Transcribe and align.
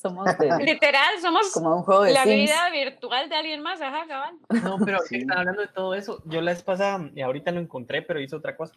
Somos 0.00 0.26
de, 0.38 0.48
Literal, 0.64 1.20
somos 1.20 1.50
como 1.52 1.74
un 1.76 1.82
juego 1.82 2.04
de 2.04 2.12
la 2.12 2.22
Sims. 2.22 2.36
vida 2.36 2.70
virtual 2.70 3.28
de 3.28 3.34
alguien 3.34 3.60
más, 3.62 3.80
ajá, 3.80 4.06
cabal. 4.06 4.36
No, 4.62 4.78
pero 4.84 5.00
Sí. 5.00 5.16
están 5.16 5.38
hablando 5.38 5.62
de 5.62 5.68
todo 5.68 5.94
eso. 5.96 6.22
Yo 6.26 6.40
la 6.40 6.52
vez 6.52 6.62
pasada, 6.62 7.10
y 7.16 7.20
ahorita 7.20 7.50
lo 7.50 7.58
encontré, 7.58 8.02
pero 8.02 8.20
hice 8.20 8.36
otra 8.36 8.56
cosa. 8.56 8.74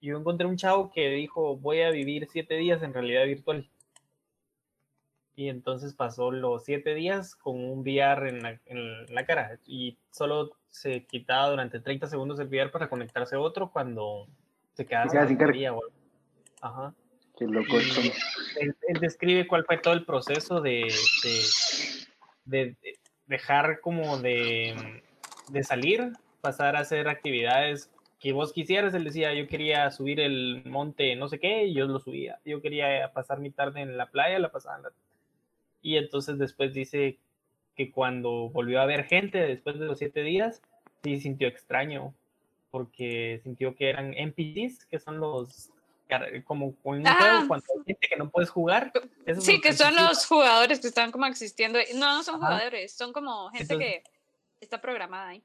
Yo 0.00 0.18
encontré 0.18 0.48
un 0.48 0.56
chavo 0.56 0.90
que 0.90 1.08
dijo, 1.10 1.56
voy 1.56 1.82
a 1.82 1.90
vivir 1.90 2.26
siete 2.32 2.54
días 2.56 2.82
en 2.82 2.92
realidad 2.94 3.24
virtual. 3.26 3.70
Y 5.36 5.48
entonces 5.48 5.94
pasó 5.94 6.32
los 6.32 6.64
siete 6.64 6.94
días 6.94 7.36
con 7.36 7.54
un 7.54 7.80
VR 7.80 8.28
en 8.30 8.42
la, 8.42 8.58
en 8.66 9.06
la 9.14 9.24
cara. 9.26 9.58
Y 9.66 9.98
solo 10.10 10.50
se 10.68 11.04
quitaba 11.06 11.48
durante 11.50 11.78
30 11.78 12.08
segundos 12.08 12.40
el 12.40 12.48
VR 12.48 12.70
para 12.72 12.88
conectarse 12.88 13.36
a 13.36 13.40
otro 13.40 13.70
cuando 13.70 14.26
se 14.74 14.84
quedaba 14.84 15.04
sin 15.28 15.36
carga. 15.36 15.54
Ajá. 16.60 16.94
Qué 17.40 17.46
loco. 17.46 17.78
Él, 17.78 18.76
él 18.86 19.00
describe 19.00 19.46
cuál 19.48 19.64
fue 19.64 19.78
todo 19.78 19.94
el 19.94 20.04
proceso 20.04 20.60
de, 20.60 20.92
de- 21.24 21.46
de- 22.44 22.76
de 22.82 22.98
dejar 23.26 23.80
como 23.80 24.18
de, 24.18 25.02
de 25.48 25.64
salir, 25.64 26.12
pasar 26.42 26.76
a 26.76 26.80
hacer 26.80 27.08
actividades 27.08 27.90
que 28.18 28.32
vos 28.32 28.52
quisieras. 28.52 28.92
Él 28.92 29.04
decía, 29.04 29.32
yo 29.32 29.48
quería 29.48 29.90
subir 29.90 30.20
el 30.20 30.62
monte 30.66 31.16
no 31.16 31.28
sé 31.28 31.38
qué, 31.40 31.64
y 31.64 31.72
yo 31.72 31.86
lo 31.86 31.98
subía. 31.98 32.38
Yo 32.44 32.60
quería 32.60 33.10
pasar 33.14 33.40
mi 33.40 33.50
tarde 33.50 33.80
en 33.80 33.96
la 33.96 34.10
playa, 34.10 34.38
la 34.38 34.52
pasaba 34.52 34.76
en 34.76 34.82
la... 34.82 34.90
Y 35.80 35.96
entonces 35.96 36.36
después 36.38 36.74
dice 36.74 37.18
que 37.74 37.90
cuando 37.90 38.50
volvió 38.50 38.82
a 38.82 38.86
ver 38.86 39.04
gente 39.04 39.38
después 39.38 39.78
de 39.78 39.86
los 39.86 39.96
siete 39.98 40.22
días, 40.22 40.60
sí 41.02 41.18
sintió 41.20 41.48
extraño, 41.48 42.12
porque 42.70 43.40
sintió 43.42 43.74
que 43.74 43.88
eran 43.88 44.12
NPCs, 44.12 44.84
que 44.84 44.98
son 44.98 45.18
los 45.20 45.70
como 46.44 46.74
en 46.84 46.98
un 46.98 47.04
juego 47.04 47.48
cuando 47.48 47.66
hay 47.78 47.84
gente 47.86 48.08
que 48.08 48.16
no 48.16 48.30
puedes 48.30 48.50
jugar. 48.50 48.92
Sí, 49.40 49.60
que 49.60 49.72
son 49.72 49.94
los 49.94 50.26
jugadores 50.26 50.80
que 50.80 50.88
están 50.88 51.10
como 51.12 51.26
existiendo. 51.26 51.78
No, 51.94 52.16
no 52.16 52.22
son 52.22 52.36
Ajá. 52.36 52.46
jugadores, 52.46 52.92
son 52.92 53.12
como 53.12 53.48
gente 53.50 53.74
Entonces- 53.74 54.02
que 54.02 54.10
está 54.60 54.80
programada 54.80 55.28
ahí. 55.28 55.42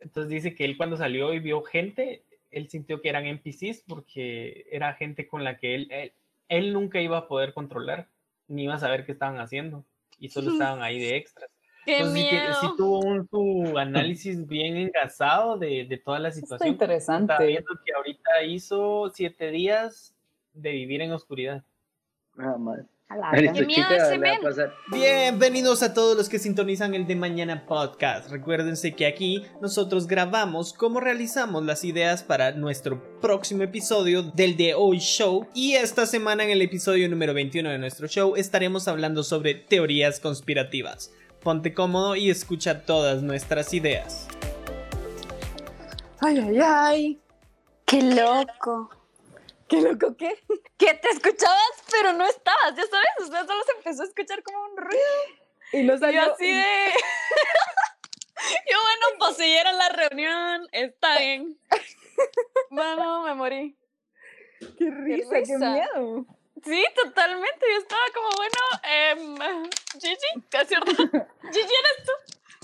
Entonces 0.00 0.30
dice 0.30 0.54
que 0.54 0.64
él 0.64 0.76
cuando 0.76 0.96
salió 0.96 1.32
y 1.32 1.38
vio 1.38 1.62
gente, 1.62 2.24
él 2.50 2.68
sintió 2.68 3.00
que 3.00 3.08
eran 3.08 3.24
NPCs 3.26 3.84
porque 3.86 4.66
era 4.70 4.94
gente 4.94 5.28
con 5.28 5.44
la 5.44 5.58
que 5.58 5.74
él, 5.76 5.88
él, 5.90 6.12
él 6.48 6.72
nunca 6.72 7.00
iba 7.00 7.18
a 7.18 7.28
poder 7.28 7.54
controlar, 7.54 8.08
ni 8.48 8.64
iba 8.64 8.74
a 8.74 8.78
saber 8.78 9.06
qué 9.06 9.12
estaban 9.12 9.38
haciendo, 9.38 9.84
y 10.18 10.28
solo 10.30 10.50
estaban 10.52 10.82
ahí 10.82 10.98
de 10.98 11.16
extras. 11.16 11.48
¡Qué 11.84 11.98
Entonces 11.98 12.22
sí, 12.22 12.28
tiene- 12.30 12.44
miedo! 12.46 12.60
sí 12.60 12.66
tuvo 12.76 12.98
un 13.00 13.28
su 13.28 13.78
análisis 13.78 14.46
bien 14.46 14.76
engasado 14.76 15.58
de, 15.58 15.84
de 15.88 15.96
toda 15.98 16.18
la 16.18 16.28
Está 16.28 16.40
situación. 16.40 16.68
interesante. 16.68 17.32
Estaba 17.32 17.46
viendo 17.46 17.70
que 17.84 17.92
ahorita 17.92 18.42
hizo 18.46 19.10
siete 19.14 19.50
días 19.50 20.14
de 20.54 20.70
vivir 20.72 21.00
en 21.02 21.12
oscuridad. 21.12 21.64
Ah, 22.38 22.56
madre. 22.58 22.84
Qué 23.32 23.50
miedo 23.66 23.68
chica 23.68 23.96
ese 23.96 24.16
men. 24.16 24.40
Bienvenidos 24.90 25.82
a 25.82 25.92
todos 25.92 26.16
los 26.16 26.30
que 26.30 26.38
sintonizan 26.38 26.94
el 26.94 27.06
de 27.06 27.14
Mañana 27.14 27.66
Podcast. 27.66 28.30
Recuérdense 28.30 28.94
que 28.94 29.04
aquí 29.04 29.44
nosotros 29.60 30.06
grabamos 30.06 30.72
cómo 30.72 30.98
realizamos 30.98 31.62
las 31.64 31.84
ideas 31.84 32.22
para 32.22 32.52
nuestro 32.52 33.20
próximo 33.20 33.64
episodio 33.64 34.22
del 34.22 34.56
de 34.56 34.72
hoy 34.74 34.98
show. 34.98 35.46
Y 35.52 35.74
esta 35.74 36.06
semana 36.06 36.44
en 36.44 36.50
el 36.50 36.62
episodio 36.62 37.06
número 37.10 37.34
21 37.34 37.68
de 37.68 37.78
nuestro 37.78 38.06
show 38.08 38.34
estaremos 38.36 38.88
hablando 38.88 39.22
sobre 39.22 39.54
teorías 39.56 40.18
conspirativas. 40.18 41.12
Ponte 41.42 41.74
cómodo 41.74 42.14
y 42.16 42.30
escucha 42.30 42.84
todas 42.86 43.22
nuestras 43.22 43.74
ideas. 43.74 44.28
Ay, 46.20 46.38
ay, 46.38 46.60
ay. 46.62 47.20
¡Qué 47.84 48.00
loco! 48.02 48.90
¿Qué 49.68 49.80
loco 49.80 50.16
qué? 50.16 50.38
Que 50.76 50.94
te 50.94 51.08
escuchabas, 51.08 51.72
pero 51.90 52.12
no 52.12 52.26
estabas, 52.26 52.74
ya 52.76 52.82
sabes, 52.84 53.28
o 53.28 53.32
sea, 53.32 53.46
solo 53.46 53.62
se 53.64 53.72
empezó 53.78 54.02
a 54.02 54.06
escuchar 54.06 54.42
como 54.42 54.64
un 54.66 54.76
ruido. 54.76 55.02
Y 55.72 55.82
no 55.82 55.94
Y 55.94 55.98
salió. 55.98 56.26
yo 56.26 56.32
así 56.34 56.46
de... 56.46 56.62
yo, 58.70 58.76
bueno, 58.82 59.06
pues 59.18 59.36
siguieron 59.36 59.76
la 59.78 59.88
reunión, 59.88 60.68
está 60.72 61.18
bien. 61.18 61.58
Bueno, 62.70 63.22
me 63.24 63.34
morí. 63.34 63.76
Qué 64.78 64.90
risa, 64.90 65.30
qué, 65.30 65.38
risa. 65.40 65.72
miedo. 65.72 66.26
Sí, 66.64 66.84
totalmente. 66.94 67.66
Yo 67.70 67.78
estaba 67.78 68.02
como, 68.14 68.28
bueno, 68.36 68.58
eh, 68.88 69.70
Gigi, 69.94 70.46
¿es 70.52 70.68
cierto? 70.68 70.90
Gigi, 70.90 71.60
¿eres 71.60 72.06
tú? 72.06 72.12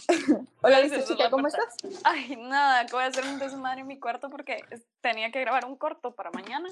Hola, 0.63 0.89
cerró 0.89 1.05
chica, 1.05 1.31
¿cómo 1.31 1.49
estás? 1.49 1.77
Ay, 2.05 2.37
nada, 2.37 2.87
que 2.87 2.93
voy 2.93 3.05
a 3.05 3.09
hacer 3.09 3.25
un 3.25 3.39
desmadre 3.39 3.83
en 3.83 3.87
mi 3.87 3.99
cuarto 3.99 4.31
porque 4.31 4.65
tenía 5.01 5.31
que 5.31 5.41
grabar 5.41 5.67
un 5.67 5.77
corto 5.77 6.15
para 6.15 6.31
mañana, 6.31 6.69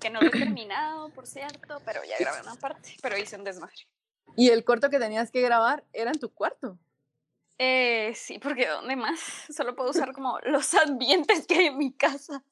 que 0.00 0.10
no 0.10 0.20
lo 0.20 0.28
he 0.28 0.30
terminado, 0.30 1.10
por 1.10 1.26
cierto, 1.26 1.80
pero 1.84 2.00
ya 2.04 2.16
grabé 2.18 2.40
una 2.40 2.56
parte, 2.56 2.96
pero 3.00 3.16
hice 3.16 3.36
un 3.36 3.44
desmadre. 3.44 3.86
Y 4.36 4.48
el 4.50 4.64
corto 4.64 4.90
que 4.90 4.98
tenías 4.98 5.30
que 5.30 5.40
grabar 5.40 5.84
era 5.92 6.10
en 6.10 6.18
tu 6.18 6.32
cuarto. 6.32 6.78
Eh, 7.58 8.12
sí, 8.16 8.40
porque 8.40 8.66
¿dónde 8.66 8.96
más? 8.96 9.20
Solo 9.54 9.76
puedo 9.76 9.90
usar 9.90 10.12
como 10.12 10.40
los 10.44 10.74
ambientes 10.74 11.46
que 11.46 11.54
hay 11.54 11.66
en 11.66 11.78
mi 11.78 11.92
casa. 11.92 12.42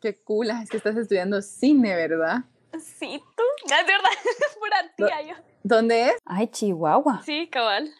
Qué 0.00 0.20
cool, 0.22 0.50
es 0.50 0.68
que 0.68 0.78
estás 0.78 0.96
estudiando 0.96 1.40
cine, 1.42 1.94
¿verdad? 1.94 2.44
Sí, 2.80 3.22
tú, 3.36 3.42
es 3.64 3.86
verdad, 3.86 4.10
es 4.24 4.56
pura 4.58 4.92
tía 4.96 5.22
yo. 5.22 5.34
¿Dónde 5.62 6.08
es? 6.08 6.16
Ay, 6.24 6.48
Chihuahua. 6.48 7.22
Sí, 7.24 7.48
cabal. 7.48 7.90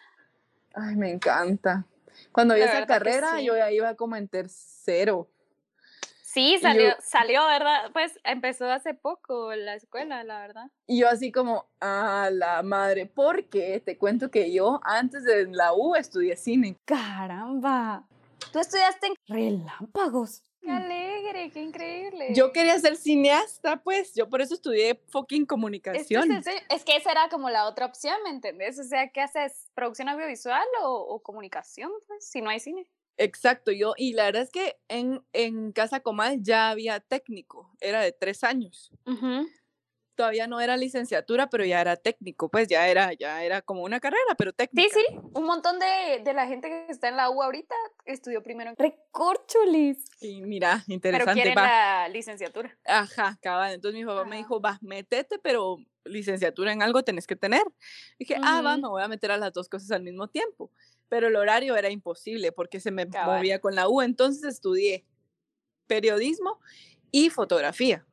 Ay, 0.73 0.95
me 0.95 1.11
encanta. 1.11 1.85
Cuando 2.31 2.53
vi 2.55 2.61
La 2.61 2.65
esa 2.67 2.85
carrera, 2.85 3.37
sí. 3.37 3.45
yo 3.45 3.55
ya 3.55 3.71
iba 3.71 3.95
como 3.95 4.15
en 4.15 4.27
tercero. 4.27 5.29
Sí, 6.23 6.57
salió, 6.59 6.89
yo- 6.89 6.95
salió, 6.99 7.45
¿verdad? 7.45 7.91
Pues 7.93 8.19
empezó 8.23 8.69
hace 8.71 8.95
poco 8.95 9.53
la 9.53 9.75
escuela, 9.75 10.23
la 10.23 10.39
verdad. 10.39 10.71
Y 10.87 10.99
yo 11.01 11.07
así 11.07 11.31
como, 11.31 11.67
a 11.79 12.29
la 12.31 12.63
madre, 12.63 13.05
porque 13.05 13.79
te 13.85 13.99
cuento 13.99 14.31
que 14.31 14.51
yo 14.51 14.79
antes 14.83 15.23
de 15.25 15.45
la 15.51 15.73
U 15.73 15.95
estudié 15.95 16.35
cine. 16.35 16.75
Caramba. 16.85 18.07
Tú 18.51 18.57
estudiaste 18.59 19.07
en... 19.07 19.13
Relámpagos. 19.27 20.43
Qué 20.63 20.71
alegre, 20.71 21.51
qué 21.51 21.61
increíble. 21.61 22.29
Yo 22.33 22.51
quería 22.51 22.79
ser 22.79 22.95
cineasta, 22.95 23.83
pues, 23.83 24.13
yo 24.15 24.29
por 24.29 24.41
eso 24.41 24.53
estudié 24.53 24.99
fucking 25.09 25.45
comunicación. 25.45 26.31
es, 26.31 26.83
que 26.85 26.95
esa 26.95 27.11
era 27.11 27.29
como 27.29 27.49
la 27.49 27.67
otra 27.67 27.85
opción, 27.85 28.15
¿me 28.23 28.29
entendés? 28.29 28.79
O 28.79 28.83
sea, 28.83 29.09
¿qué 29.09 29.21
haces? 29.21 29.69
¿Producción 29.73 30.09
audiovisual 30.09 30.65
o, 30.81 30.93
o 30.93 31.21
comunicación? 31.21 31.91
Pues, 32.07 32.25
si 32.25 32.41
no 32.41 32.49
hay 32.49 32.59
cine. 32.59 32.87
Exacto, 33.17 33.71
yo, 33.71 33.93
y 33.95 34.13
la 34.13 34.25
verdad 34.25 34.43
es 34.43 34.49
que 34.49 34.77
en, 34.87 35.23
en 35.33 35.71
Casa 35.71 35.99
Comal 35.99 36.41
ya 36.41 36.69
había 36.69 36.99
técnico, 36.99 37.69
era 37.79 38.01
de 38.01 38.11
tres 38.11 38.43
años. 38.43 38.91
Todavía 40.15 40.45
no 40.47 40.61
era 40.61 40.77
licenciatura, 40.77 41.49
pero 41.49 41.65
ya 41.65 41.81
era 41.81 41.95
técnico, 41.95 42.49
pues 42.49 42.67
ya 42.67 42.87
era, 42.87 43.13
ya 43.13 43.43
era 43.43 43.61
como 43.63 43.81
una 43.83 43.99
carrera, 43.99 44.35
pero 44.37 44.51
Sí, 44.51 44.57
técnica. 44.57 44.93
sí. 44.93 45.05
Un 45.33 45.43
montón 45.45 45.79
de, 45.79 46.21
de 46.23 46.33
la 46.33 46.45
gente 46.47 46.67
que 46.69 46.85
está 46.89 47.07
en 47.09 47.17
la 47.17 47.29
U 47.31 47.41
ahorita 47.41 47.73
estudió 48.05 48.43
primero 48.43 48.69
en... 48.69 48.75
Recorcholis. 48.77 50.05
Y 50.21 50.41
mira, 50.43 50.83
Pero 50.85 50.93
interesante, 50.93 51.33
quieren 51.33 51.57
va. 51.57 51.63
la 52.03 52.09
licenciatura. 52.09 52.77
Ajá, 52.85 53.39
cabal. 53.41 53.73
Entonces 53.73 53.99
mi 53.99 54.05
papá 54.05 54.23
me 54.25 54.35
Ajá. 54.35 54.37
dijo, 54.37 54.61
va, 54.61 54.77
métete, 54.81 55.39
pero 55.39 55.77
licenciatura 56.05 56.71
en 56.73 56.83
algo 56.83 57.03
tenés 57.03 57.25
que 57.25 57.35
tener. 57.35 57.63
Dije, 58.19 58.35
ah, 58.43 58.61
va, 58.61 58.77
me 58.77 58.87
voy 58.89 59.01
a 59.01 59.07
meter 59.07 59.31
a 59.31 59.37
las 59.37 59.51
dos 59.53 59.67
cosas 59.67 59.89
al 59.91 60.03
mismo 60.03 60.27
tiempo. 60.27 60.71
Pero 61.09 61.27
el 61.27 61.35
horario 61.35 61.75
era 61.75 61.89
imposible 61.89 62.51
porque 62.51 62.79
se 62.79 62.91
me 62.91 63.07
Cabal. 63.09 63.37
movía 63.37 63.59
con 63.59 63.73
la 63.75 63.87
U. 63.89 64.01
Entonces 64.01 64.43
estudié 64.43 65.05
periodismo 65.87 66.59
y 67.11 67.29
fotografía. 67.29 68.05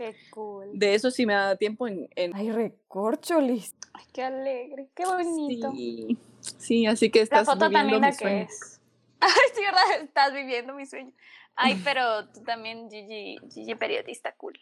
Qué 0.00 0.16
cool. 0.30 0.70
De 0.72 0.94
eso 0.94 1.10
sí 1.10 1.26
me 1.26 1.34
da 1.34 1.56
tiempo 1.56 1.86
en... 1.86 2.08
en- 2.16 2.34
Ay, 2.34 2.50
recorcholis. 2.50 3.74
Ay, 3.92 4.04
qué 4.14 4.22
alegre, 4.22 4.88
qué 4.94 5.04
bonito. 5.04 5.70
Sí, 5.72 6.16
sí, 6.56 6.86
así 6.86 7.10
que 7.10 7.18
La 7.18 7.24
estás 7.24 7.44
foto 7.44 7.68
viviendo 7.68 7.98
la 7.98 8.06
mi 8.06 8.12
que 8.14 8.18
sueño. 8.18 8.42
es. 8.44 8.80
Ay, 9.20 9.30
sí, 9.54 9.60
¿verdad? 9.60 10.02
Estás 10.02 10.32
viviendo 10.32 10.72
mi 10.72 10.86
sueño. 10.86 11.12
Ay, 11.54 11.78
pero 11.84 12.26
tú 12.30 12.40
también, 12.44 12.88
Gigi, 12.90 13.36
Gigi 13.52 13.74
periodista 13.74 14.32
cool. 14.36 14.58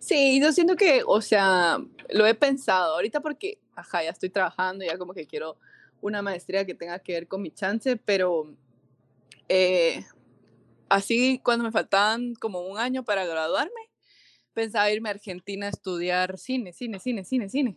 Sí, 0.00 0.40
yo 0.42 0.50
siento 0.50 0.74
que, 0.74 1.02
o 1.06 1.20
sea, 1.20 1.78
lo 2.10 2.26
he 2.26 2.34
pensado 2.34 2.94
ahorita 2.96 3.20
porque, 3.20 3.60
ajá, 3.76 4.02
ya 4.02 4.10
estoy 4.10 4.30
trabajando, 4.30 4.84
ya 4.84 4.98
como 4.98 5.14
que 5.14 5.28
quiero 5.28 5.56
una 6.00 6.20
maestría 6.20 6.66
que 6.66 6.74
tenga 6.74 6.98
que 6.98 7.12
ver 7.12 7.28
con 7.28 7.42
mi 7.42 7.52
chance, 7.52 7.96
pero 7.96 8.52
eh, 9.48 10.04
así 10.88 11.40
cuando 11.44 11.64
me 11.64 11.70
faltaban 11.70 12.34
como 12.34 12.62
un 12.62 12.76
año 12.76 13.04
para 13.04 13.24
graduarme, 13.24 13.70
pensaba 14.56 14.90
irme 14.90 15.10
a 15.10 15.12
Argentina 15.12 15.66
a 15.66 15.68
estudiar 15.68 16.38
cine, 16.38 16.72
cine, 16.72 16.98
cine, 16.98 17.24
cine, 17.24 17.48
cine. 17.50 17.76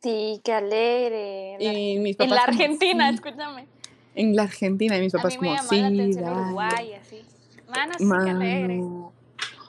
Sí, 0.00 0.40
qué 0.44 0.52
alegre. 0.52 1.56
La- 1.58 1.72
Y 1.72 1.98
mis 1.98 2.12
en 2.20 2.30
papás 2.30 2.30
la 2.36 2.46
como, 2.46 2.58
Argentina, 2.62 3.10
escúchame. 3.10 3.66
En 4.14 4.36
la 4.36 4.42
Argentina, 4.44 4.96
y 4.96 5.00
mis 5.00 5.14
A 5.14 5.18
papás 5.18 5.32
mí 5.34 5.38
me 5.40 5.56
como, 5.56 5.62
sí, 5.68 5.80
la 5.80 5.86
atención 5.88 6.24
dale". 6.24 6.40
Uruguay, 6.40 6.92
así. 6.94 7.24
Mano, 7.68 7.98
sí, 7.98 8.04
qué 8.24 8.30
alegre. 8.30 8.80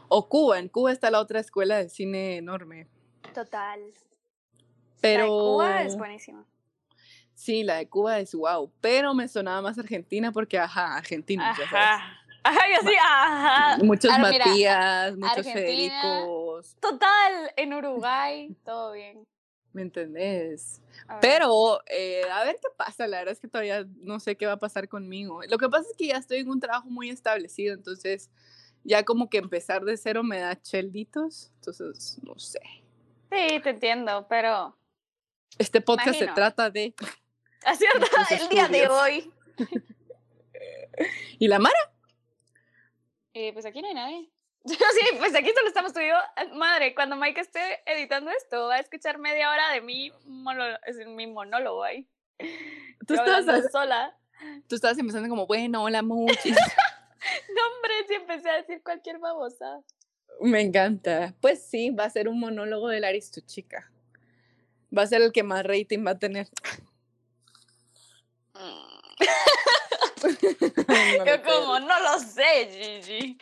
O 0.09 0.29
Cuba, 0.29 0.59
en 0.59 0.67
Cuba 0.69 0.91
está 0.91 1.09
la 1.09 1.19
otra 1.19 1.39
escuela 1.39 1.77
de 1.77 1.89
cine 1.89 2.37
enorme. 2.37 2.87
Total. 3.33 3.79
Pero 5.01 5.17
La 5.17 5.23
de 5.23 5.29
Cuba 5.29 5.81
es 5.83 5.97
buenísima. 5.97 6.45
sí, 7.33 7.63
la 7.63 7.77
de 7.77 7.87
Cuba 7.89 8.19
es 8.19 8.33
wow. 8.35 8.71
Pero 8.79 9.15
me 9.15 9.27
sonaba 9.27 9.61
más 9.63 9.79
Argentina 9.79 10.31
porque, 10.31 10.59
ajá, 10.59 10.97
Argentina, 10.97 11.55
ya 11.57 11.67
sabes. 11.67 12.22
Ajá. 12.43 12.59
Ajá, 12.59 12.61
yo 12.69 12.89
sí, 12.89 12.95
ajá. 12.99 13.77
Muchos 13.83 14.11
Ahora, 14.11 14.29
mira, 14.29 14.45
Matías, 14.45 15.15
muchos 15.15 15.37
Argentina. 15.37 16.01
Federicos. 16.01 16.75
Total, 16.79 17.53
en 17.55 17.73
Uruguay, 17.73 18.55
todo 18.63 18.93
bien. 18.93 19.25
¿Me 19.73 19.81
entendés? 19.81 20.81
A. 21.07 21.19
Pero, 21.19 21.79
eh, 21.87 22.21
a 22.31 22.43
ver 22.43 22.57
qué 22.61 22.69
pasa. 22.77 23.07
La 23.07 23.19
verdad 23.19 23.33
es 23.33 23.39
que 23.39 23.47
todavía 23.47 23.85
no 24.01 24.19
sé 24.19 24.37
qué 24.37 24.45
va 24.45 24.53
a 24.53 24.59
pasar 24.59 24.87
conmigo. 24.87 25.41
Lo 25.49 25.57
que 25.57 25.67
pasa 25.67 25.87
es 25.89 25.97
que 25.97 26.07
ya 26.07 26.17
estoy 26.17 26.39
en 26.39 26.49
un 26.49 26.59
trabajo 26.59 26.89
muy 26.89 27.09
establecido, 27.09 27.73
entonces 27.73 28.29
ya 28.83 29.03
como 29.03 29.29
que 29.29 29.39
empezar 29.39 29.83
de 29.83 29.97
cero 29.97 30.23
me 30.23 30.39
da 30.39 30.61
chelditos. 30.61 31.51
Entonces, 31.55 32.19
no 32.21 32.37
sé. 32.37 32.59
Sí, 33.31 33.59
te 33.61 33.69
entiendo, 33.71 34.27
pero. 34.29 34.77
Este 35.57 35.81
podcast 35.81 36.19
se 36.19 36.27
trata 36.27 36.69
de... 36.69 36.93
Así 37.65 37.85
es 37.85 38.29
Mis 38.29 38.41
el 38.41 38.49
día 38.49 38.67
de 38.67 38.87
hoy. 38.87 39.31
¿Y 41.39 41.47
la 41.47 41.59
Mara? 41.59 41.92
Eh, 43.33 43.51
pues 43.53 43.65
aquí 43.65 43.81
no 43.81 43.87
hay 43.87 43.93
nadie. 43.93 44.29
Sí, 44.65 45.17
pues 45.17 45.35
aquí 45.35 45.51
solo 45.53 45.67
estamos 45.67 45.93
tú 45.93 45.99
y 45.99 46.07
yo. 46.07 46.15
Madre, 46.55 46.95
cuando 46.95 47.17
Mike 47.17 47.41
esté 47.41 47.81
editando 47.85 48.31
esto, 48.31 48.67
va 48.67 48.75
a 48.75 48.79
escuchar 48.79 49.17
media 49.17 49.49
hora 49.49 49.71
de 49.71 49.81
mi, 49.81 50.11
monólogo, 50.25 50.77
es 50.85 51.05
mi 51.05 51.27
monólogo 51.27 51.83
ahí. 51.83 52.07
Tú 53.05 53.15
Yo 53.15 53.23
estabas, 53.23 53.71
sola. 53.71 54.17
tú 54.67 54.75
estabas 54.75 54.97
empezando 54.97 55.27
como, 55.27 55.45
bueno, 55.47 55.83
hola, 55.83 56.01
muchis. 56.01 56.55
No, 57.55 57.61
hombre, 57.67 57.93
sí 58.07 58.13
empecé 58.15 58.49
a 58.49 58.57
decir 58.57 58.83
cualquier 58.83 59.17
babosa. 59.17 59.81
Me 60.41 60.59
encanta. 60.59 61.33
Pues 61.39 61.63
sí, 61.63 61.89
va 61.89 62.03
a 62.03 62.09
ser 62.09 62.27
un 62.27 62.37
monólogo 62.37 62.89
de 62.89 62.99
Laris, 62.99 63.31
tu 63.31 63.39
chica. 63.39 63.89
Va 64.95 65.03
a 65.03 65.07
ser 65.07 65.21
el 65.21 65.31
que 65.31 65.41
más 65.41 65.65
rating 65.65 66.05
va 66.05 66.11
a 66.11 66.19
tener. 66.19 66.49
No 71.17 71.25
Yo 71.25 71.43
como, 71.43 71.79
no 71.79 71.99
lo 71.99 72.19
sé, 72.19 73.01
Gigi. 73.01 73.37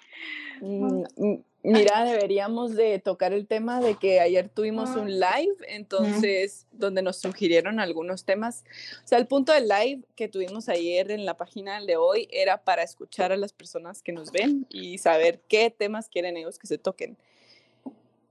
Mm, 0.62 1.04
mm, 1.16 1.44
Mira, 1.64 2.04
deberíamos 2.06 2.76
de 2.76 2.98
tocar 2.98 3.34
el 3.34 3.46
tema 3.46 3.82
de 3.82 3.96
que 3.96 4.20
ayer 4.20 4.50
tuvimos 4.50 4.96
un 4.96 5.20
live, 5.20 5.56
entonces, 5.68 6.66
donde 6.72 7.04
nos 7.04 7.18
sugirieron 7.18 7.80
algunos 7.80 8.26
temas. 8.26 8.64
O 9.04 9.08
sea, 9.08 9.20
el 9.20 9.28
punto 9.28 9.54
del 9.54 9.68
live 9.68 10.02
que 10.16 10.28
tuvimos 10.28 10.70
ayer 10.70 11.12
en 11.12 11.24
la 11.24 11.38
página 11.38 11.80
de 11.80 11.98
hoy 11.98 12.28
era 12.32 12.64
para 12.64 12.82
escuchar 12.82 13.32
a 13.32 13.38
las 13.38 13.54
personas 13.54 14.02
que 14.02 14.12
nos 14.12 14.32
ven 14.32 14.66
y 14.70 14.98
saber 14.98 15.40
qué 15.48 15.70
temas 15.70 16.10
quieren 16.10 16.36
ellos 16.36 16.58
que 16.58 16.66
se 16.66 16.80
toquen. 16.80 17.16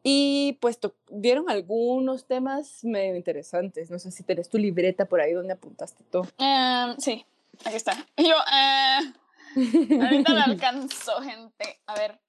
Y 0.02 0.58
pues 0.60 0.80
dieron 1.10 1.50
algunos 1.50 2.24
temas 2.24 2.82
medio 2.82 3.14
interesantes. 3.14 3.90
No 3.90 3.98
sé 3.98 4.10
si 4.10 4.24
tenés 4.24 4.48
tu 4.48 4.58
libreta 4.58 5.04
por 5.04 5.20
ahí 5.20 5.34
donde 5.34 5.52
apuntaste 5.52 6.02
todo. 6.10 6.26
Em, 6.38 6.96
sí, 6.98 7.24
aquí 7.64 7.76
está. 7.76 7.96
Y 8.16 8.28
Yo, 8.28 8.36
eh, 8.52 9.12
ahorita 10.02 10.32
lo 10.32 10.40
alcanzo, 10.44 11.20
gente. 11.22 11.80
A 11.86 11.94
ver, 11.94 12.20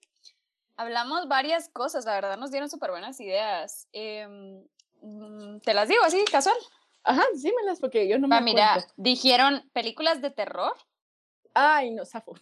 hablamos 0.77 1.27
varias 1.27 1.69
cosas, 1.69 2.05
la 2.05 2.13
verdad 2.15 2.37
nos 2.37 2.51
dieron 2.51 2.69
súper 2.69 2.91
buenas 2.91 3.19
ideas. 3.19 3.87
Em, 3.93 4.63
mm, 5.01 5.59
Te 5.59 5.73
las 5.73 5.87
digo 5.87 6.03
así, 6.03 6.23
casual. 6.31 6.55
Ajá, 7.03 7.23
dímelas 7.33 7.79
porque 7.79 8.07
yo 8.07 8.19
no 8.19 8.27
me 8.27 8.35
Va, 8.35 8.41
mira, 8.41 8.73
acuerdo. 8.73 8.93
dijeron 8.97 9.67
películas 9.73 10.21
de 10.21 10.29
terror. 10.31 10.73
Ay, 11.53 11.91
no, 11.91 12.05
zafo. 12.05 12.33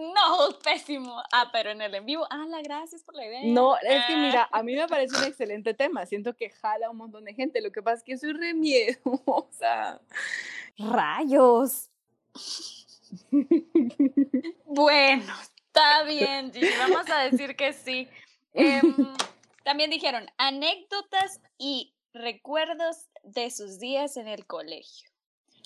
No, 0.00 0.58
pésimo. 0.64 1.22
Ah, 1.32 1.50
pero 1.52 1.70
en 1.70 1.82
el 1.82 1.94
en 1.94 2.06
vivo. 2.06 2.26
Ah, 2.30 2.46
la 2.48 2.62
gracias 2.62 3.02
por 3.02 3.14
la 3.14 3.26
idea. 3.26 3.40
No, 3.44 3.76
es 3.76 3.82
que 4.06 4.14
Ah. 4.14 4.16
mira, 4.16 4.48
a 4.50 4.62
mí 4.62 4.74
me 4.74 4.86
parece 4.88 5.16
un 5.16 5.24
excelente 5.24 5.74
tema. 5.74 6.06
Siento 6.06 6.34
que 6.34 6.48
jala 6.50 6.88
un 6.90 6.96
montón 6.96 7.24
de 7.24 7.34
gente. 7.34 7.60
Lo 7.60 7.70
que 7.70 7.82
pasa 7.82 7.96
es 7.98 8.02
que 8.04 8.16
soy 8.18 8.32
re 8.32 8.54
miedosa. 8.54 10.00
¡Rayos! 10.78 11.90
Bueno, 14.66 15.32
está 15.66 16.02
bien, 16.04 16.52
Gigi, 16.52 16.68
vamos 16.78 17.08
a 17.10 17.22
decir 17.22 17.56
que 17.56 17.72
sí. 17.72 18.08
Em, 18.52 18.94
también 19.64 19.90
dijeron 19.90 20.26
anécdotas 20.38 21.40
y 21.58 21.94
recuerdos 22.12 22.96
de 23.22 23.50
sus 23.50 23.78
días 23.78 24.16
en 24.16 24.28
el 24.28 24.46
colegio. 24.46 25.08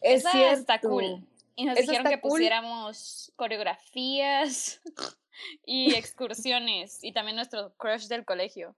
Es 0.02 0.20
Esa 0.20 0.32
cierto. 0.32 0.60
está 0.60 0.80
cool. 0.80 1.26
Y 1.56 1.64
nos 1.64 1.78
Eso 1.78 1.92
dijeron 1.92 2.10
que 2.10 2.20
cool. 2.20 2.30
pusiéramos 2.32 3.32
coreografías 3.36 4.80
y 5.66 5.94
excursiones 5.94 7.02
y 7.02 7.12
también 7.12 7.36
nuestro 7.36 7.74
crush 7.76 8.06
del 8.06 8.24
colegio. 8.24 8.76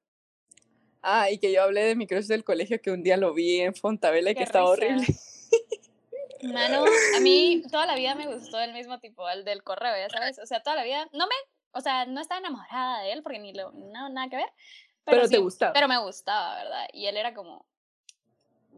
Ah, 1.03 1.31
y 1.31 1.39
que 1.39 1.53
yo 1.53 1.63
hablé 1.63 1.85
de 1.85 1.95
mi 1.95 2.07
crush 2.07 2.27
del 2.27 2.45
colegio 2.45 2.81
que 2.83 2.91
un 2.91 3.03
día 3.03 3.17
lo 3.17 3.33
vi 3.33 3.61
en 3.61 3.75
Fontavela 3.75 4.31
y 4.31 4.35
que 4.35 4.43
estaba 4.43 4.69
horrible. 4.69 5.07
Mano, 6.43 6.85
a 7.17 7.21
mí 7.21 7.63
toda 7.71 7.87
la 7.87 7.95
vida 7.95 8.15
me 8.15 8.27
gustó 8.27 8.61
el 8.61 8.73
mismo 8.73 8.99
tipo, 8.99 9.29
el 9.29 9.45
del 9.45 9.63
correo, 9.63 9.95
ya 9.97 10.11
sabes. 10.11 10.39
O 10.39 10.47
sea, 10.47 10.63
toda 10.63 10.77
la 10.77 10.85
vida, 10.85 11.09
no 11.13 11.27
me, 11.27 11.35
o 11.73 11.81
sea, 11.81 12.07
no 12.07 12.21
estaba 12.21 12.41
enamorada 12.41 13.03
de 13.03 13.13
él 13.13 13.23
porque 13.23 13.39
ni 13.39 13.53
lo, 13.53 13.73
no, 13.73 14.09
nada 14.09 14.29
que 14.29 14.37
ver. 14.37 14.53
Pero 15.05 15.23
te 15.23 15.29
sí, 15.29 15.37
gustaba. 15.37 15.73
Pero 15.73 15.89
me 15.89 15.99
gustaba, 16.03 16.57
¿verdad? 16.57 16.89
Y 16.93 17.07
él 17.07 17.17
era 17.17 17.33
como, 17.33 17.67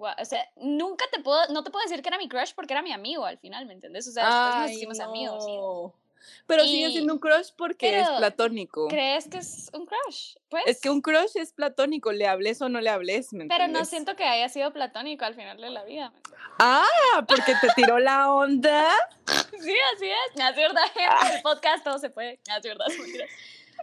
o 0.00 0.24
sea, 0.24 0.46
nunca 0.56 1.04
te 1.12 1.20
puedo, 1.20 1.40
no 1.48 1.62
te 1.64 1.70
puedo 1.70 1.82
decir 1.84 2.02
que 2.02 2.08
era 2.08 2.18
mi 2.18 2.28
crush 2.28 2.52
porque 2.54 2.72
era 2.74 2.82
mi 2.82 2.92
amigo 2.92 3.24
al 3.24 3.38
final, 3.38 3.66
¿me 3.66 3.74
entiendes? 3.74 4.06
O 4.08 4.12
sea, 4.12 4.24
después 4.24 4.62
nos 4.62 4.70
hicimos 4.72 5.00
amigos. 5.00 5.44
y-. 5.48 6.08
Pero 6.46 6.64
sigue 6.64 6.88
Y- 6.88 6.92
siendo 6.92 7.12
un 7.14 7.18
crush 7.20 7.50
porque 7.56 8.00
es 8.00 8.08
platónico. 8.08 8.88
¿Crees 8.88 9.28
que 9.28 9.38
es 9.38 9.70
un 9.72 9.86
crush? 9.86 10.34
Pues. 10.48 10.64
Es 10.66 10.80
que 10.80 10.90
un 10.90 11.00
crush 11.00 11.36
es 11.36 11.52
platónico, 11.52 12.12
le 12.12 12.26
hables 12.26 12.60
o 12.60 12.68
no 12.68 12.80
le 12.80 12.90
hables, 12.90 13.32
¿me 13.32 13.46
Pero 13.46 13.68
no 13.68 13.84
siento 13.84 14.16
que 14.16 14.24
haya 14.24 14.48
sido 14.48 14.72
platónico 14.72 15.24
al 15.24 15.34
final 15.34 15.58
de 15.60 15.70
la 15.70 15.84
vida. 15.84 16.10
¿me? 16.10 16.20
Ah, 16.58 17.24
porque 17.26 17.54
te 17.60 17.68
tiró 17.76 17.98
la 17.98 18.32
onda. 18.32 18.90
Sí, 19.60 19.74
así 19.96 20.06
es. 20.06 20.36
No, 20.36 20.48
es 20.48 20.56
verdad, 20.56 20.82
en 20.94 21.34
el 21.36 21.42
podcast 21.42 21.82
todo 21.84 21.98
se 21.98 22.10
puede. 22.10 22.38
No, 22.48 22.56
es 22.56 22.62
verdad, 22.62 22.86
es 22.88 22.98
mentira. 22.98 23.26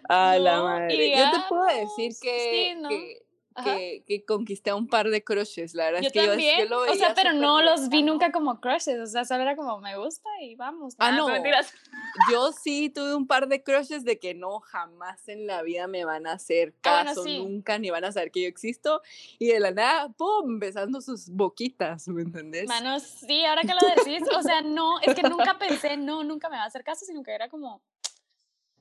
A 0.08 0.38
la 0.38 0.62
madre. 0.62 1.18
Yo 1.18 1.32
te 1.32 1.38
puedo 1.50 1.66
decir 1.66 2.14
que, 2.22 2.74
sí, 2.74 2.80
¿no? 2.80 2.90
que. 2.90 3.25
Que, 3.64 4.04
que 4.06 4.26
conquisté 4.26 4.70
a 4.72 4.76
un 4.76 4.88
par 4.88 5.10
de 5.10 5.24
crushes. 5.24 5.74
La 5.74 5.86
verdad 5.86 6.02
Yo 6.02 6.08
es 6.08 6.14
que 6.14 6.26
también, 6.28 6.58
yo, 6.60 6.64
yo 6.66 6.70
lo 6.70 6.80
o 6.80 6.84
veía 6.84 6.96
sea, 6.96 7.14
pero 7.14 7.34
no 7.34 7.62
los 7.62 7.90
vi 7.90 8.04
nunca 8.04 8.32
como 8.32 8.60
crushes, 8.60 9.00
o 9.00 9.06
sea, 9.06 9.26
solo 9.26 9.44
era 9.44 9.56
como 9.56 9.80
me 9.80 9.98
gusta 9.98 10.30
y 10.42 10.56
vamos. 10.56 10.96
Ah, 10.98 11.12
Nah, 11.12 11.18
no. 11.18 11.28
mentiras. 11.30 11.74
Yo 12.32 12.52
sí 12.54 12.90
tuve 12.90 13.14
un 13.14 13.28
par 13.28 13.48
de 13.48 13.62
crushes 13.62 14.04
de 14.06 14.20
que 14.20 14.34
no, 14.34 14.62
jamás 14.62 15.28
en 15.28 15.48
la 15.48 15.62
vida 15.64 15.88
me 15.88 16.06
van 16.06 16.28
a 16.28 16.34
hacer 16.34 16.74
Ah, 16.84 17.02
bueno, 17.04 17.10
caso, 17.10 17.24
sí. 17.24 17.38
nunca, 17.40 17.78
ni 17.78 17.90
van 17.90 18.06
a 18.06 18.12
saber 18.12 18.32
que 18.32 18.42
yo 18.44 18.48
existo. 18.48 19.02
Y 19.38 19.48
de 19.48 19.60
la 19.60 19.72
nada, 19.72 20.10
¡pum! 20.10 20.58
besando 20.60 21.02
sus 21.02 21.30
boquitas, 21.30 22.08
¿me 22.08 22.22
entendés? 22.22 22.68
Mano, 22.68 23.00
sí, 23.02 23.44
ahora 23.44 23.64
que 23.64 23.74
lo 23.74 23.82
decís, 23.96 24.24
o 24.34 24.42
sea, 24.42 24.62
no, 24.62 25.00
es 25.02 25.14
que 25.14 25.24
nunca 25.24 25.58
pensé, 25.60 25.98
no, 25.98 26.24
nunca 26.24 26.50
me 26.50 26.56
va 26.58 26.64
a 26.64 26.68
hacer 26.68 26.84
caso, 26.86 27.06
sino 27.06 27.22
que 27.22 27.32
era 27.32 27.50
como, 27.50 27.82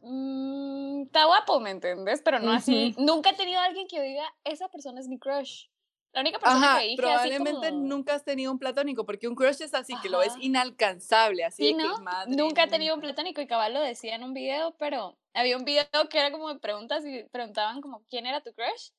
mm, 0.04 1.02
está 1.02 1.24
guapo, 1.24 1.60
¿me 1.60 1.70
entendés? 1.70 2.22
Pero 2.22 2.38
no 2.38 2.52
así, 2.52 2.94
nunca 2.98 3.30
he 3.30 3.34
tenido 3.34 3.60
a 3.60 3.64
alguien 3.64 3.86
que 3.88 3.96
yo 3.96 4.02
diga, 4.02 4.24
esa 4.44 4.68
persona 4.68 5.00
es 5.00 5.08
mi 5.08 5.18
crush. 5.18 5.66
La 6.12 6.20
única 6.20 6.38
persona 6.38 6.64
Ajá, 6.64 6.78
que 6.78 6.84
dije 6.84 6.96
probablemente 6.96 7.50
así 7.66 7.74
como, 7.74 7.86
nunca 7.88 8.14
has 8.14 8.24
tenido 8.24 8.52
un 8.52 8.60
platónico, 8.60 9.04
porque 9.04 9.26
un 9.26 9.34
crush 9.34 9.60
es 9.62 9.74
así, 9.74 9.94
que 10.00 10.08
lo 10.08 10.18
ves 10.18 10.28
Ajá. 10.28 10.38
inalcanzable, 10.42 11.44
así 11.44 11.64
Sí, 11.64 11.72
de 11.72 11.78
que 11.78 11.88
¿no? 11.88 11.98
madre. 11.98 12.36
Nunca 12.36 12.62
he 12.62 12.68
tenido 12.68 12.94
un 12.94 13.00
platónico 13.00 13.40
y 13.40 13.48
cabal 13.48 13.74
lo 13.74 13.80
decía 13.80 14.14
en 14.14 14.22
un 14.22 14.32
video, 14.32 14.76
pero 14.78 15.18
había 15.32 15.56
un 15.56 15.64
video 15.64 15.86
que 16.08 16.18
era 16.20 16.30
como 16.30 16.50
de 16.52 16.60
preguntas 16.60 17.04
y 17.04 17.24
preguntaban 17.24 17.80
como 17.80 18.04
quién 18.08 18.26
era 18.26 18.42
tu 18.42 18.52
crush. 18.54 18.90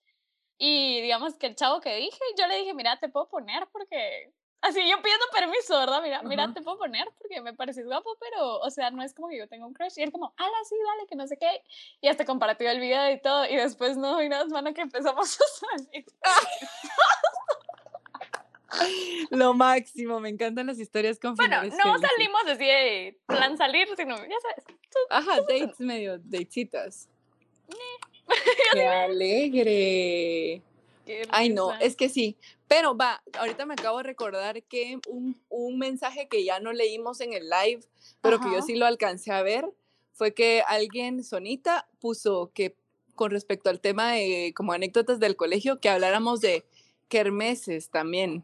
Y 0.58 1.02
digamos 1.02 1.36
que 1.36 1.48
el 1.48 1.56
chavo 1.56 1.80
que 1.80 1.96
dije, 1.96 2.20
yo 2.38 2.48
le 2.48 2.58
dije, 2.58 2.74
mira, 2.74 3.00
te 3.00 3.08
puedo 3.08 3.30
poner 3.30 3.68
porque... 3.72 4.34
Así 4.68 4.80
yo 4.90 5.00
pidiendo 5.00 5.26
permiso, 5.32 5.78
¿verdad? 5.78 6.02
Mira, 6.02 6.24
mira, 6.24 6.52
te 6.52 6.62
puedo 6.64 6.80
poner 6.80 7.08
porque 7.20 7.40
me 7.40 7.54
pareces 7.54 7.86
guapo, 7.86 8.18
pero, 8.20 8.58
o 8.60 8.70
sea, 8.72 8.90
no 8.90 9.04
es 9.04 9.14
como 9.14 9.30
que 9.30 9.38
yo 9.38 9.48
tenga 9.48 9.68
un 9.68 9.74
crush. 9.74 9.94
Y 9.98 10.02
él 10.02 10.12
como, 10.12 10.34
ala, 10.38 10.58
sí, 10.68 10.76
dale, 10.88 11.08
que 11.08 11.16
no 11.16 11.28
sé 11.28 11.38
qué. 11.38 11.62
Y 12.02 12.08
hasta 12.08 12.26
compartió 12.26 12.68
el 12.72 12.80
video 12.80 13.12
y 13.12 13.22
todo. 13.22 13.46
Y 13.46 13.56
después 13.58 13.96
no, 13.96 14.24
y 14.24 14.30
nada, 14.30 14.46
mano, 14.46 14.74
que 14.74 14.82
empezamos 14.82 15.38
a 15.40 15.78
salir. 15.78 16.06
Lo 19.30 19.54
máximo, 19.54 20.20
me 20.20 20.30
encantan 20.30 20.66
las 20.66 20.80
historias 20.80 21.20
con 21.20 21.36
Bueno, 21.36 21.58
no 21.58 21.70
felices. 21.70 22.10
salimos 22.10 22.42
así 22.48 22.66
de 22.66 23.20
plan 23.28 23.58
salir, 23.58 23.88
sino, 23.96 24.16
ya 24.18 24.36
sabes. 24.42 24.66
Ajá, 25.12 25.42
dates 25.42 25.80
medio, 25.80 26.18
datecitas. 26.18 27.08
¡Qué 28.74 28.88
alegre! 28.88 30.62
Qué 31.06 31.28
Ay, 31.30 31.50
no, 31.50 31.72
es 31.76 31.96
que 31.96 32.10
sí. 32.10 32.36
Pero 32.68 32.98
va, 32.98 33.22
ahorita 33.38 33.66
me 33.66 33.74
acabo 33.74 33.98
de 33.98 34.04
recordar 34.04 34.64
que 34.64 35.00
un, 35.08 35.40
un 35.50 35.78
mensaje 35.78 36.28
que 36.28 36.44
ya 36.44 36.60
no 36.60 36.74
leímos 36.74 37.22
en 37.22 37.34
el 37.34 37.50
live, 37.50 37.84
pero 38.22 38.40
que 38.40 38.52
yo 38.52 38.62
sí 38.62 38.76
lo 38.76 38.86
alcancé 38.88 39.32
a 39.32 39.44
ver, 39.44 39.72
fue 40.14 40.34
que 40.34 40.64
alguien, 40.68 41.24
Sonita, 41.24 41.88
puso 42.00 42.52
que 42.54 42.76
con 43.14 43.32
respecto 43.32 43.70
al 43.70 43.80
tema 43.80 44.14
de 44.14 44.54
como 44.56 44.74
anécdotas 44.74 45.20
del 45.20 45.36
colegio, 45.36 45.80
que 45.80 45.90
habláramos 45.90 46.42
de 46.42 46.66
kermeses 47.08 47.90
también. 47.90 48.44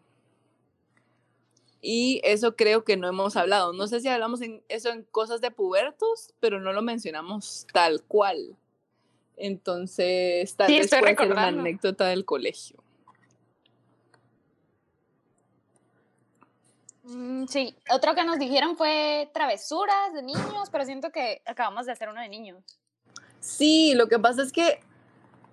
Y 1.82 2.22
eso 2.24 2.56
creo 2.56 2.84
que 2.84 2.96
no 2.96 3.08
hemos 3.08 3.36
hablado. 3.36 3.74
No 3.74 3.88
sé 3.88 4.02
si 4.02 4.08
hablamos 4.08 4.42
en 4.42 4.62
eso 4.70 4.90
en 4.90 5.04
cosas 5.04 5.42
de 5.42 5.50
pubertos, 5.50 6.32
pero 6.40 6.60
no 6.60 6.74
lo 6.74 6.84
mencionamos 6.84 7.66
tal 7.74 8.04
cual. 8.04 8.56
Entonces, 9.36 10.56
tal 10.56 10.68
Sí, 10.68 10.78
vez 10.78 10.90
puede 10.90 11.16
ser 11.16 11.32
una 11.32 11.48
anécdota 11.48 12.08
del 12.08 12.24
colegio. 12.24 12.84
Mm, 17.14 17.46
sí, 17.48 17.76
otro 17.90 18.16
que 18.16 18.24
nos 18.24 18.40
dijeron 18.40 18.78
fue 18.78 19.30
travesuras 19.34 20.14
de 20.14 20.24
niños, 20.24 20.70
pero 20.72 20.86
siento 20.86 21.12
que 21.12 21.42
acabamos 21.46 21.86
de 21.86 21.92
hacer 21.92 22.10
uno 22.10 22.22
de 22.22 22.30
niños. 22.30 22.64
Sí, 23.40 23.94
lo 23.96 24.08
que 24.08 24.20
pasa 24.20 24.44
es 24.44 24.52
que 24.52 24.80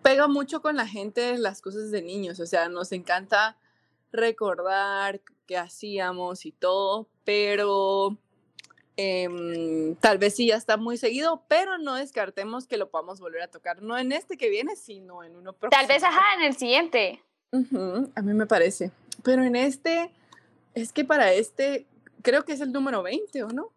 pega 0.03 0.29
mucho 0.29 0.63
con 0.63 0.77
la 0.77 0.87
gente 0.87 1.37
las 1.39 1.61
cosas 1.61 1.91
de 1.91 2.03
niños, 2.03 2.39
o 2.39 2.47
sea, 2.47 2.69
nos 2.69 2.93
encanta 2.93 3.57
recordar 4.13 5.21
qué 5.47 5.57
hacíamos 5.57 6.47
y 6.47 6.53
todo, 6.53 7.09
pero 7.25 8.17
em, 8.97 9.97
tal 9.97 10.19
vez 10.19 10.37
sí 10.37 10.47
ya 10.47 10.57
está 10.57 10.77
muy 10.77 10.97
seguido, 10.97 11.45
pero 11.49 11.79
no 11.79 11.95
descartemos 11.95 12.67
que 12.67 12.77
lo 12.77 12.91
podamos 12.91 13.21
volver 13.21 13.43
a 13.43 13.49
tocar, 13.49 13.83
no 13.83 13.99
en 13.99 14.13
este 14.13 14.37
que 14.37 14.49
viene, 14.49 14.77
sino 14.77 15.25
en 15.25 15.35
uno 15.35 15.55
próximo. 15.55 15.81
Tal 15.81 15.89
vez, 15.89 16.05
ajá, 16.05 16.23
en 16.37 16.45
el 16.45 16.57
siguiente. 16.57 17.23
A 18.15 18.23
mí 18.23 18.35
me 18.35 18.47
parece, 18.47 18.93
pero 19.25 19.43
en 19.43 19.57
este, 19.57 20.13
es 20.75 20.93
que 20.93 21.05
para 21.05 21.33
este, 21.33 21.87
creo 22.23 22.45
que 22.45 22.53
es 22.53 22.61
el 22.61 22.73
número 22.73 23.03
20, 23.03 23.45
¿o 23.45 23.49
no? 23.49 23.73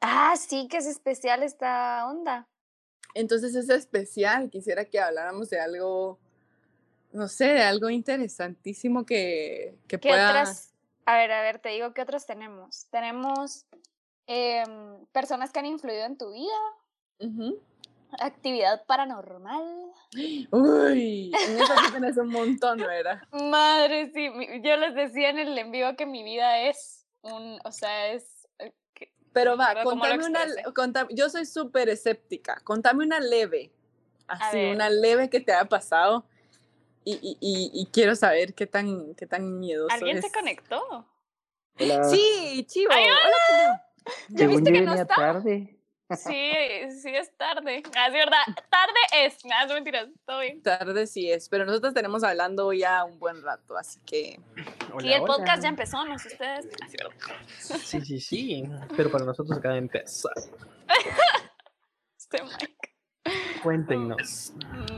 Ah, 0.00 0.34
sí, 0.36 0.68
que 0.68 0.78
es 0.78 0.86
especial 0.86 1.42
esta 1.42 2.06
onda. 2.08 2.48
Entonces 3.14 3.54
es 3.54 3.68
especial, 3.68 4.50
quisiera 4.50 4.84
que 4.84 5.00
habláramos 5.00 5.50
de 5.50 5.60
algo, 5.60 6.18
no 7.12 7.28
sé, 7.28 7.46
de 7.46 7.62
algo 7.62 7.90
interesantísimo 7.90 9.04
que, 9.04 9.76
que 9.88 9.98
¿Qué 9.98 10.08
pueda... 10.08 10.30
otras? 10.30 10.72
A 11.06 11.16
ver, 11.16 11.32
a 11.32 11.40
ver, 11.40 11.58
te 11.58 11.70
digo 11.70 11.94
qué 11.94 12.02
otros 12.02 12.26
tenemos. 12.26 12.86
Tenemos 12.90 13.64
em, 14.26 15.06
personas 15.06 15.50
que 15.50 15.58
han 15.58 15.66
influido 15.66 16.04
en 16.04 16.18
tu 16.18 16.30
vida. 16.32 17.58
Actividad 18.20 18.84
paranormal. 18.86 19.64
Uy, 20.50 21.32
en 21.46 21.56
eso 21.56 21.74
sí 21.84 21.92
tenés 21.92 22.16
un 22.16 22.28
montón, 22.28 22.78
¿verdad? 22.78 23.22
Madre, 23.32 24.10
sí, 24.14 24.30
yo 24.62 24.76
les 24.76 24.94
decía 24.94 25.30
en 25.30 25.38
el 25.38 25.56
en 25.58 25.70
vivo 25.70 25.94
que 25.96 26.06
mi 26.06 26.22
vida 26.22 26.60
es 26.62 27.06
un, 27.22 27.58
o 27.64 27.72
sea, 27.72 28.12
es 28.12 28.48
eh, 28.58 28.72
que- 28.94 29.12
Pero 29.32 29.56
va, 29.56 29.82
contame 29.82 30.24
una, 30.26 30.46
contame- 30.74 31.14
yo 31.14 31.28
soy 31.28 31.44
súper 31.44 31.88
escéptica, 31.88 32.60
contame 32.64 33.04
una 33.04 33.20
leve, 33.20 33.70
así, 34.26 34.64
una 34.64 34.88
leve 34.88 35.28
que 35.28 35.40
te 35.40 35.52
haya 35.52 35.68
pasado 35.68 36.24
y, 37.04 37.12
y, 37.14 37.36
y, 37.40 37.70
y 37.72 37.86
quiero 37.86 38.14
saber 38.16 38.54
qué 38.54 38.66
tan, 38.66 39.14
qué 39.14 39.26
tan 39.26 39.58
miedoso 39.60 39.94
¿Alguien 39.94 40.20
se 40.20 40.26
es. 40.28 40.32
conectó? 40.32 41.06
Hola. 41.80 42.04
Sí, 42.04 42.64
chivo. 42.68 42.92
Ay, 42.92 43.04
hola, 43.04 43.84
Chivo. 44.26 44.38
¿Ya 44.38 44.46
viste 44.48 44.72
que 44.72 44.80
no 44.82 44.94
está? 44.94 45.14
tarde. 45.14 45.77
Sí, 46.16 46.52
sí 47.02 47.10
es 47.14 47.36
tarde. 47.36 47.82
Ah, 47.94 48.06
es 48.06 48.12
verdad, 48.14 48.42
tarde 48.70 49.26
es. 49.26 49.44
Nada, 49.44 49.66
es 49.66 49.72
mentiras, 49.72 50.08
todo 50.26 50.40
bien. 50.40 50.62
Tarde 50.62 51.06
sí 51.06 51.30
es, 51.30 51.48
pero 51.48 51.66
nosotros 51.66 51.92
tenemos 51.92 52.24
hablando 52.24 52.72
ya 52.72 53.04
un 53.04 53.18
buen 53.18 53.42
rato, 53.42 53.76
así 53.76 54.00
que 54.06 54.40
Sí, 55.00 55.12
el 55.12 55.22
podcast 55.22 55.62
ya 55.62 55.68
empezó, 55.68 56.04
no 56.04 56.18
sé 56.18 56.28
ustedes. 56.28 56.68
Ah, 56.82 56.86
sí. 57.58 57.78
Sí, 57.78 58.00
sí, 58.00 58.20
sí. 58.20 58.64
Pero 58.96 59.10
para 59.10 59.24
nosotros 59.24 59.56
acaba 59.58 59.74
de 59.74 59.80
empezar. 59.80 60.32
Este 62.16 62.42
Mike. 62.42 62.94
Cuéntenos. 63.62 64.52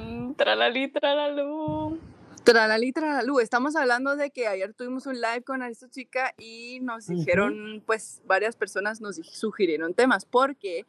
Mm, 0.04 0.34
Tralali, 0.34 0.90
tralalú. 0.92 1.98
Tralali, 2.44 2.92
tralalú, 2.92 3.38
estamos 3.38 3.76
hablando 3.76 4.16
de 4.16 4.30
que 4.30 4.46
ayer 4.46 4.72
tuvimos 4.72 5.06
un 5.06 5.14
live 5.20 5.42
con 5.42 5.62
esta 5.62 5.88
chica 5.90 6.34
y 6.38 6.80
nos 6.80 7.06
dijeron, 7.06 7.82
pues 7.86 8.22
varias 8.24 8.56
personas 8.56 9.00
nos 9.00 9.16
sugirieron 9.16 9.92
temas, 9.94 10.24
porque 10.24 10.86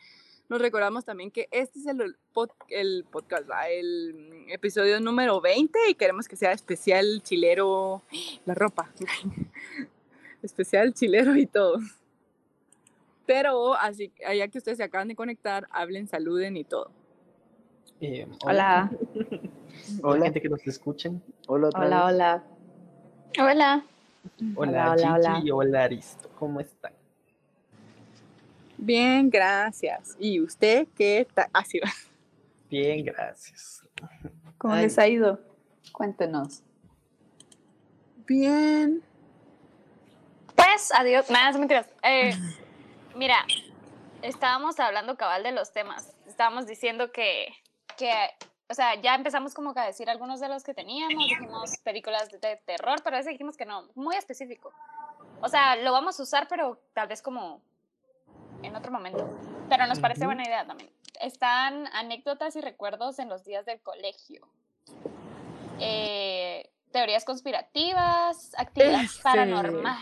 nos 0.49 0.61
recordamos 0.61 1.03
también 1.03 1.29
que 1.29 1.47
este 1.51 1.79
es 1.79 1.85
el, 1.87 2.15
pod- 2.33 2.53
el 2.69 3.05
podcast, 3.11 3.49
¿va? 3.49 3.67
el 3.67 4.45
episodio 4.47 4.99
número 5.01 5.41
20 5.41 5.77
y 5.89 5.95
queremos 5.95 6.27
que 6.27 6.35
sea 6.37 6.53
especial 6.53 7.21
chilero, 7.21 8.01
la 8.45 8.53
ropa, 8.53 8.89
especial 10.41 10.93
chilero 10.93 11.35
y 11.35 11.45
todo. 11.47 11.79
Pero 13.27 13.75
así, 13.75 14.11
allá 14.25 14.47
que 14.47 14.57
ustedes 14.57 14.77
se 14.77 14.83
acaban 14.83 15.09
de 15.09 15.15
conectar, 15.15 15.67
hablen, 15.69 16.07
saluden 16.07 16.55
y 16.57 16.63
todo. 16.63 16.91
Eh, 18.01 18.27
Hola, 18.45 18.89
Hola. 20.03 20.25
Gente 20.25 20.41
que 20.41 20.49
nos 20.49 20.65
escuchen. 20.67 21.21
Hola, 21.47 21.67
otra 21.67 21.81
hola, 21.81 22.05
vez. 22.05 22.13
hola. 22.13 22.43
Hola. 23.39 23.85
Hola, 24.55 24.91
Hola, 24.91 24.91
hola, 24.91 24.95
Gigi 24.95 25.09
hola. 25.09 25.41
y 25.45 25.51
hola, 25.51 25.83
Aristo. 25.83 26.29
¿Cómo 26.37 26.59
están? 26.59 26.93
Bien, 28.77 29.29
gracias. 29.29 30.15
¿Y 30.19 30.41
usted 30.41 30.87
qué 30.95 31.27
tal? 31.33 31.47
Así 31.53 31.79
va. 31.79 31.89
Bien, 32.69 33.05
gracias. 33.05 33.85
¿Cómo 34.57 34.73
Ay. 34.73 34.83
les 34.83 34.97
ha 34.97 35.07
ido? 35.07 35.39
Cuéntenos. 35.91 36.63
Bien. 38.25 39.03
Pues, 40.55 40.91
adiós. 40.97 41.29
Nada, 41.29 41.57
mentiras. 41.57 41.87
Eh, 42.03 42.33
mira, 43.15 43.37
estábamos 44.23 44.79
hablando 44.79 45.15
cabal 45.17 45.43
de 45.43 45.51
los 45.51 45.71
temas. 45.71 46.15
Estábamos 46.27 46.65
diciendo 46.65 47.11
que, 47.11 47.47
que, 48.01 48.11
o 48.69 48.73
sea, 48.73 48.95
ya 48.95 49.15
empezamos 49.15 49.53
como 49.53 49.73
que 49.73 49.79
a 49.79 49.85
decir 49.85 50.09
algunos 50.09 50.39
de 50.39 50.49
los 50.49 50.63
que 50.63 50.73
teníamos. 50.73 51.17
Dijimos 51.17 51.77
películas 51.83 52.29
de, 52.31 52.39
de 52.39 52.57
terror, 52.65 52.99
pero 53.03 53.15
a 53.15 53.19
veces 53.19 53.33
dijimos 53.33 53.57
que 53.57 53.65
no, 53.65 53.87
muy 53.95 54.15
específico. 54.15 54.73
O 55.41 55.47
sea, 55.49 55.75
lo 55.75 55.91
vamos 55.91 56.19
a 56.19 56.23
usar, 56.23 56.47
pero 56.47 56.79
tal 56.93 57.07
vez 57.07 57.21
como 57.21 57.61
en 58.63 58.75
otro 58.75 58.91
momento. 58.91 59.29
Pero 59.69 59.87
nos 59.87 59.99
parece 59.99 60.25
buena 60.25 60.43
idea 60.43 60.65
también. 60.65 60.89
Están 61.19 61.87
anécdotas 61.93 62.55
y 62.55 62.61
recuerdos 62.61 63.19
en 63.19 63.29
los 63.29 63.43
días 63.43 63.65
del 63.65 63.79
colegio. 63.81 64.47
Eh, 65.79 66.69
teorías 66.91 67.25
conspirativas, 67.25 68.51
actividad 68.57 69.03
Ese. 69.03 69.21
paranormal, 69.21 69.97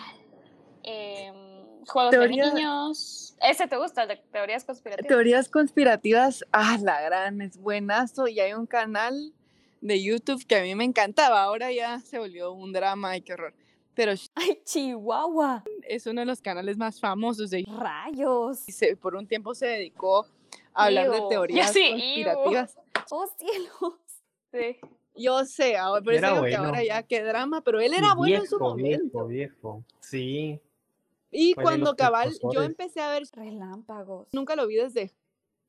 em, 0.84 1.49
juegos 1.88 2.12
Teoría- 2.12 2.48
de 2.50 2.54
niños. 2.56 3.36
¿Ese 3.42 3.68
te 3.68 3.78
gusta, 3.78 4.04
el 4.04 4.10
de 4.10 4.18
teorías 4.32 4.64
conspirativas? 4.66 5.08
Teorías 5.08 5.50
conspirativas, 5.50 6.44
ah, 6.52 6.78
la 6.82 7.02
gran, 7.02 7.42
es 7.42 7.58
buenazo. 7.58 8.28
Y 8.28 8.40
hay 8.40 8.54
un 8.54 8.66
canal 8.66 9.34
de 9.82 10.04
YouTube 10.04 10.46
que 10.46 10.58
a 10.58 10.62
mí 10.64 10.76
me 10.76 10.84
encantaba. 10.84 11.42
Ahora 11.44 11.72
ya 11.72 12.00
se 12.02 12.20
volvió 12.20 12.52
un 12.52 12.74
drama, 12.74 13.12
ay, 13.12 13.22
qué 13.22 13.34
horror. 13.34 13.54
Pero 13.96 14.14
¡Ay, 14.36 14.62
Chihuahua! 14.64 15.64
es 15.84 16.06
uno 16.08 16.22
de 16.22 16.26
los 16.26 16.42
canales 16.42 16.78
más 16.78 17.00
famosos 17.00 17.50
de 17.50 17.66
¡Rayos! 17.68 18.68
y 18.68 18.72
se- 18.72 18.96
por 18.96 19.16
un 19.16 19.28
tiempo 19.28 19.54
se 19.54 19.68
dedicó 19.68 20.26
a 20.74 20.86
hablar 20.86 21.10
de 21.12 21.20
teorías 21.30 21.74
Sí, 21.74 21.90
conspirativas. 21.92 22.78
¡Oh, 23.12 23.28
cielos! 23.38 23.96
Sí. 24.54 24.78
Yo 25.16 25.44
sé, 25.44 25.76
ahora, 25.76 26.02
por 26.02 26.14
eso 26.14 26.20
Era 26.26 26.30
digo 26.34 26.44
que 26.46 26.50
bueno. 26.52 26.66
ahora 26.66 26.84
ya 26.84 27.04
qué 27.04 27.22
drama, 27.24 27.62
pero 27.62 27.82
él 27.82 27.94
era 27.94 28.14
bueno 28.14 28.38
en 28.38 28.46
su 28.48 28.58
Viejo, 28.58 28.70
momento. 28.70 29.26
Viejo, 29.28 29.28
viejo. 29.28 29.84
Sí. 30.00 30.62
Y 31.32 31.54
Fue 31.54 31.64
cuando 31.64 31.96
cabal, 31.96 32.32
yo 32.52 32.64
empecé 32.64 33.02
a 33.02 33.10
ver 33.12 33.24
Relámpagos. 33.34 34.28
nunca 34.34 34.56
lo 34.56 34.66
vi 34.68 34.76
desde, 34.76 35.14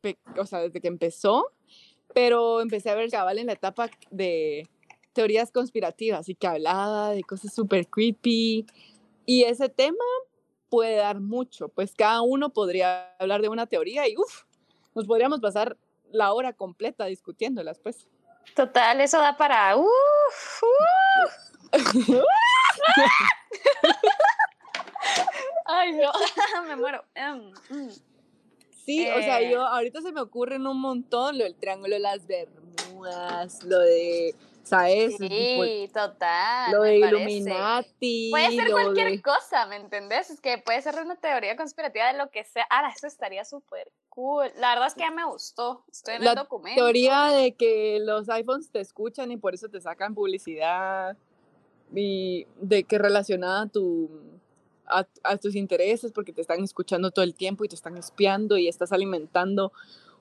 pe- 0.00 0.18
o 0.38 0.46
sea, 0.46 0.60
desde 0.60 0.80
que 0.80 0.88
empezó, 0.88 1.52
pero 2.14 2.60
empecé 2.60 2.90
a 2.90 2.94
ver 2.94 3.10
cabal 3.10 3.38
en 3.38 3.46
la 3.46 3.52
etapa 3.52 3.90
de 4.10 4.68
teorías 5.12 5.50
conspirativas 5.52 6.28
y 6.28 6.34
que 6.34 6.46
hablaba 6.46 7.10
de 7.10 7.22
cosas 7.24 7.52
súper 7.54 7.86
creepy. 7.88 8.66
Y 9.26 9.44
ese 9.44 9.68
tema 9.68 10.04
puede 10.68 10.96
dar 10.96 11.20
mucho, 11.20 11.68
pues 11.68 11.92
cada 11.94 12.22
uno 12.22 12.50
podría 12.52 13.14
hablar 13.18 13.42
de 13.42 13.48
una 13.48 13.66
teoría 13.66 14.08
y 14.08 14.16
uff, 14.16 14.44
nos 14.94 15.06
podríamos 15.06 15.40
pasar 15.40 15.76
la 16.10 16.32
hora 16.32 16.52
completa 16.52 17.04
discutiéndolas, 17.06 17.78
pues. 17.80 18.08
Total, 18.56 19.00
eso 19.00 19.18
da 19.18 19.36
para. 19.36 19.76
uf, 19.76 20.62
uf. 20.62 21.34
Ay, 25.66 25.92
no, 25.92 26.10
me 26.68 26.76
muero. 26.76 27.04
Em, 27.14 27.50
mm. 27.70 27.90
Sí, 28.84 29.08
o 29.08 29.18
sea, 29.18 29.40
Eh. 29.40 29.50
yo 29.52 29.64
ahorita 29.64 30.00
se 30.00 30.10
me 30.12 30.20
ocurren 30.20 30.66
un 30.66 30.80
montón 30.80 31.38
lo 31.38 31.44
del 31.44 31.54
triángulo 31.54 31.94
de 31.94 32.00
las 32.00 32.26
Bermudas, 32.26 33.62
lo 33.62 33.78
de, 33.78 34.34
¿sabes? 34.64 35.16
Tipo, 35.18 35.32
Sí, 35.64 35.90
total. 35.94 36.72
lo 36.72 36.82
de 36.82 36.98
parece. 37.00 37.16
Illuminati. 37.16 38.28
Puede 38.30 38.50
ser 38.56 38.70
cualquier 38.72 39.10
de- 39.10 39.22
cosa, 39.22 39.66
¿me 39.66 39.76
entendés? 39.76 40.30
Es 40.30 40.40
que 40.40 40.58
puede 40.58 40.82
ser 40.82 40.96
una 41.00 41.14
teoría 41.16 41.56
conspirativa 41.56 42.06
de 42.10 42.18
lo 42.18 42.30
que 42.30 42.42
sea. 42.44 42.66
Ah, 42.70 42.90
eso 42.94 43.06
estaría 43.06 43.44
súper 43.44 43.92
cool. 44.08 44.50
La 44.56 44.70
verdad 44.70 44.88
es 44.88 44.94
que 44.94 45.00
ya 45.02 45.10
me 45.12 45.24
gustó. 45.24 45.84
Estoy 45.92 46.14
en 46.16 46.24
La 46.24 46.30
el 46.30 46.36
documento. 46.36 46.82
teoría 46.82 47.26
de 47.26 47.54
que 47.54 47.98
los 48.00 48.28
iPhones 48.28 48.70
te 48.72 48.80
escuchan 48.80 49.30
y 49.30 49.36
por 49.36 49.54
eso 49.54 49.68
te 49.68 49.80
sacan 49.80 50.14
publicidad 50.14 51.16
y 51.94 52.46
de 52.56 52.82
que 52.84 52.98
relacionada 52.98 53.62
a 53.62 53.66
tu 53.68 54.10
a, 54.90 55.06
a 55.24 55.36
tus 55.36 55.54
intereses 55.54 56.12
porque 56.12 56.32
te 56.32 56.40
están 56.40 56.62
escuchando 56.62 57.10
todo 57.10 57.24
el 57.24 57.34
tiempo 57.34 57.64
y 57.64 57.68
te 57.68 57.74
están 57.74 57.96
espiando 57.96 58.56
y 58.56 58.68
estás 58.68 58.92
alimentando 58.92 59.72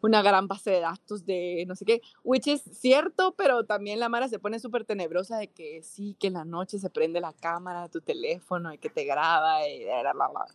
una 0.01 0.21
gran 0.21 0.47
base 0.47 0.71
de 0.71 0.79
datos 0.79 1.25
de 1.25 1.65
no 1.67 1.75
sé 1.75 1.85
qué, 1.85 2.01
which 2.23 2.47
es 2.47 2.61
cierto, 2.61 3.33
pero 3.37 3.65
también 3.65 3.99
la 3.99 4.09
Mara 4.09 4.27
se 4.27 4.39
pone 4.39 4.59
súper 4.59 4.85
tenebrosa 4.85 5.37
de 5.37 5.47
que 5.47 5.81
sí, 5.83 6.15
que 6.19 6.27
en 6.27 6.33
la 6.33 6.45
noche 6.45 6.79
se 6.79 6.89
prende 6.89 7.19
la 7.19 7.33
cámara 7.33 7.83
de 7.83 7.89
tu 7.89 8.01
teléfono 8.01 8.73
y 8.73 8.77
que 8.77 8.89
te 8.89 9.03
graba 9.03 9.67
y 9.67 9.83
bla, 9.83 10.01
bla, 10.01 10.13
bla, 10.13 10.27
bla. 10.29 10.45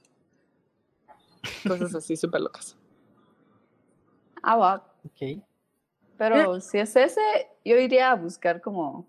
cosas 1.69 1.95
así 1.95 2.17
súper 2.17 2.41
locas. 2.41 2.77
Ah, 4.43 4.57
va. 4.57 4.93
Ok. 5.05 5.43
Pero 6.17 6.61
si 6.61 6.79
es 6.79 6.95
ese, 6.97 7.21
yo 7.65 7.77
iría 7.77 8.13
a 8.13 8.15
buscar 8.15 8.61
como 8.61 9.07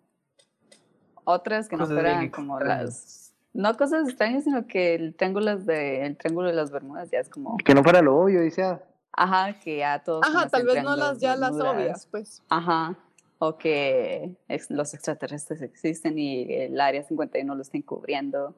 otras 1.23 1.69
que 1.69 1.77
no 1.77 1.85
fueran 1.85 2.29
como 2.29 2.59
las... 2.59 3.34
No 3.55 3.75
cosas 3.77 4.09
extrañas, 4.09 4.43
sino 4.43 4.67
que 4.67 4.95
el 4.95 5.15
triángulo, 5.15 5.55
de, 5.57 6.05
el 6.05 6.17
triángulo 6.17 6.49
de 6.49 6.53
las 6.55 6.71
Bermudas 6.71 7.09
ya 7.09 7.19
es 7.19 7.29
como... 7.29 7.55
Que 7.57 7.73
no 7.73 7.83
fuera 7.83 8.01
lo 8.01 8.17
obvio, 8.17 8.41
dice. 8.41 8.63
ah, 8.63 8.81
Ajá, 9.13 9.59
que 9.61 9.77
ya 9.77 10.03
todos... 10.03 10.23
Ajá, 10.27 10.49
tal 10.49 10.65
vez 10.65 10.83
no 10.83 10.97
las 10.97 11.19
ya 11.19 11.37
las 11.37 11.53
obvias, 11.53 12.05
pues. 12.11 12.43
Ajá. 12.49 12.97
o 13.39 13.57
que 13.57 14.35
ex- 14.49 14.69
los 14.69 14.93
extraterrestres 14.93 15.61
existen 15.61 16.19
y 16.19 16.43
el 16.53 16.81
área 16.81 17.01
51 17.03 17.55
lo 17.55 17.61
estén 17.61 17.81
cubriendo. 17.81 18.53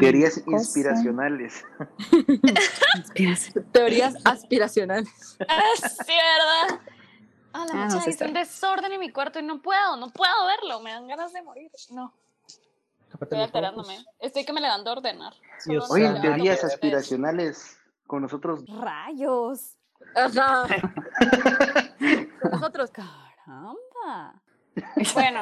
Teorías 0.00 0.38
Cosa. 0.40 0.50
inspiracionales. 0.56 1.64
Teorías 3.72 4.14
aspiracionales. 4.24 5.08
Sí, 5.08 6.12
¿verdad? 6.12 6.80
Ah, 7.52 7.66
la 7.66 7.82
Ah, 7.84 7.86
muchacha 7.86 8.24
un 8.26 8.32
desorden 8.32 8.92
en 8.92 9.00
mi 9.00 9.10
cuarto 9.10 9.38
y 9.38 9.42
no 9.42 9.60
puedo, 9.60 9.96
no 9.96 10.10
puedo 10.10 10.46
verlo. 10.46 10.80
Me 10.80 10.90
dan 10.92 11.06
ganas 11.08 11.32
de 11.32 11.42
morir. 11.42 11.70
No, 11.90 12.12
estoy 13.20 13.40
alterándome. 13.40 14.04
Estoy 14.20 14.44
que 14.44 14.52
me 14.52 14.60
levanto 14.60 14.90
a 14.90 14.92
ordenar. 14.94 15.34
Dios 15.66 15.88
Solo 15.88 16.08
Oye, 16.10 16.20
teorías 16.20 16.62
aspiracionales 16.64 17.78
con 18.06 18.22
nosotros. 18.22 18.64
¡Rayos! 18.68 19.76
Ajá. 20.14 20.66
Nosotros. 22.52 22.90
¡Caramba! 22.90 24.40
Bueno, 25.14 25.40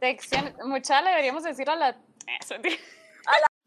sección. 0.00 0.54
Mucha 0.64 1.02
le 1.02 1.10
deberíamos 1.10 1.42
decir 1.42 1.68
a 1.68 1.76
la. 1.76 1.96
Eso, 2.40 2.54
tío. 2.62 2.72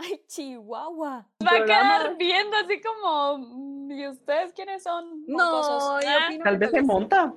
¡Ay, 0.02 0.24
Chihuahua! 0.28 1.28
Va 1.46 1.52
a 1.58 1.66
quedar 1.66 2.16
viendo 2.18 2.56
así 2.58 2.82
como. 2.82 3.38
mm, 3.38 3.92
¿Y 3.92 4.08
ustedes 4.08 4.54
quiénes 4.54 4.82
son? 4.84 5.26
No, 5.28 6.00
yo 6.02 6.08
Ah, 6.08 6.26
opino 6.28 6.44
Tal 6.46 6.58
vez 6.58 6.72
se 6.72 6.82
monta. 6.82 7.34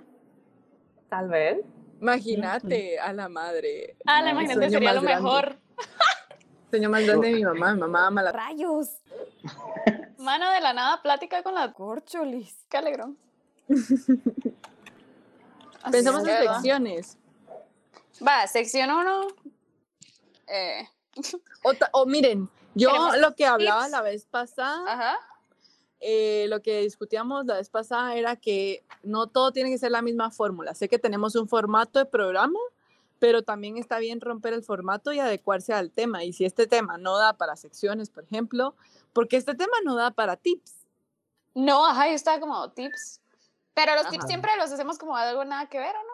Tal 1.08 1.28
vez. 1.28 1.58
Imagínate 2.00 2.98
a 3.00 3.12
la 3.12 3.28
madre. 3.28 3.96
Ah, 4.06 4.22
la 4.22 4.30
imagínate 4.30 4.70
sería 4.70 4.94
lo 4.94 5.02
grande. 5.02 5.22
mejor. 5.22 5.56
Sueño 6.70 6.88
más 6.88 7.04
grande 7.04 7.28
de 7.28 7.34
mi 7.34 7.44
mamá. 7.44 7.74
Mi 7.74 7.80
mamá 7.80 8.06
ama 8.06 8.22
la. 8.22 8.32
¡Rayos! 8.32 8.88
Mano 10.18 10.48
de 10.50 10.60
la 10.60 10.72
nada, 10.72 11.02
plática 11.02 11.42
con 11.42 11.54
la. 11.54 11.72
¡Corcholis! 11.72 12.64
Qué 12.68 12.76
alegrón. 12.76 13.18
Pensamos 15.90 16.26
en 16.28 16.46
secciones. 16.46 17.18
Va, 18.24 18.46
sección 18.46 18.88
1. 18.90 19.26
Eh, 20.46 20.88
O, 21.64 21.72
o 21.92 22.06
miren, 22.06 22.48
yo 22.74 22.90
lo 23.18 23.34
que 23.34 23.46
hablaba 23.46 23.82
tips. 23.82 23.92
la 23.92 24.02
vez 24.02 24.24
pasada, 24.26 24.82
ajá. 24.92 25.18
eh, 26.00 26.46
lo 26.48 26.60
que 26.62 26.80
discutíamos 26.80 27.46
la 27.46 27.56
vez 27.56 27.68
pasada 27.70 28.14
era 28.16 28.36
que 28.36 28.84
no 29.02 29.26
todo 29.26 29.52
tiene 29.52 29.70
que 29.70 29.78
ser 29.78 29.90
la 29.90 30.02
misma 30.02 30.30
fórmula. 30.30 30.74
Sé 30.74 30.88
que 30.88 30.98
tenemos 30.98 31.34
un 31.36 31.48
formato 31.48 31.98
de 31.98 32.06
programa, 32.06 32.58
pero 33.18 33.42
también 33.42 33.76
está 33.76 33.98
bien 33.98 34.20
romper 34.20 34.52
el 34.54 34.62
formato 34.64 35.12
y 35.12 35.20
adecuarse 35.20 35.72
al 35.72 35.90
tema. 35.90 36.24
Y 36.24 36.32
si 36.32 36.44
este 36.44 36.66
tema 36.66 36.98
no 36.98 37.18
da 37.18 37.34
para 37.36 37.54
secciones, 37.56 38.10
por 38.10 38.24
ejemplo, 38.24 38.74
porque 39.12 39.36
este 39.36 39.54
tema 39.54 39.76
no 39.84 39.94
da 39.94 40.10
para 40.10 40.36
tips. 40.36 40.74
No, 41.54 41.86
ajá, 41.86 42.08
yo 42.08 42.14
estaba 42.14 42.40
como 42.40 42.70
tips. 42.72 43.20
Pero 43.74 43.94
los 43.94 44.08
tips 44.08 44.24
Ajá. 44.24 44.26
siempre 44.28 44.50
los 44.58 44.70
hacemos 44.72 44.98
como 44.98 45.16
algo 45.16 45.44
nada 45.44 45.66
que 45.68 45.78
ver, 45.78 45.94
¿o 45.94 45.98
no? 45.98 46.12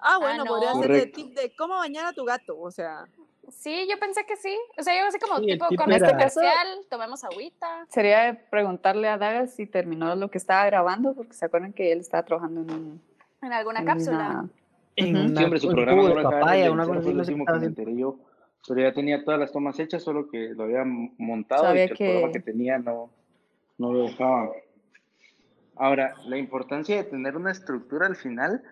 Ah, 0.00 0.18
bueno, 0.18 0.44
no. 0.44 0.50
podría 0.50 0.72
ser 0.74 0.82
de 0.82 0.86
Correcto. 0.86 1.16
tip 1.16 1.34
de 1.34 1.54
cómo 1.56 1.74
bañar 1.74 2.06
a 2.06 2.12
tu 2.12 2.24
gato, 2.24 2.58
o 2.58 2.70
sea. 2.70 3.04
Sí, 3.50 3.86
yo 3.90 3.98
pensé 3.98 4.24
que 4.26 4.36
sí. 4.36 4.56
O 4.78 4.82
sea, 4.82 4.98
yo 5.00 5.06
así 5.06 5.18
como 5.18 5.38
Sí, 5.38 5.46
tipo 5.46 5.68
tip 5.68 5.78
con 5.78 5.92
era- 5.92 5.96
este 6.06 6.10
comercial, 6.12 6.68
tomemos 6.90 7.24
agüita. 7.24 7.86
Sería 7.88 8.40
preguntarle 8.50 9.08
a 9.08 9.18
Daga 9.18 9.46
si 9.46 9.66
terminó 9.66 10.14
lo 10.16 10.30
que 10.30 10.38
estaba 10.38 10.66
grabando, 10.66 11.14
porque 11.14 11.32
se 11.34 11.44
acuerdan 11.46 11.72
que 11.72 11.92
él 11.92 12.00
estaba 12.00 12.24
trabajando 12.24 12.60
en 12.62 12.70
un. 12.70 13.02
En 13.42 13.52
alguna 13.52 13.80
en 13.80 13.86
cápsula. 13.86 14.16
una- 14.18 14.48
En 14.96 15.16
Ujú. 15.16 15.26
una- 15.26 15.38
Sí, 15.38 15.44
hombre, 15.44 15.60
su 15.60 15.68
un 15.68 15.74
programa 15.74 16.02
de 16.08 16.14
papaya, 16.22 16.70
una 16.72 16.84
cosa 16.86 16.98
así, 16.98 17.34
me 17.34 17.44
enteré 17.66 17.96
yo. 17.96 18.18
Pero 18.66 18.80
ya 18.80 18.92
tenía 18.92 19.24
todas 19.24 19.38
las 19.38 19.52
tomas 19.52 19.78
hechas, 19.78 20.02
solo 20.02 20.28
que 20.28 20.48
lo 20.54 20.64
había 20.64 20.82
montado 20.84 21.62
Sabía 21.62 21.84
y 21.84 21.88
que, 21.90 21.94
que- 21.94 22.04
el 22.06 22.10
programa 22.14 22.32
que 22.32 22.40
tenía 22.40 22.78
no, 22.78 23.10
no 23.78 23.92
lo 23.92 24.02
dejaba. 24.02 24.50
Ahora, 25.76 26.14
la 26.26 26.36
importancia 26.36 26.96
de 26.96 27.04
tener 27.04 27.36
una 27.36 27.52
estructura 27.52 28.06
al 28.06 28.16
final, 28.16 28.62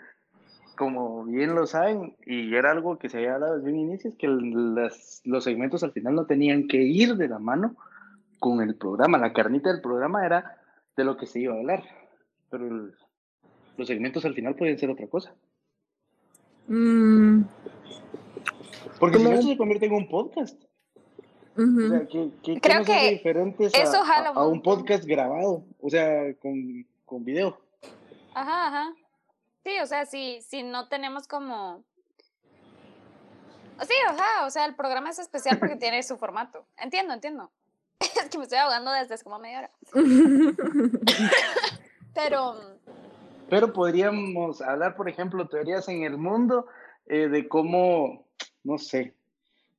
como 0.77 1.25
bien 1.25 1.55
lo 1.55 1.67
saben, 1.67 2.15
y 2.25 2.55
era 2.55 2.71
algo 2.71 2.99
que 2.99 3.09
se 3.09 3.17
había 3.19 3.35
hablado 3.35 3.57
desde 3.57 3.71
un 3.73 3.79
inicio, 3.79 4.11
es 4.11 4.17
que 4.17 4.29
las- 4.29 5.23
los 5.25 5.43
segmentos 5.45 5.83
al 5.83 5.93
final 5.93 6.15
no 6.15 6.27
tenían 6.27 6.69
que 6.69 6.79
ir 6.83 7.17
de 7.17 7.29
la 7.29 7.39
mano 7.39 7.75
con 8.39 8.61
el 8.61 8.75
programa. 8.77 9.19
La 9.19 9.33
carnita 9.33 9.73
del 9.73 9.81
programa 9.81 10.25
era 10.25 10.59
de 10.97 11.05
lo 11.05 11.17
que 11.17 11.27
se 11.27 11.41
iba 11.41 11.55
a 11.55 11.59
hablar, 11.59 11.83
pero 12.51 12.67
el- 12.69 12.95
los 13.77 13.87
segmentos 13.89 14.25
al 14.25 14.35
final 14.35 14.55
podían 14.55 14.79
ser 14.79 14.91
otra 14.91 15.07
cosa. 15.09 15.35
mm, 16.69 17.43
Porque 18.99 19.19
si 19.19 19.25
no, 19.25 19.43
se 19.43 19.57
convierte 19.57 19.87
en 19.87 19.93
un 19.95 20.09
podcast. 20.09 20.61
ujú. 21.57 21.85
O 21.87 21.89
sea, 21.89 22.01
¿qué, 22.07 22.31
qué, 22.43 22.55
qué 22.55 22.61
Creo 22.61 22.85
que 22.85 23.11
diferentes 23.13 23.73
eso 23.75 23.99
a- 23.99 24.03
un 24.03 24.27
a 24.27 24.31
un 24.31 24.35
montón. 24.55 24.63
podcast 24.63 25.05
grabado? 25.05 25.65
O 25.81 25.89
sea, 25.91 26.35
con, 26.43 26.85
con 27.05 27.25
video. 27.25 27.59
Ajá, 28.35 28.67
ajá. 28.69 28.95
Sí, 29.67 29.81
o 29.83 29.87
sea, 29.87 30.07
si, 30.07 30.41
si 30.43 30.63
no 30.63 30.87
tenemos 30.87 31.27
como... 31.27 31.83
Sí, 33.83 33.95
ajá, 34.09 34.47
o 34.47 34.51
sea, 34.51 34.65
el 34.65 34.77
programa 34.77 35.11
es 35.11 35.19
especial 35.19 35.59
porque 35.59 35.75
tiene 35.75 36.05
su 36.05 36.17
formato. 36.19 36.65
Entiendo, 36.79 37.13
entiendo. 37.13 37.51
Es 38.01 38.29
que 38.31 38.39
me 38.39 38.45
estoy 38.45 38.59
ahogando 38.59 38.93
desde 38.93 39.21
como 39.25 39.41
media 39.41 39.59
hora. 39.59 39.71
Pero, 42.15 42.55
Pero 43.51 43.73
podríamos 43.73 44.63
hablar, 44.63 44.95
por 44.95 45.09
ejemplo, 45.09 45.49
teorías 45.49 45.89
en 45.89 46.05
el 46.05 46.17
mundo 46.17 46.69
eh, 47.07 47.27
de 47.27 47.49
cómo, 47.49 48.25
no 48.63 48.79
sé, 48.79 49.15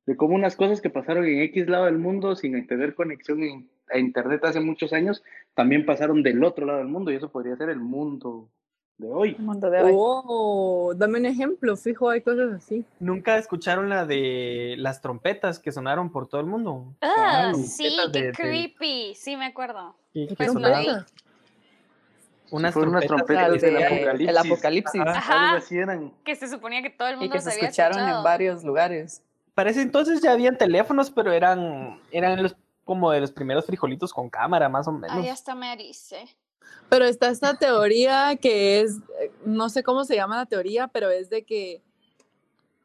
de 0.04 0.16
cómo 0.18 0.34
unas 0.34 0.54
cosas 0.54 0.82
que 0.82 0.90
pasaron 0.90 1.24
en 1.24 1.40
X 1.44 1.66
lado 1.66 1.86
del 1.86 1.96
mundo 1.96 2.36
sin 2.36 2.66
tener 2.66 2.94
conexión 2.94 3.70
a 3.90 3.96
Internet 3.96 4.44
hace 4.44 4.60
muchos 4.60 4.92
años, 4.92 5.24
también 5.54 5.86
pasaron 5.86 6.22
del 6.22 6.44
otro 6.44 6.66
lado 6.66 6.80
del 6.80 6.88
mundo 6.88 7.10
y 7.10 7.16
eso 7.16 7.32
podría 7.32 7.56
ser 7.56 7.70
el 7.70 7.80
mundo 7.80 8.50
de 8.98 9.08
hoy. 9.12 9.36
El 9.38 9.44
mundo 9.44 9.70
de 9.70 9.82
hoy. 9.82 9.92
Oh, 9.94 10.92
dame 10.96 11.18
un 11.20 11.26
ejemplo, 11.26 11.76
fijo, 11.76 12.10
hay 12.10 12.20
cosas 12.20 12.52
así. 12.52 12.84
¿Nunca 13.00 13.38
escucharon 13.38 13.88
la 13.88 14.04
de 14.04 14.74
las 14.78 15.00
trompetas 15.00 15.58
que 15.58 15.70
sonaron 15.72 16.10
por 16.10 16.28
todo 16.28 16.40
el 16.40 16.46
mundo? 16.48 16.94
Ah, 17.00 17.52
sí, 17.54 17.94
trompetas 17.96 18.12
qué 18.12 18.18
de- 18.20 18.26
de- 18.26 18.32
creepy. 18.32 19.14
Sí, 19.14 19.36
me 19.36 19.46
acuerdo. 19.46 19.94
Y 20.12 20.26
que 20.26 20.34
Pues 20.34 20.52
no. 20.52 20.60
unas 22.50 22.72
Fueron 22.74 22.90
unas 22.94 23.06
trompetas. 23.06 23.06
trompetas 23.06 23.52
El, 23.54 23.60
del 23.60 23.74
de- 23.74 23.84
apocalipsis. 23.86 24.28
el 24.28 24.38
apocalipsis. 24.38 25.00
Ajá. 25.02 25.10
Ajá. 25.18 25.44
Algo 25.50 25.56
así 25.58 25.78
eran. 25.78 26.12
Que 26.24 26.34
se 26.34 26.48
suponía 26.48 26.82
que 26.82 26.90
todo 26.90 27.08
el 27.08 27.16
mundo 27.18 27.26
Y 27.26 27.30
que 27.38 27.40
se 27.42 27.50
había 27.52 27.68
escucharon 27.68 27.98
en 28.08 28.22
varios 28.24 28.64
lugares. 28.64 29.22
Para 29.54 29.70
ese 29.70 29.82
entonces 29.82 30.20
ya 30.22 30.32
habían 30.32 30.56
teléfonos, 30.56 31.10
pero 31.10 31.32
eran, 31.32 32.00
eran 32.10 32.42
los, 32.42 32.56
como 32.84 33.10
de 33.10 33.20
los 33.20 33.30
primeros 33.32 33.66
frijolitos 33.66 34.12
con 34.12 34.30
cámara, 34.30 34.68
más 34.68 34.88
o 34.88 34.92
menos. 34.92 35.16
Ahí 35.16 35.28
hasta 35.28 35.54
me 35.54 35.72
erice. 35.72 36.24
Pero 36.88 37.04
está 37.04 37.28
esta 37.28 37.54
teoría 37.58 38.36
que 38.36 38.80
es, 38.80 38.98
no 39.44 39.68
sé 39.68 39.82
cómo 39.82 40.04
se 40.04 40.16
llama 40.16 40.36
la 40.36 40.46
teoría, 40.46 40.88
pero 40.88 41.10
es 41.10 41.28
de 41.28 41.44
que 41.44 41.82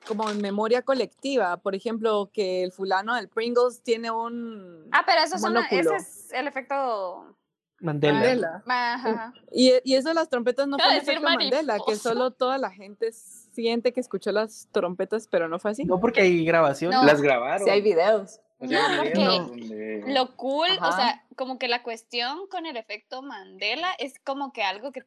como 0.07 0.29
en 0.29 0.41
memoria 0.41 0.81
colectiva, 0.81 1.57
por 1.57 1.75
ejemplo, 1.75 2.29
que 2.33 2.63
el 2.63 2.71
fulano 2.71 3.15
del 3.15 3.29
Pringles 3.29 3.81
tiene 3.81 4.11
un 4.11 4.87
Ah, 4.91 5.03
pero 5.05 5.21
eso 5.21 5.37
son, 5.37 5.55
ese 5.57 5.95
es 5.95 6.29
el 6.33 6.47
efecto. 6.47 7.35
Mandela. 7.79 8.13
Mandela. 8.13 8.63
Ajá. 8.65 9.33
Y, 9.51 9.73
y 9.83 9.95
eso 9.95 10.09
de 10.09 10.15
las 10.15 10.29
trompetas 10.29 10.67
no 10.67 10.77
fue 10.77 10.97
el 10.97 11.05
decir 11.05 11.21
Mandela, 11.21 11.77
que 11.85 11.95
solo 11.95 12.31
toda 12.31 12.57
la 12.57 12.71
gente 12.71 13.11
siente 13.11 13.91
que 13.91 13.99
escuchó 13.99 14.31
las 14.31 14.69
trompetas, 14.71 15.27
pero 15.27 15.47
no 15.47 15.59
fue 15.59 15.71
así. 15.71 15.83
No 15.83 15.99
porque 15.99 16.21
hay 16.21 16.45
grabaciones. 16.45 16.99
No. 16.99 17.05
Las 17.05 17.21
grabaron. 17.21 17.65
Sí, 17.65 17.69
hay 17.69 17.81
videos. 17.81 18.39
O 18.63 18.67
sea, 18.67 18.87
No, 18.89 18.97
porque 18.97 19.13
donde- 19.25 20.03
Lo 20.07 20.35
cool, 20.35 20.69
o 20.81 20.91
sea, 20.91 21.23
como 21.35 21.57
que 21.59 21.67
la 21.67 21.83
cuestión 21.83 22.47
con 22.47 22.65
el 22.65 22.77
efecto 22.77 23.21
Mandela 23.21 23.89
es 23.99 24.19
como 24.19 24.53
que 24.53 24.63
algo 24.63 24.91
que 24.91 25.03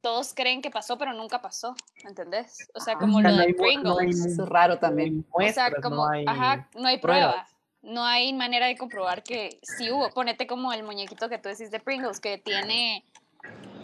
todos 0.00 0.32
creen 0.34 0.62
que 0.62 0.70
pasó, 0.70 0.96
pero 0.98 1.12
nunca 1.12 1.40
pasó, 1.40 1.74
¿entendés? 2.04 2.68
O 2.74 2.80
sea, 2.80 2.96
como 2.96 3.18
Ajá, 3.18 3.30
lo 3.30 3.36
no 3.36 3.42
de 3.42 3.52
no 3.52 3.56
Pringles. 3.56 4.24
Eso 4.26 4.42
es 4.44 4.48
raro 4.48 4.74
No 4.74 4.74
hay 4.74 4.80
también. 4.80 5.26
O 5.32 5.42
sea, 5.48 5.70
como, 5.82 5.96
no 5.96 6.08
hay 6.10 6.24
ajá, 6.26 6.68
no 6.74 6.86
hay 6.88 6.98
pruebas. 6.98 7.32
prueba. 7.34 7.48
No 7.80 8.04
hay 8.04 8.32
manera 8.32 8.66
de 8.66 8.76
comprobar 8.76 9.22
que 9.22 9.58
sí 9.62 9.90
hubo. 9.90 10.10
Ponete 10.10 10.46
como 10.46 10.72
el 10.72 10.82
muñequito 10.82 11.28
que 11.28 11.38
tú 11.38 11.48
decís 11.48 11.70
de 11.70 11.80
Pringles, 11.80 12.20
que 12.20 12.36
tiene 12.38 13.04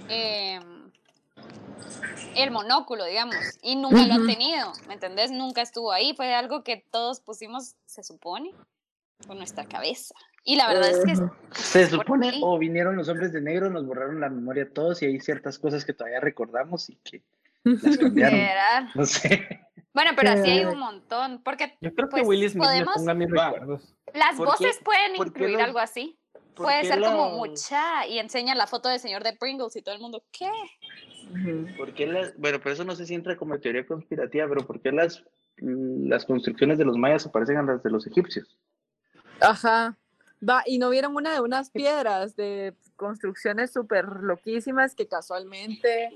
em, 0.09 0.91
el 2.37 2.51
monóculo, 2.51 3.05
digamos, 3.05 3.37
y 3.63 3.77
nunca 3.77 4.05
lo 4.07 4.15
han 4.15 4.27
tenido, 4.27 4.73
¿me 4.89 4.95
entendés? 4.95 5.31
Nunca 5.31 5.63
estuvo 5.63 5.93
ahí. 5.93 6.15
Fue 6.15 6.35
algo 6.35 6.63
que 6.65 6.77
todos 6.91 7.21
pusimos, 7.21 7.77
se 7.87 8.03
supone, 8.03 8.53
con 9.27 9.39
nuestra 9.39 9.65
cabeza. 9.67 10.15
Y 10.45 10.57
la 10.57 10.69
verdad 10.69 10.91
es 10.91 11.05
que 11.05 11.15
Se 11.53 11.87
supone, 11.87 12.31
sí. 12.33 12.41
o 12.43 12.59
vinieron 12.59 12.97
los 12.97 13.09
hombres 13.09 13.33
de 13.33 13.41
negro, 13.41 13.71
nos 13.71 13.87
borraron 13.87 14.21
la 14.21 14.29
memoria 14.29 14.65
a 14.65 14.69
todos 14.71 15.03
y 15.03 15.07
hay 15.07 15.19
ciertas 15.21 15.59
cosas 15.59 15.85
que 15.85 15.93
todavía 15.95 16.21
recordamos 16.21 16.91
y 16.91 16.97
que 16.97 17.23
las 17.65 17.75
cambiaron. 17.99 18.39
Literal. 18.39 18.91
No 18.95 19.07
sé. 19.07 19.61
Bueno, 19.95 20.11
pero 20.17 20.31
así 20.31 20.51
hay 20.51 20.59
Eh. 20.61 20.67
un 20.67 20.79
montón, 20.79 21.43
porque 21.43 21.77
Yo 21.81 21.95
creo 21.95 22.09
Pues, 22.09 22.23
que 22.23 22.29
Will 22.29 22.51
Smith 22.51 22.63
podemos- 22.65 22.89
me 22.97 23.01
ponga 23.01 23.15
mis 23.15 23.31
recuerdos. 23.31 23.95
las 24.13 24.37
¿Por 24.37 24.47
qué- 24.59 24.65
voces 24.65 24.81
pueden 24.85 25.17
incluir 25.17 25.51
los- 25.53 25.63
algo 25.63 25.79
así. 25.79 26.19
¿Por 26.55 26.67
Puede 26.67 26.85
ser 26.85 27.01
como 27.01 27.31
mucha 27.31 28.07
y 28.07 28.19
enseña 28.21 28.55
la 28.55 28.67
foto 28.69 28.89
del 28.89 29.01
señor 29.01 29.25
de 29.25 29.33
Pringles 29.33 29.75
y 29.75 29.83
todo 29.83 29.95
el 29.95 30.01
mundo, 30.01 30.23
¿qué? 30.31 30.49
¿Por 31.77 31.95
qué 31.95 32.07
las, 32.07 32.37
bueno, 32.39 32.59
pero 32.63 32.75
eso 32.75 32.85
no 32.85 32.95
sé 32.95 33.07
si 33.07 33.15
entra 33.15 33.37
como 33.37 33.59
teoría 33.59 33.85
conspirativa, 33.87 34.47
pero 34.49 34.65
¿por 34.67 34.81
qué 34.81 34.93
las, 34.93 35.25
las 35.57 36.25
construcciones 36.25 36.79
de 36.79 36.85
los 36.85 36.97
mayas 36.97 37.23
se 37.23 37.31
parecen 37.31 37.57
a 37.57 37.63
las 37.63 37.83
de 37.83 37.91
los 37.91 38.07
egipcios? 38.07 38.57
Ajá. 39.41 39.97
Va, 40.47 40.63
y 40.67 40.79
no 40.79 40.91
vieron 40.91 41.17
una 41.17 41.33
de 41.33 41.41
unas 41.41 41.71
piedras 41.71 42.37
de 42.37 42.75
construcciones 42.97 43.73
súper 43.73 44.07
loquísimas 44.07 44.95
que 44.95 45.07
casualmente 45.09 46.11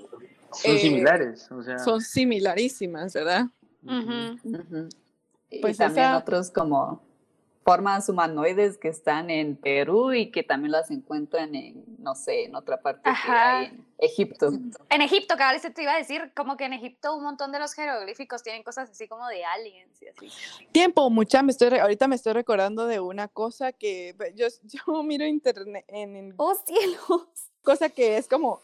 Son 0.52 0.74
Eh, 0.76 0.78
similares, 0.78 1.50
o 1.52 1.62
sea, 1.62 1.78
son 1.78 2.00
similarísimas, 2.00 3.12
¿verdad? 3.12 3.46
Ujú. 3.85 4.88
Y 5.50 5.61
Pues 5.61 5.76
también 5.78 6.07
esa- 6.07 6.18
otros 6.18 6.50
como 6.50 7.02
formas 7.64 8.09
humanoides 8.09 8.78
que 8.78 8.88
están 8.88 9.28
en 9.31 9.57
Perú 9.57 10.12
y 10.12 10.31
que 10.31 10.42
también 10.42 10.72
las 10.72 10.90
encuentran 10.90 11.54
en, 11.54 11.85
no 11.98 12.14
sé, 12.14 12.44
en 12.44 12.54
otra 12.54 12.81
parte 12.81 13.02
que 13.04 13.11
Ajá. 13.11 13.59
hay 13.59 13.66
en 13.66 13.85
Egipto. 13.99 14.51
En 14.91 15.03
Egipto, 15.03 15.37
cada 15.37 15.53
vez 15.53 15.63
te 15.75 15.83
iba 15.83 15.93
a 15.93 15.99
decir, 15.99 16.33
como 16.37 16.57
que 16.57 16.65
en 16.65 16.73
Egipto 16.73 17.17
un 17.17 17.25
montón 17.25 17.51
de 17.53 17.59
los 17.59 17.75
jeroglíficos 17.75 18.43
tienen 18.45 18.63
cosas 18.63 18.91
así 18.91 19.09
como 19.09 19.27
de 19.29 19.45
aliens 19.45 20.01
y 20.01 20.07
así. 20.09 20.31
Tiempo, 20.73 21.11
mucha, 21.11 21.43
me 21.43 21.51
estoy 21.53 21.71
re- 21.71 21.81
ahorita 21.81 22.07
me 22.07 22.15
estoy 22.17 22.33
recordando 22.33 22.87
de 22.87 23.01
una 23.01 23.27
cosa 23.29 23.73
que 23.73 24.15
yo, 24.35 24.47
yo 24.63 25.03
miro 25.03 25.27
internet 25.27 25.85
en, 25.89 26.15
en 26.17 26.35
¡Oh, 26.37 26.55
cielos! 26.55 27.27
cosa 27.63 27.89
que 27.89 28.17
es 28.17 28.29
como 28.29 28.61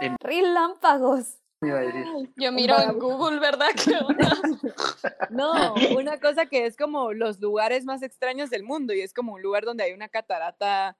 En- 0.00 0.16
Relámpagos. 0.20 1.38
iba 1.62 1.78
a 1.78 1.82
decir. 1.82 2.04
Yo 2.36 2.50
miro 2.52 2.78
en 2.80 2.98
Google, 2.98 3.38
¿verdad? 3.38 3.68
No, 5.30 5.74
una 5.96 6.18
cosa 6.18 6.46
que 6.46 6.66
es 6.66 6.76
como 6.76 7.12
los 7.12 7.40
lugares 7.40 7.84
más 7.84 8.02
extraños 8.02 8.50
del 8.50 8.62
mundo 8.64 8.92
y 8.92 9.00
es 9.02 9.12
como 9.12 9.34
un 9.34 9.42
lugar 9.42 9.64
donde 9.64 9.84
hay 9.84 9.92
una 9.92 10.08
catarata 10.08 10.96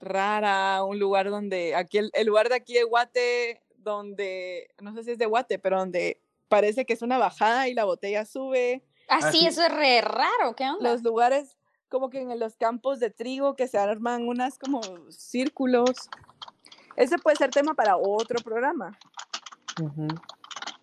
rara, 0.00 0.84
un 0.84 0.98
lugar 0.98 1.30
donde 1.30 1.74
aquí 1.74 1.98
el, 1.98 2.10
el 2.14 2.26
lugar 2.26 2.48
de 2.48 2.56
aquí 2.56 2.74
de 2.74 2.84
Guate 2.84 3.62
donde 3.78 4.70
no 4.80 4.92
sé 4.94 5.04
si 5.04 5.12
es 5.12 5.18
de 5.18 5.26
Guate, 5.26 5.58
pero 5.58 5.78
donde 5.78 6.20
parece 6.48 6.84
que 6.84 6.92
es 6.92 7.02
una 7.02 7.18
bajada 7.18 7.68
y 7.68 7.74
la 7.74 7.84
botella 7.84 8.24
sube. 8.24 8.84
Ah, 9.08 9.32
sí, 9.32 9.38
sí. 9.38 9.46
eso 9.46 9.62
es 9.62 9.72
re 9.72 10.00
raro, 10.00 10.54
¿qué 10.56 10.64
onda? 10.64 10.90
los 10.90 11.02
lugares 11.02 11.56
como 11.88 12.10
que 12.10 12.20
en 12.20 12.38
los 12.38 12.56
campos 12.56 13.00
de 13.00 13.10
trigo 13.10 13.56
que 13.56 13.66
se 13.66 13.78
arman 13.78 14.28
unas 14.28 14.58
como 14.58 14.80
círculos. 15.10 16.10
Ese 16.96 17.16
puede 17.18 17.36
ser 17.36 17.50
tema 17.50 17.74
para 17.74 17.96
otro 17.96 18.40
programa. 18.42 18.98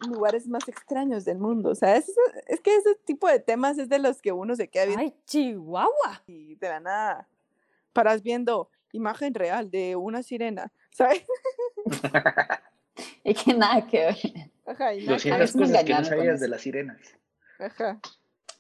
Lugares 0.08 0.48
más 0.48 0.68
extraños 0.68 1.26
del 1.26 1.38
mundo. 1.38 1.70
O 1.70 1.76
sea, 1.76 1.96
es, 1.98 2.12
es 2.48 2.62
que 2.62 2.76
ese 2.76 2.96
tipo 3.06 3.28
de 3.28 3.40
temas 3.40 3.78
es 3.78 3.90
de 3.90 4.00
los 4.00 4.22
que 4.22 4.32
uno 4.32 4.56
se 4.56 4.70
queda 4.70 4.86
viendo 4.86 5.04
¡Ay, 5.04 5.14
Chihuahua! 5.26 6.24
y 6.26 6.56
de 6.56 6.70
la 6.70 6.80
nada 6.80 7.28
paras 7.96 8.22
viendo 8.22 8.70
imagen 8.96 9.34
real 9.34 9.70
de 9.70 9.96
una 9.96 10.24
sirena. 10.24 10.72
¿Sabes? 10.92 11.24
Y 13.26 13.34
que 13.34 13.54
nada 13.54 13.86
que 13.88 13.98
ver. 13.98 14.16
Ajá, 14.66 14.94
y 14.94 15.06
nada 15.06 15.18
que 15.18 15.30
200 15.30 15.40
veces 15.40 15.56
me 15.56 15.62
cosas 15.64 15.84
que 15.84 15.90
no 15.90 15.98
con 15.98 16.06
sabías 16.06 16.40
de 16.40 16.48
las 16.48 16.62
sirenas. 16.62 16.98
Ajá. 17.60 18.00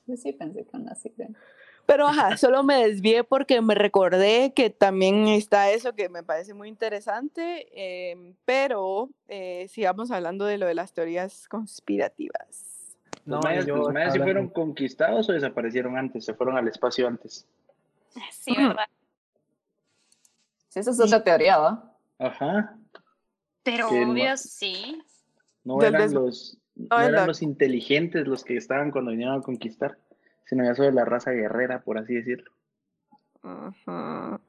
Yo 0.07 0.17
sí 0.17 0.33
pensé 0.33 0.65
que 0.65 0.75
una 0.75 0.95
sirena. 0.95 1.39
Pero 1.85 2.07
ajá, 2.07 2.37
solo 2.37 2.63
me 2.63 2.87
desvié 2.87 3.23
porque 3.23 3.61
me 3.61 3.75
recordé 3.75 4.53
que 4.55 4.69
también 4.69 5.27
está 5.27 5.71
eso 5.71 5.93
que 5.93 6.09
me 6.09 6.23
parece 6.23 6.53
muy 6.53 6.67
interesante, 6.67 7.67
em, 8.11 8.35
pero 8.45 9.09
eh, 9.27 9.67
sigamos 9.69 10.11
hablando 10.11 10.45
de 10.45 10.57
lo 10.57 10.65
de 10.65 10.75
las 10.75 10.93
teorías 10.93 11.47
conspirativas. 11.47 12.95
No, 13.25 13.37
¿Los 13.37 13.45
mayas, 13.93 14.13
sí 14.13 14.19
fueron 14.19 14.49
conquistados 14.49 15.29
o 15.29 15.33
desaparecieron 15.33 15.97
antes? 15.97 16.25
¿Se 16.25 16.33
fueron 16.35 16.57
al 16.57 16.67
espacio 16.67 17.07
antes? 17.07 17.47
Sí, 18.31 18.55
¿verdad? 18.55 18.85
Sí, 20.75 20.81
esa 20.81 20.91
es 20.91 20.99
otra 20.99 21.23
teoría, 21.23 21.57
¿va? 21.57 21.93
Ajá. 22.19 22.77
Pero 23.63 23.87
Que 23.87 24.05
no- 24.05 24.11
obvio 24.11 24.35
sí. 24.35 25.01
No 25.63 25.81
eran 25.81 26.13
los, 26.13 26.57
no 26.75 26.87
Ah, 26.91 27.03
eran 27.03 27.13
la- 27.15 27.27
los 27.27 27.41
inteligentes 27.41 28.27
los 28.27 28.43
que 28.43 28.57
estaban 28.57 28.91
cuando 28.91 29.11
vinieron 29.11 29.39
a 29.39 29.41
conquistar, 29.41 29.97
sino 30.45 30.69
eso 30.69 30.83
de 30.83 30.91
la 30.91 31.05
raza 31.05 31.31
guerrera, 31.31 31.81
por 31.81 31.97
así 31.97 32.13
decirlo. 32.15 32.51
Ajá. 33.41 34.41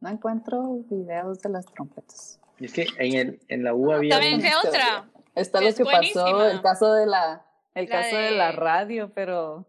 No 0.00 0.08
encuentro 0.10 0.80
videos 0.90 1.40
de 1.40 1.48
las 1.48 1.64
trompetas. 1.64 2.38
Y 2.58 2.66
es 2.66 2.72
que 2.74 2.86
en, 2.98 3.14
el, 3.14 3.40
en 3.48 3.64
la 3.64 3.74
U 3.74 3.90
había 3.90 4.16
También 4.18 4.40
que 4.42 4.50
otra. 4.54 5.08
Está 5.34 5.62
lo 5.62 5.68
es 5.68 5.76
que 5.76 5.84
pasó, 5.84 5.96
buenísima. 6.24 6.50
el 6.50 6.60
caso 6.60 6.92
de 6.92 7.06
la, 7.06 7.46
el 7.74 7.86
La 7.86 7.90
caso 7.90 8.16
de... 8.16 8.30
la 8.32 8.46
de- 8.48 8.52
radio, 8.52 9.12
pero 9.14 9.66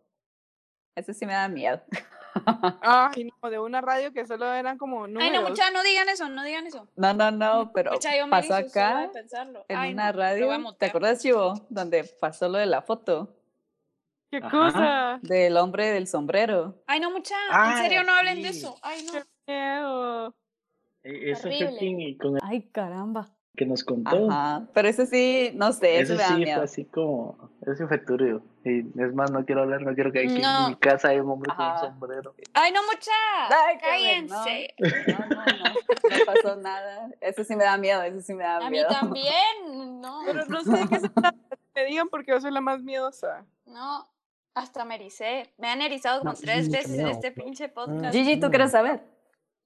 ese 0.95 1.13
sí 1.13 1.25
me 1.25 1.31
da 1.33 1.47
miedo. 1.47 1.81
Ay, 2.81 3.29
no, 3.41 3.49
de 3.49 3.59
una 3.59 3.81
radio 3.81 4.11
que 4.11 4.25
solo 4.25 4.51
eran 4.51 4.77
como 4.77 5.07
números. 5.07 5.23
Ay, 5.23 5.31
no, 5.41 5.47
mucha, 5.49 5.69
no 5.71 5.83
digan 5.83 6.09
eso, 6.09 6.27
no 6.29 6.43
digan 6.43 6.65
eso. 6.67 6.87
No, 6.95 7.13
no, 7.13 7.31
no, 7.31 7.71
pero 7.73 7.91
Mucha, 7.91 8.15
yo 8.17 8.25
me 8.25 8.31
pasó 8.31 8.55
acá 8.55 9.09
en 9.67 9.77
Ay, 9.77 9.93
una 9.93 10.11
no, 10.11 10.17
radio. 10.17 10.75
¿Te 10.77 10.87
acuerdas, 10.87 11.21
Chivo? 11.21 11.53
Donde 11.69 12.03
pasó 12.19 12.49
lo 12.49 12.57
de 12.57 12.65
la 12.65 12.81
foto 12.81 13.35
¿Qué 14.31 14.37
Ajá. 14.37 14.49
cosa? 14.49 15.19
del 15.21 15.57
hombre 15.57 15.91
del 15.91 16.07
sombrero. 16.07 16.81
Ay, 16.87 16.99
no, 16.99 17.11
mucha, 17.11 17.35
Ah, 17.51 17.75
en 17.77 17.83
serio 17.83 18.03
no 18.03 18.13
hablen 18.13 18.41
de 18.41 18.49
eso. 18.49 18.75
Ay, 18.81 19.03
no. 19.05 19.11
Qué 19.13 19.23
feo. 19.45 20.27
eh, 21.03 21.31
Eso 21.31 21.49
el 21.49 22.39
Ay, 22.41 22.69
caramba. 22.71 23.29
Que 23.55 23.65
nos 23.65 23.83
contó. 23.83 24.29
Ajá, 24.31 24.65
pero 24.73 24.87
ese 24.87 25.05
sí, 25.05 25.51
no 25.55 25.71
sé, 25.73 25.99
Eso 25.99 26.13
ese 26.13 26.15
me 26.15 26.21
da 26.23 26.27
sí 26.29 26.35
miedo. 26.43 26.55
fue 26.55 26.63
así 26.63 26.85
como, 26.85 27.49
eso 27.61 27.75
sí 27.75 27.83
fue 27.87 27.97
turbio. 27.99 28.41
Y 28.65 28.79
es 28.99 29.13
más, 29.13 29.29
no 29.31 29.45
quiero 29.45 29.61
hablar, 29.61 29.81
no 29.81 29.93
quiero 29.93 30.11
que 30.11 30.19
aquí 30.21 30.39
No. 30.41 30.63
en 30.65 30.69
mi 30.71 30.75
casa 30.77 31.09
haya 31.09 31.21
un 31.21 31.29
hombre 31.29 31.51
Ajá. 31.51 31.75
con 31.81 31.85
un 31.89 31.99
sombrero. 31.99 32.35
Ay, 32.53 32.71
no, 32.71 32.81
mucha. 32.83 33.11
Ay. 33.67 33.77
Cállense. 33.79 34.73
No, 34.79 35.17
no, 35.19 35.35
no, 35.45 36.17
no 36.17 36.25
pasó 36.25 36.55
nada. 36.55 37.09
Ese 37.21 37.43
sí 37.43 37.55
me 37.55 37.63
da 37.65 37.77
miedo, 37.77 38.01
ese 38.03 38.21
sí 38.21 38.33
me 38.33 38.43
da 38.43 38.57
A 38.57 38.61
mí 38.61 38.71
miedo. 38.71 38.87
también. 38.89 40.01
No, 40.01 40.21
Pero 40.25 40.45
no 40.47 40.61
sé 40.63 40.71
de 40.71 40.87
qué 40.87 40.99
se 40.99 41.09
trata. 41.09 41.35
Me 41.75 41.85
digan 41.85 42.07
porque 42.09 42.31
yo 42.31 42.41
soy 42.41 42.51
la 42.51 42.61
más 42.61 42.81
miedosa. 42.81 43.45
no. 43.65 44.07
Hasta 44.55 44.85
me 44.85 44.93
ericé. 44.95 45.51
Me 45.57 45.67
han 45.67 45.81
erizado 45.81 46.19
como 46.19 46.33
No, 46.33 46.37
tres 46.39 46.69
veces 46.69 46.91
en 46.91 46.97
miedo. 46.97 47.09
este 47.09 47.31
pinche 47.31 47.69
podcast. 47.69 48.13
Gigi, 48.13 48.39
¿tú 48.39 48.49
quieres 48.51 48.69
saber? 48.69 49.01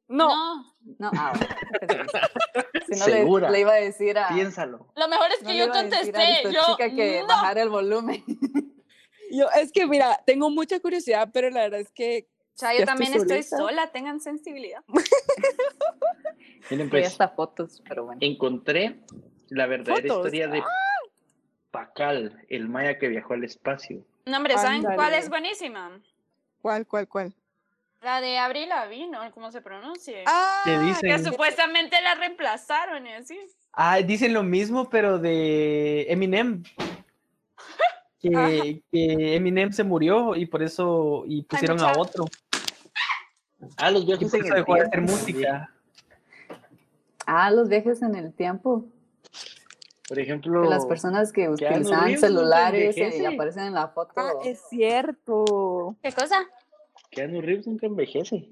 No, 0.08 0.28
No. 0.28 0.74
No, 1.00 1.12
ah, 1.18 1.34
Si 2.88 2.98
no 3.00 3.08
le, 3.08 3.14
Segura. 3.14 3.50
le 3.52 3.60
iba 3.60 3.74
a 3.74 3.76
decir 3.76 4.18
a. 4.18 4.30
Piénsalo. 4.30 4.88
Lo 4.96 5.08
mejor 5.10 5.28
es 5.32 5.40
que 5.40 5.58
no 5.60 5.66
yo 5.66 5.70
contesté. 5.72 6.44
Yo, 6.46 6.62
chica 6.68 6.90
que 6.96 7.22
no. 7.22 7.28
bajara 7.28 7.62
el 7.64 7.70
volumen. 7.70 8.24
yo 9.32 9.48
es 9.60 9.72
que 9.74 9.86
mira, 9.86 10.18
tengo 10.26 10.50
mucha 10.50 10.80
curiosidad, 10.80 11.30
pero 11.34 11.50
la 11.50 11.62
verdad 11.64 11.82
es 11.82 11.92
que 11.92 12.28
O 12.56 12.58
sea, 12.58 12.74
Ya 12.74 12.80
yo 12.80 12.86
también 12.86 13.14
estoy 13.14 13.44
sola, 13.44 13.92
tengan 13.92 14.22
sensibilidad. 14.22 14.82
Miren, 16.70 16.90
Pues, 16.90 17.08
hasta 17.08 17.30
fotos, 17.30 17.82
pero 17.88 18.06
bueno. 18.06 18.20
encontré 18.22 19.00
la 19.50 19.68
verdadera 19.68 20.08
Fotos. 20.08 20.28
historia 20.34 20.48
de 20.48 20.64
Pacal, 21.72 22.46
el 22.50 22.68
maya 22.70 22.98
que 22.98 23.08
viajó 23.10 23.34
al 23.34 23.44
espacio. 23.44 24.04
No, 24.26 24.38
hombre, 24.38 24.58
¿saben 24.58 24.84
cuál 24.84 25.14
es 25.14 25.30
buenísima? 25.30 26.02
¿cuál, 26.62 26.86
cuál, 26.88 27.08
cuál? 27.08 27.34
La 28.02 28.22
de 28.22 28.38
Abril 28.38 28.70
Lavigne, 28.70 29.10
¿no? 29.10 29.32
¿cómo 29.32 29.52
se 29.52 29.62
pronuncia? 29.62 30.20
Ah, 30.28 30.62
¿Qué 30.66 30.80
dicen? 30.80 31.10
que 31.10 31.24
supuestamente 31.24 32.00
la 32.02 32.16
reemplazaron 32.16 33.08
y 33.08 33.14
así. 33.14 33.40
Ah, 33.74 33.98
dicen 33.98 34.34
lo 34.34 34.44
mismo, 34.44 34.90
pero 34.90 35.20
de 35.20 36.06
Eminem. 36.10 36.64
Que, 38.20 38.82
que 38.92 39.36
Eminem 39.36 39.72
se 39.72 39.84
murió 39.84 40.36
y 40.36 40.48
por 40.48 40.64
eso 40.64 41.24
y 41.28 41.44
pusieron 41.44 41.80
a 41.82 41.92
otro. 42.00 42.26
Ah, 43.78 43.92
los 43.92 44.08
viajes 44.08 44.34
en 44.34 44.44
el 44.44 44.54
dejó 44.54 44.74
de 44.74 44.82
hacer 44.82 44.92
tiempo. 44.92 45.12
música. 45.12 45.74
Ah, 47.28 47.52
los 47.52 47.70
viajes 47.70 48.02
en 48.02 48.16
el 48.16 48.34
tiempo. 48.34 48.86
Por 50.08 50.20
ejemplo, 50.20 50.64
Que 50.64 50.70
las 50.70 50.86
personas 50.88 51.32
que 51.32 51.48
nunca 51.48 52.18
celulares 52.18 52.98
eh, 52.98 53.20
y 53.22 53.26
aparecen 53.26 53.66
en 53.66 53.74
la 53.76 53.90
foto. 53.90 54.14
ah, 54.16 54.32
es 54.44 54.62
cierto. 54.68 55.96
¿Qué 56.02 56.12
cosa? 56.12 56.48
Keanu 57.18 57.42
Reeves 57.42 57.66
nunca 57.68 57.88
envejece. 57.88 58.48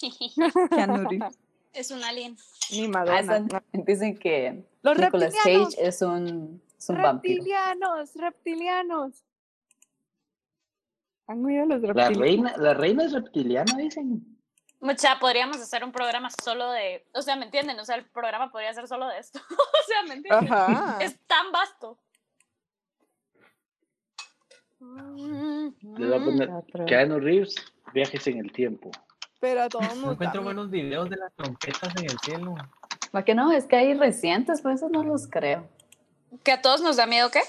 Keanu 0.70 1.08
Reeves, 1.08 1.38
es 1.72 1.90
un 1.90 2.04
alien. 2.04 2.36
Ni 2.72 2.84
Ah, 2.84 2.88
Madonna. 2.88 3.62
dicen 3.72 4.18
que 4.18 4.64
Los 4.82 4.98
Nicolas 4.98 5.32
reptilianos. 5.34 5.74
Cage 5.74 5.88
es 5.88 6.02
un, 6.02 6.62
es 6.78 6.88
un 6.90 6.96
vampiro. 7.02 7.34
reptilianos, 7.36 8.14
reptilianos. 8.14 9.24
¿Han 11.28 11.44
oído 11.44 11.64
los 11.66 11.80
La 11.82 11.88
reptilianos? 12.08 12.18
reina, 12.18 12.54
la 12.58 12.74
reina 12.74 13.04
es 13.04 13.12
reptiliana, 13.12 13.76
dicen. 13.78 14.36
Mucha, 14.80 15.18
podríamos 15.18 15.56
hacer 15.56 15.82
un 15.82 15.90
programa 15.90 16.28
solo 16.44 16.70
de. 16.70 17.06
O 17.14 17.22
sea, 17.22 17.34
¿me 17.36 17.46
entienden? 17.46 17.80
O 17.80 17.84
sea, 17.84 17.96
el 17.96 18.04
programa 18.04 18.52
podría 18.52 18.74
ser 18.74 18.86
solo 18.86 19.08
de 19.08 19.18
esto. 19.18 19.40
o 19.50 19.86
sea, 19.86 20.02
¿me 20.06 20.14
entienden? 20.14 20.52
Ajá. 20.52 20.98
Es 21.02 21.18
tan 21.26 21.50
vasto. 21.50 21.98
Le 24.78 26.06
voy 26.06 26.12
a 26.14 26.24
poner. 26.24 26.50
Keanu 26.86 27.18
Reeves, 27.18 27.54
viajes 27.92 28.26
en 28.26 28.38
el 28.38 28.52
tiempo. 28.52 28.90
Pero 29.40 29.62
a 29.62 29.68
todos 29.68 29.84
No 29.96 30.02
nos 30.02 30.12
encuentro 30.12 30.40
da 30.40 30.44
buenos 30.44 30.70
videos 30.70 31.08
de 31.10 31.16
las 31.16 31.32
trompetas 31.34 31.94
en 31.96 32.04
el 32.04 32.18
cielo. 32.20 32.54
¿Por 33.12 33.24
qué 33.24 33.34
no? 33.34 33.52
Es 33.52 33.66
que 33.66 33.76
hay 33.76 33.94
recientes, 33.94 34.60
por 34.60 34.72
eso 34.72 34.88
no 34.88 35.02
los 35.02 35.26
creo. 35.28 35.68
¿Que 36.42 36.52
a 36.52 36.60
todos 36.60 36.80
nos 36.80 36.96
da 36.96 37.06
miedo 37.06 37.30
qué? 37.30 37.40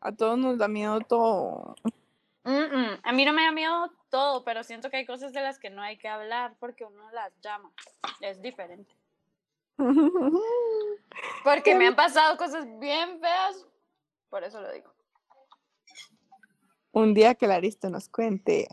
a 0.00 0.12
todos 0.12 0.38
nos 0.38 0.56
da 0.58 0.66
miedo 0.66 0.98
todo. 1.00 1.76
Mm, 2.44 2.52
mm, 2.52 2.98
A 3.02 3.12
mí 3.12 3.24
no 3.24 3.32
me 3.32 3.44
da 3.44 3.52
miedo 3.52 3.92
todo, 4.08 4.44
pero 4.44 4.64
siento 4.64 4.90
que 4.90 4.96
hay 4.96 5.06
cosas 5.06 5.32
de 5.32 5.42
las 5.42 5.58
que 5.58 5.70
no 5.70 5.82
hay 5.82 5.98
que 5.98 6.08
hablar 6.08 6.54
porque 6.58 6.84
uno 6.84 7.10
las 7.12 7.32
llama. 7.42 7.70
Es 8.20 8.40
diferente. 8.40 8.94
Porque 11.42 11.74
me 11.74 11.86
han 11.86 11.96
pasado 11.96 12.36
cosas 12.36 12.66
bien 12.78 13.18
feas. 13.18 13.66
Por 14.28 14.44
eso 14.44 14.60
lo 14.60 14.70
digo. 14.72 14.92
Un 16.92 17.14
día 17.14 17.34
que 17.34 17.46
Larista 17.46 17.88
nos 17.88 18.08
cuente. 18.08 18.68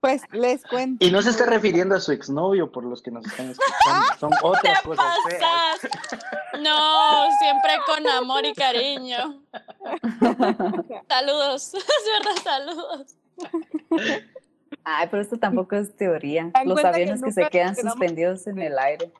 Pues 0.00 0.22
les 0.32 0.64
cuento. 0.64 1.04
Y 1.04 1.12
no 1.12 1.22
se 1.22 1.30
está 1.30 1.46
refiriendo 1.46 1.94
a 1.94 2.00
su 2.00 2.10
exnovio, 2.10 2.72
por 2.72 2.84
los 2.84 3.02
que 3.02 3.12
nos 3.12 3.24
están 3.24 3.50
escuchando. 3.50 4.06
Son 4.18 4.32
otras 4.42 4.82
cosas 4.82 5.16
feas. 5.28 5.80
No, 6.60 7.28
siempre 7.38 7.72
con 7.86 8.08
amor 8.08 8.44
y 8.44 8.52
cariño. 8.52 9.42
Saludos. 11.08 11.74
Es 11.74 12.24
verdad, 12.24 12.42
saludos. 12.42 13.14
Ay, 14.84 15.06
pero 15.10 15.22
esto 15.22 15.38
tampoco 15.38 15.76
es 15.76 15.94
teoría. 15.96 16.50
Los 16.64 16.80
que 16.80 16.86
aviones 16.86 17.22
que, 17.22 17.30
se 17.30 17.48
quedan 17.48 17.74
quedamos- 17.74 17.92
suspendidos 17.92 18.46
en 18.48 18.58
el 18.58 18.78
aire. 18.78 19.12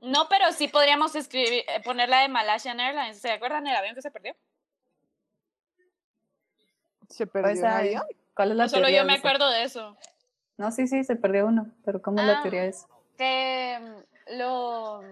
No, 0.00 0.28
pero 0.28 0.52
sí 0.52 0.68
podríamos 0.68 1.14
escribir, 1.16 1.64
eh, 1.68 1.82
poner 1.84 2.08
la 2.08 2.20
de 2.22 2.28
Malaysian 2.28 2.78
Airlines. 2.80 3.18
¿Se 3.18 3.32
acuerdan 3.32 3.64
del 3.64 3.74
avión 3.74 3.94
que 3.94 4.00
se 4.02 4.10
perdió? 4.10 4.34
Se 7.10 7.26
perdió 7.26 7.50
Pues, 7.50 7.58
un 7.60 7.66
ay, 7.66 7.88
avión. 7.88 8.02
¿Cuál 8.34 8.50
es 8.52 8.56
la 8.56 8.64
No 8.64 8.68
solo 8.70 8.88
yo 8.88 9.04
me 9.04 9.14
acuerdo 9.14 9.50
de 9.50 9.64
eso. 9.64 9.96
No, 10.56 10.70
sí, 10.72 10.86
sí, 10.86 11.04
se 11.04 11.16
perdió 11.16 11.46
uno. 11.46 11.70
Pero 11.84 12.00
¿cómo 12.00 12.20
es 12.20 12.26
la 12.26 12.38
Ah. 12.38 12.42
teoría 12.42 12.64
eso? 12.64 12.86
que 13.18 13.78
mm, 13.78 14.38
lo 14.38 15.02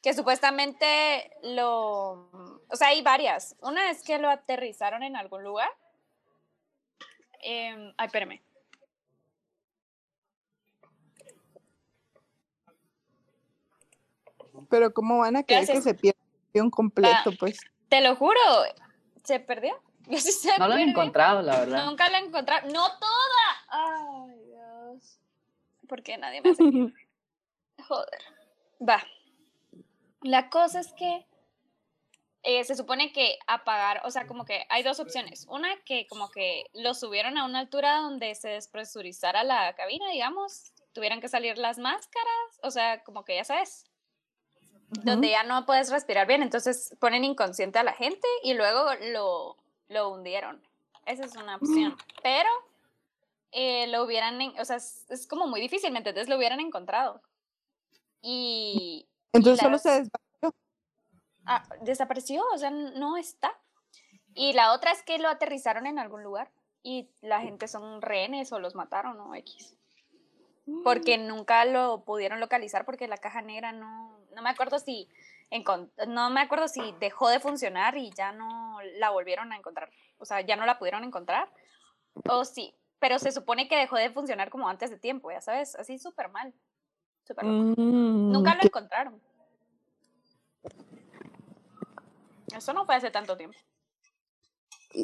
que 0.00 0.14
supuestamente 0.14 1.30
lo 1.42 2.30
o 2.70 2.74
sea 2.76 2.88
hay 2.88 3.02
varias 3.02 3.54
una 3.60 3.90
es 3.90 4.02
que 4.02 4.18
lo 4.18 4.30
aterrizaron 4.30 5.02
en 5.02 5.14
algún 5.14 5.42
lugar 5.42 5.68
Em, 7.42 7.92
ay 7.98 8.06
espérame 8.06 8.40
Pero 14.70 14.92
¿cómo 14.92 15.18
van 15.18 15.36
a 15.36 15.42
creer 15.42 15.66
que 15.66 15.80
se 15.80 15.94
pierde 15.94 16.18
un 16.20 16.48
avión 16.50 16.70
completo? 16.70 17.30
Ah. 17.30 17.36
Pues 17.38 17.58
te 17.88 18.00
lo 18.00 18.16
juro 18.16 18.38
se 19.24 19.40
perdió 19.40 19.74
yo 20.12 20.18
sí 20.18 20.32
se 20.32 20.56
No 20.58 20.66
lo 20.68 20.74
perdió. 20.74 20.88
encontrado, 20.88 21.42
la 21.42 21.58
verdad. 21.58 21.84
nunca 21.86 22.08
la 22.10 22.18
encontraron 22.18 22.72
no 22.72 22.88
toda 22.98 23.46
ay 23.68 24.38
Dios 24.46 25.18
¿por 25.88 26.02
qué 26.02 26.16
nadie 26.18 26.40
me 26.42 26.50
hace 26.50 26.62
Joder. 27.88 28.20
Va. 28.86 29.02
La 30.22 30.50
cosa 30.50 30.80
es 30.80 30.92
que 30.92 31.26
eh, 32.42 32.64
se 32.64 32.74
supone 32.76 33.12
que 33.12 33.38
apagar, 33.46 34.02
o 34.04 34.10
sea, 34.10 34.26
como 34.26 34.44
que 34.44 34.64
hay 34.68 34.82
dos 34.82 35.00
opciones. 35.00 35.46
Una 35.48 35.68
que 35.84 36.06
como 36.06 36.30
que 36.30 36.66
lo 36.74 36.94
subieron 36.94 37.38
a 37.38 37.44
una 37.44 37.60
altura 37.60 38.00
donde 38.00 38.34
se 38.34 38.48
despresurizara 38.48 39.44
la 39.44 39.74
cabina, 39.74 40.10
digamos, 40.10 40.72
tuvieran 40.92 41.20
que 41.20 41.28
salir 41.28 41.58
las 41.58 41.78
máscaras, 41.78 42.58
o 42.62 42.70
sea, 42.70 43.02
como 43.04 43.24
que 43.24 43.36
ya 43.36 43.44
sabes, 43.44 43.84
donde 44.88 45.30
ya 45.30 45.42
no 45.44 45.66
puedes 45.66 45.90
respirar 45.90 46.26
bien, 46.26 46.42
entonces 46.42 46.96
ponen 47.00 47.24
inconsciente 47.24 47.78
a 47.78 47.84
la 47.84 47.92
gente 47.92 48.26
y 48.42 48.54
luego 48.54 48.94
lo, 49.12 49.56
lo 49.88 50.10
hundieron. 50.10 50.62
Esa 51.06 51.24
es 51.24 51.34
una 51.36 51.56
opción. 51.56 51.96
Pero 52.22 52.48
eh, 53.52 53.86
lo 53.88 54.04
hubieran, 54.04 54.38
o 54.58 54.64
sea, 54.64 54.76
es, 54.76 55.06
es 55.08 55.26
como 55.26 55.46
muy 55.46 55.60
difícil, 55.60 55.90
¿me 55.92 55.98
entiendes? 55.98 56.28
Lo 56.28 56.36
hubieran 56.36 56.60
encontrado. 56.60 57.22
Y 58.20 59.06
entonces 59.32 59.60
solo 59.60 59.78
se 59.78 60.04
desva- 60.04 60.54
ah, 61.46 61.64
desapareció, 61.82 62.44
o 62.52 62.58
sea, 62.58 62.70
no 62.70 63.16
está. 63.16 63.56
Y 64.34 64.52
la 64.52 64.72
otra 64.72 64.92
es 64.92 65.02
que 65.02 65.18
lo 65.18 65.28
aterrizaron 65.28 65.86
en 65.86 65.98
algún 65.98 66.22
lugar 66.22 66.50
y 66.82 67.08
la 67.22 67.40
gente 67.40 67.68
son 67.68 68.02
rehenes 68.02 68.52
o 68.52 68.58
los 68.58 68.74
mataron 68.74 69.20
o 69.20 69.34
X. 69.34 69.74
Porque 70.84 71.16
nunca 71.16 71.64
lo 71.64 72.04
pudieron 72.04 72.40
localizar 72.40 72.84
porque 72.84 73.08
la 73.08 73.16
caja 73.16 73.40
negra 73.40 73.72
no, 73.72 74.14
no 74.34 74.42
me 74.42 74.50
acuerdo 74.50 74.78
si 74.78 75.08
no 76.06 76.30
me 76.30 76.40
acuerdo 76.40 76.68
si 76.68 76.80
dejó 77.00 77.28
de 77.28 77.40
funcionar 77.40 77.96
y 77.96 78.10
ya 78.10 78.32
no 78.32 78.78
la 78.96 79.10
volvieron 79.10 79.52
a 79.52 79.56
encontrar, 79.56 79.90
o 80.18 80.24
sea, 80.24 80.40
ya 80.40 80.56
no 80.56 80.66
la 80.66 80.78
pudieron 80.78 81.04
encontrar. 81.04 81.50
O 82.28 82.44
sí, 82.44 82.74
pero 82.98 83.18
se 83.18 83.32
supone 83.32 83.68
que 83.68 83.76
dejó 83.76 83.96
de 83.96 84.10
funcionar 84.10 84.50
como 84.50 84.68
antes 84.68 84.90
de 84.90 84.98
tiempo, 84.98 85.30
ya 85.30 85.40
sabes, 85.40 85.74
así 85.76 85.98
súper 85.98 86.28
mal. 86.30 86.52
loco. 87.28 87.46
Mm, 87.46 88.32
Nunca 88.32 88.54
lo 88.54 88.62
encontraron. 88.62 89.20
Eso 92.54 92.72
no 92.72 92.84
fue 92.86 92.96
hace 92.96 93.10
tanto 93.10 93.36
tiempo. 93.36 93.58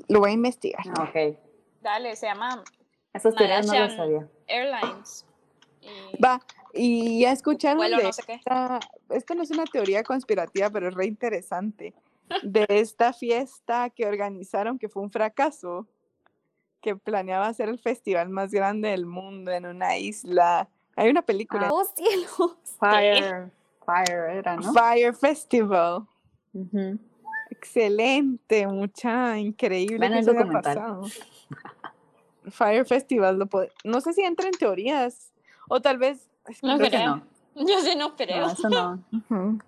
Lo 0.08 0.20
voy 0.20 0.30
a 0.30 0.34
investigar. 0.34 0.82
Ah, 0.96 1.04
ok. 1.04 1.38
Dale, 1.80 2.16
se 2.16 2.26
llama 2.26 2.64
Esas 3.12 3.34
teorías 3.34 3.66
no 3.66 3.74
las 3.74 3.94
sabía. 3.94 4.28
Airlines. 4.46 5.26
Y 5.84 6.22
Va, 6.22 6.40
y 6.72 7.20
ya 7.20 7.32
escucharon 7.32 7.78
vuelo 7.78 7.98
de 7.98 8.04
no 8.04 8.12
sé 8.12 8.22
qué. 8.22 8.34
esta, 8.34 8.80
esto 9.10 9.34
no 9.34 9.42
es 9.42 9.50
una 9.50 9.64
teoría 9.64 10.02
conspirativa, 10.02 10.70
pero 10.70 10.88
es 10.88 10.94
re 10.94 11.06
interesante, 11.06 11.94
de 12.42 12.66
esta 12.68 13.12
fiesta 13.12 13.90
que 13.90 14.06
organizaron 14.06 14.78
que 14.78 14.88
fue 14.88 15.02
un 15.02 15.10
fracaso, 15.10 15.86
que 16.80 16.96
planeaba 16.96 17.52
ser 17.54 17.68
el 17.68 17.78
festival 17.78 18.28
más 18.28 18.50
grande 18.50 18.90
del 18.90 19.06
mundo 19.06 19.50
en 19.50 19.66
una 19.66 19.96
isla. 19.96 20.68
Hay 20.96 21.10
una 21.10 21.22
película, 21.22 21.68
¡Oh, 21.72 21.84
cielos! 21.94 22.56
Fire. 22.78 23.50
Fire 23.84 24.30
era, 24.30 24.56
¿no? 24.56 24.72
Fire 24.72 25.14
Festival. 25.14 26.06
Ujú. 26.52 26.98
Excelente, 27.50 28.66
mucha, 28.66 29.38
increíble. 29.38 30.10
Que 30.10 30.18
el. 30.18 31.12
Fire 32.50 32.84
Festival, 32.84 33.38
lo 33.38 33.48
no 33.84 34.00
sé 34.00 34.12
si 34.12 34.22
entra 34.22 34.46
en 34.46 34.52
teorías, 34.52 35.32
o 35.68 35.80
tal 35.80 35.98
vez... 35.98 36.28
es 36.48 36.60
que 36.60 36.66
No 36.66 36.76
creo 36.78 36.90
que 36.90 36.96
creo. 36.96 37.16
No, 37.16 37.26
Yo 37.68 37.80
sí 37.80 37.94
no 37.96 38.08
no, 38.10 38.16
creo. 38.16 38.46
eso 38.48 38.68
no. 38.68 39.04
Ujú. 39.12 39.58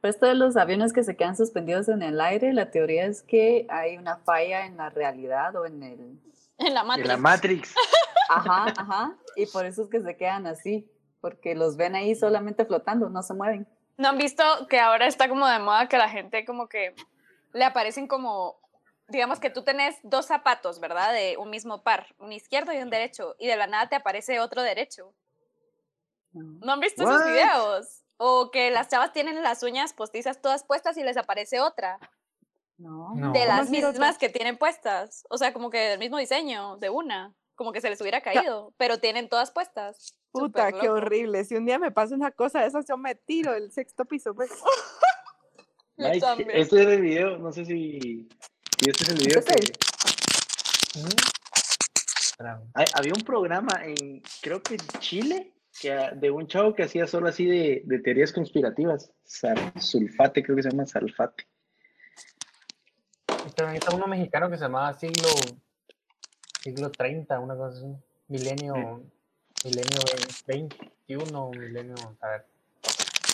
Pero 0.00 0.10
esto 0.14 0.26
de 0.26 0.34
los 0.34 0.56
aviones 0.56 0.92
que 0.92 1.02
se 1.02 1.16
quedan 1.16 1.36
suspendidos 1.36 1.88
en 1.88 2.02
el 2.02 2.20
aire, 2.20 2.52
la 2.52 2.70
teoría 2.70 3.04
es 3.06 3.22
que 3.22 3.66
hay 3.68 3.96
una 3.96 4.16
falla 4.18 4.64
en 4.66 4.76
la 4.76 4.90
realidad 4.90 5.56
o 5.56 5.66
en 5.66 5.82
el 5.82 6.20
En 6.58 6.74
la 6.74 6.84
Matrix. 6.84 7.08
la 7.08 7.16
Matrix. 7.16 7.74
Ajá, 8.30 8.66
ajá. 8.76 9.16
Y 9.36 9.46
por 9.46 9.64
eso 9.64 9.82
es 9.82 9.88
que 9.88 10.00
se 10.02 10.14
quedan 10.16 10.46
así, 10.46 10.86
porque 11.22 11.54
los 11.54 11.76
ven 11.78 11.94
ahí 11.96 12.14
solamente 12.14 12.66
flotando, 12.66 13.08
no 13.08 13.22
se 13.22 13.32
mueven. 13.32 13.66
¿No 13.96 14.08
han 14.08 14.18
visto 14.18 14.42
que 14.68 14.78
ahora 14.78 15.06
está 15.06 15.28
como 15.30 15.46
de 15.48 15.58
moda 15.60 15.88
que 15.88 15.96
la 15.96 16.10
gente 16.10 16.44
como 16.44 16.68
que 16.68 16.94
le 17.54 17.64
aparecen 17.64 18.06
como, 18.06 18.56
digamos 19.08 19.40
que 19.40 19.50
tú 19.50 19.62
tenés 19.62 19.96
dos 20.02 20.26
zapatos, 20.26 20.80
¿verdad? 20.80 21.12
De 21.12 21.36
un 21.38 21.50
mismo 21.50 21.82
par, 21.82 22.14
un 22.18 22.32
izquierdo 22.32 22.72
y 22.72 22.78
un 22.78 22.90
derecho, 22.90 23.34
y 23.38 23.46
de 23.46 23.56
la 23.56 23.66
nada 23.66 23.88
te 23.88 23.96
aparece 23.96 24.38
otro 24.40 24.62
derecho. 24.62 25.14
No. 26.32 26.58
¿No 26.64 26.72
han 26.72 26.80
visto 26.80 27.02
esos 27.02 27.22
What? 27.22 27.26
videos? 27.26 28.02
O 28.18 28.50
que 28.50 28.70
las 28.70 28.88
chavas 28.88 29.12
tienen 29.12 29.42
las 29.42 29.62
uñas 29.62 29.92
postizas 29.92 30.42
todas 30.42 30.64
puestas 30.64 30.96
y 30.98 31.02
les 31.02 31.16
aparece 31.16 31.60
otra 31.60 31.98
No. 32.76 33.14
No. 33.14 33.32
de 33.32 33.46
las 33.46 33.70
mismas 33.70 34.18
que 34.18 34.28
tienen 34.28 34.58
puestas. 34.58 35.24
O 35.30 35.38
sea, 35.38 35.52
como 35.52 35.70
que 35.70 35.78
del 35.78 35.98
mismo 35.98 36.18
diseño, 36.18 36.76
de 36.76 36.90
una. 36.90 37.34
Como 37.54 37.72
que 37.72 37.80
se 37.80 37.90
les 37.90 38.00
hubiera 38.00 38.20
caído, 38.20 38.72
pero 38.76 38.98
tienen 38.98 39.28
todas 39.28 39.50
puestas. 39.50 40.14
Puta, 40.30 40.70
qué 40.70 40.88
horrible. 40.88 41.44
Si 41.44 41.56
un 41.56 41.64
día 41.64 41.78
me 41.78 41.90
pasa 41.90 42.14
una 42.14 42.30
cosa 42.30 42.60
de 42.60 42.66
esas, 42.68 42.86
yo 42.86 42.96
me 42.96 43.16
tiro 43.16 43.52
del 43.52 43.72
sexto 43.72 44.04
piso, 44.04 44.34
pues. 44.34 44.50
Mike, 45.96 46.46
este 46.52 46.82
es 46.82 46.86
el 46.86 47.00
video, 47.00 47.38
no 47.38 47.50
sé 47.50 47.64
si, 47.64 48.28
si 48.82 48.90
este 48.90 49.04
es 49.04 49.08
el 49.10 49.18
video 49.18 49.42
que... 49.44 49.54
Mm. 51.00 51.08
Hay- 52.74 52.86
había 52.94 53.12
un 53.14 53.22
programa 53.24 53.80
en, 53.84 54.22
creo 54.40 54.62
que 54.62 54.74
en 54.74 55.00
Chile, 55.00 55.54
que, 55.80 55.92
ah, 55.92 56.12
de 56.14 56.30
un 56.30 56.46
chavo 56.46 56.74
que 56.74 56.84
hacía 56.84 57.06
solo 57.06 57.28
así 57.28 57.46
de, 57.46 57.82
de 57.84 57.98
teorías 57.98 58.32
conspirativas. 58.32 59.10
Sal- 59.24 59.72
sulfate, 59.80 60.42
creo 60.42 60.56
que 60.56 60.62
se 60.62 60.70
llama 60.70 60.86
Salfate. 60.86 61.46
Y 63.46 63.50
también 63.52 63.76
está 63.76 63.94
uno 63.94 64.06
mexicano 64.06 64.48
que 64.50 64.56
se 64.56 64.62
llamaba 64.64 64.92
siglo 64.98 65.28
siglo 66.62 66.90
30, 66.90 67.38
una 67.40 67.56
cosa 67.56 67.76
así. 67.78 67.86
Milenio, 68.28 69.02
milenio 69.64 70.00
21, 70.46 71.50
milenio, 71.50 71.94
a 72.20 72.28
ver. 72.28 72.46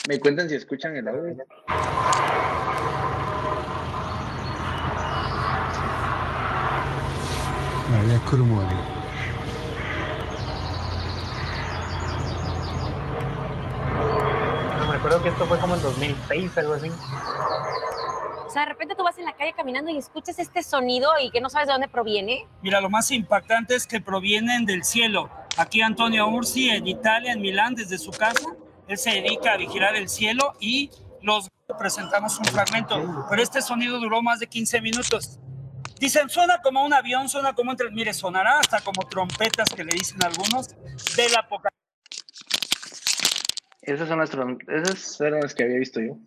Me 0.08 0.20
cuentan 0.20 0.48
si 0.48 0.54
escuchan 0.54 0.94
el 0.96 1.08
audio. 1.08 1.36
No, 14.78 14.86
me 14.88 14.96
acuerdo 14.96 15.22
que 15.22 15.28
esto 15.28 15.46
fue 15.46 15.58
como 15.58 15.76
en 15.76 15.82
2006, 15.82 16.58
algo 16.58 16.74
así. 16.74 16.88
O 18.46 18.50
sea, 18.50 18.62
de 18.62 18.68
repente 18.68 18.94
tú 18.96 19.04
vas 19.04 19.16
en 19.18 19.24
la 19.24 19.32
calle 19.32 19.52
caminando 19.52 19.90
y 19.90 19.98
escuchas 19.98 20.38
este 20.38 20.62
sonido 20.62 21.10
y 21.22 21.30
que 21.30 21.40
no 21.40 21.48
sabes 21.48 21.68
de 21.68 21.72
dónde 21.72 21.88
proviene. 21.88 22.46
Mira, 22.62 22.80
lo 22.80 22.90
más 22.90 23.10
impactante 23.10 23.74
es 23.74 23.86
que 23.86 24.00
provienen 24.00 24.64
del 24.64 24.84
cielo. 24.84 25.30
Aquí 25.56 25.80
Antonio 25.82 26.26
Ursi 26.28 26.70
en 26.70 26.86
Italia, 26.86 27.32
en 27.32 27.40
Milán, 27.40 27.74
desde 27.74 27.98
su 27.98 28.10
casa. 28.10 28.56
Él 28.88 28.98
se 28.98 29.10
dedica 29.10 29.52
a 29.52 29.56
vigilar 29.56 29.94
el 29.96 30.08
cielo 30.08 30.54
y 30.60 30.90
los 31.22 31.48
presentamos 31.78 32.38
un 32.38 32.44
fragmento. 32.46 33.26
Pero 33.30 33.42
este 33.42 33.62
sonido 33.62 33.98
duró 33.98 34.20
más 34.20 34.40
de 34.40 34.46
15 34.46 34.80
minutos. 34.80 35.38
Dicen, 36.04 36.28
suena 36.28 36.60
como 36.60 36.84
un 36.84 36.92
avión, 36.92 37.30
suena 37.30 37.54
como 37.54 37.70
un 37.70 37.78
tren. 37.78 37.94
Mire, 37.94 38.12
sonará 38.12 38.58
hasta 38.58 38.82
como 38.82 39.08
trompetas 39.08 39.70
que 39.74 39.84
le 39.84 39.94
dicen 39.94 40.22
algunos 40.22 40.68
del 41.16 41.34
apocalipsis. 41.34 41.80
Esas 43.80 44.06
son 44.06 44.18
las 44.18 44.30
tron- 44.30 44.58
esas 44.68 45.18
eran 45.22 45.40
las 45.40 45.54
que 45.54 45.62
había 45.62 45.78
visto 45.78 46.00
yo. 46.02 46.18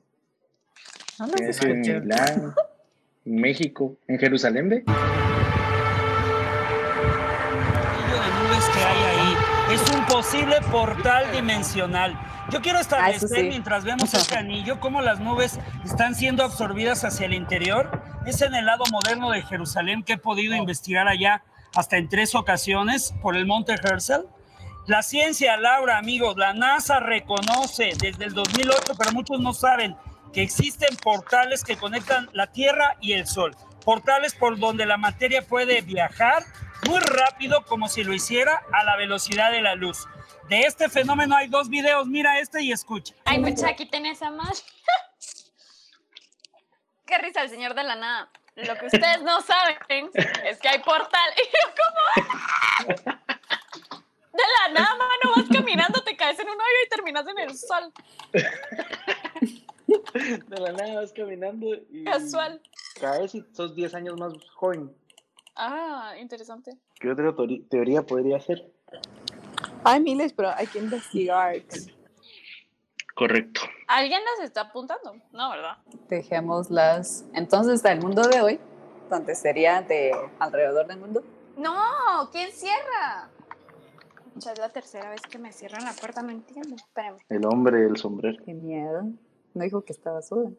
No 1.20 1.28
las 1.28 1.62
en. 1.62 1.82
Milán, 1.82 2.56
en 3.24 3.36
México, 3.36 3.96
en 4.08 4.18
Jerusalén, 4.18 4.68
¿ve? 4.68 4.78
de 4.78 4.84
nubes 8.48 8.66
que 8.74 8.84
hay 8.84 9.04
ahí. 9.04 9.36
Es 9.76 9.82
un 9.92 10.04
posible 10.08 10.58
portal 10.72 11.32
dimensional. 11.32 12.18
Yo 12.50 12.62
quiero 12.62 12.80
establecer, 12.80 13.28
sí. 13.28 13.44
mientras 13.44 13.84
vemos 13.84 14.14
este 14.14 14.36
anillo, 14.38 14.80
cómo 14.80 15.02
las 15.02 15.20
nubes 15.20 15.60
están 15.84 16.16
siendo 16.16 16.44
absorbidas 16.44 17.04
hacia 17.04 17.26
el 17.26 17.34
interior. 17.34 18.02
Es 18.26 18.42
en 18.42 18.56
el 18.56 18.66
lado 18.66 18.84
moderno 18.92 19.32
de 19.32 19.42
Jerusalén 19.42 20.04
que 20.04 20.14
he 20.14 20.18
podido 20.18 20.56
investigar 20.56 21.08
allá 21.08 21.44
hasta 21.76 21.98
en 21.98 22.08
tres 22.08 22.36
ocasiones 22.36 23.14
por 23.22 23.36
el 23.36 23.46
monte 23.46 23.74
Herzl. 23.74 24.28
La 24.88 25.04
ciencia, 25.04 25.58
Laura, 25.58 25.98
amigos, 25.98 26.38
la 26.38 26.54
NASA 26.54 27.02
reconoce 27.02 27.92
desde 28.00 28.24
el 28.24 28.34
2008, 28.34 28.94
pero 28.98 29.12
muchos 29.12 29.40
no 29.42 29.54
saben 29.54 29.98
que 30.32 30.42
existen 30.42 30.96
portales 30.96 31.66
que 31.66 31.76
conectan 31.76 32.30
la 32.32 32.48
Tierra 32.48 32.96
y 33.02 33.12
el 33.12 33.28
Sol. 33.28 33.56
Portales 33.84 34.34
por 34.34 34.58
donde 34.58 34.86
la 34.86 34.96
materia 34.96 35.42
puede 35.42 35.82
viajar 35.82 36.44
muy 36.88 37.00
rápido 37.00 37.66
como 37.66 37.90
si 37.90 38.06
lo 38.06 38.14
hiciera 38.14 38.62
a 38.72 38.86
la 38.86 38.96
velocidad 38.96 39.52
de 39.52 39.62
la 39.62 39.76
luz. 39.76 40.08
De 40.50 40.62
este 40.62 40.88
fenómeno 40.90 41.36
hay 41.36 41.48
dos 41.48 41.70
videos, 41.70 42.08
mira 42.08 42.40
este 42.40 42.62
y 42.64 42.72
escucha. 42.72 43.14
Ay, 43.26 43.40
mucha, 43.40 43.70
aquí 43.70 43.86
tenés 43.86 44.22
a 44.22 44.32
más. 44.32 44.64
Qué 47.06 47.18
risa 47.18 47.42
el 47.42 47.50
señor 47.50 47.74
de 47.76 47.84
la 47.84 47.96
nada. 47.96 48.30
Lo 48.56 48.76
que 48.76 48.86
ustedes 48.88 49.22
no 49.24 49.42
saben 49.42 49.78
es 50.46 50.60
que 50.60 50.68
hay 50.70 50.80
portal. 50.80 51.30
Y 51.38 51.44
yo 51.46 51.60
como... 51.78 53.08
De 54.34 54.44
la 54.68 54.74
nada, 54.74 54.96
mano, 54.96 55.34
vas 55.36 55.46
caminando, 55.52 56.04
te 56.04 56.16
caes 56.16 56.40
en 56.40 56.48
un 56.48 56.54
hoyo 56.56 56.80
y 56.86 56.90
terminas 56.90 57.26
en 57.28 57.40
el 57.40 57.58
sol. 57.58 57.92
De 60.48 60.60
la 60.60 60.72
nada 60.74 61.02
vas 61.02 61.12
caminando 61.12 61.68
y 61.90 62.04
Casual. 62.04 62.62
caes 63.00 63.34
y 63.36 63.44
sos 63.54 63.76
10 63.76 63.96
años 63.96 64.20
más 64.20 64.34
joven. 64.54 64.96
Ah, 65.56 66.14
interesante. 66.20 66.78
¿Qué 67.00 67.10
otra 67.10 67.34
teoría 67.70 68.04
podría 68.04 68.40
ser? 68.40 68.70
Hay 69.88 70.02
miles, 70.02 70.34
pero 70.34 70.50
hay 70.50 70.68
que 70.68 70.80
investigar. 70.80 71.56
Correcto. 73.16 73.62
¿Alguien 73.88 74.20
las 74.24 74.46
está 74.46 74.62
apuntando? 74.62 75.16
No, 75.32 75.50
¿verdad? 75.50 75.78
Dejémoslas. 76.10 77.26
Entonces 77.34 77.76
está 77.76 77.92
el 77.92 78.02
mundo 78.02 78.22
de 78.28 78.42
hoy, 78.42 78.60
donde 79.10 79.34
sería 79.34 79.82
de 79.82 80.12
alrededor 80.40 80.88
del 80.88 81.00
mundo. 81.00 81.24
No, 81.58 82.30
¿quién 82.32 82.52
cierra? 82.52 83.30
Ya 84.36 84.52
es 84.52 84.60
la 84.60 84.70
tercera 84.70 85.10
vez 85.10 85.22
que 85.22 85.40
me 85.40 85.52
cierran 85.52 85.84
la 85.84 85.94
puerta, 85.94 86.22
no 86.22 86.30
entiendo. 86.30 86.76
Espérame. 86.76 87.18
El 87.30 87.46
hombre 87.46 87.80
del 87.80 87.98
sombrero. 87.98 88.38
Qué 88.46 88.54
miedo. 88.54 89.04
No 89.54 89.64
dijo 89.64 89.84
que 89.84 89.94
estaba 89.94 90.22
sola. 90.22 90.52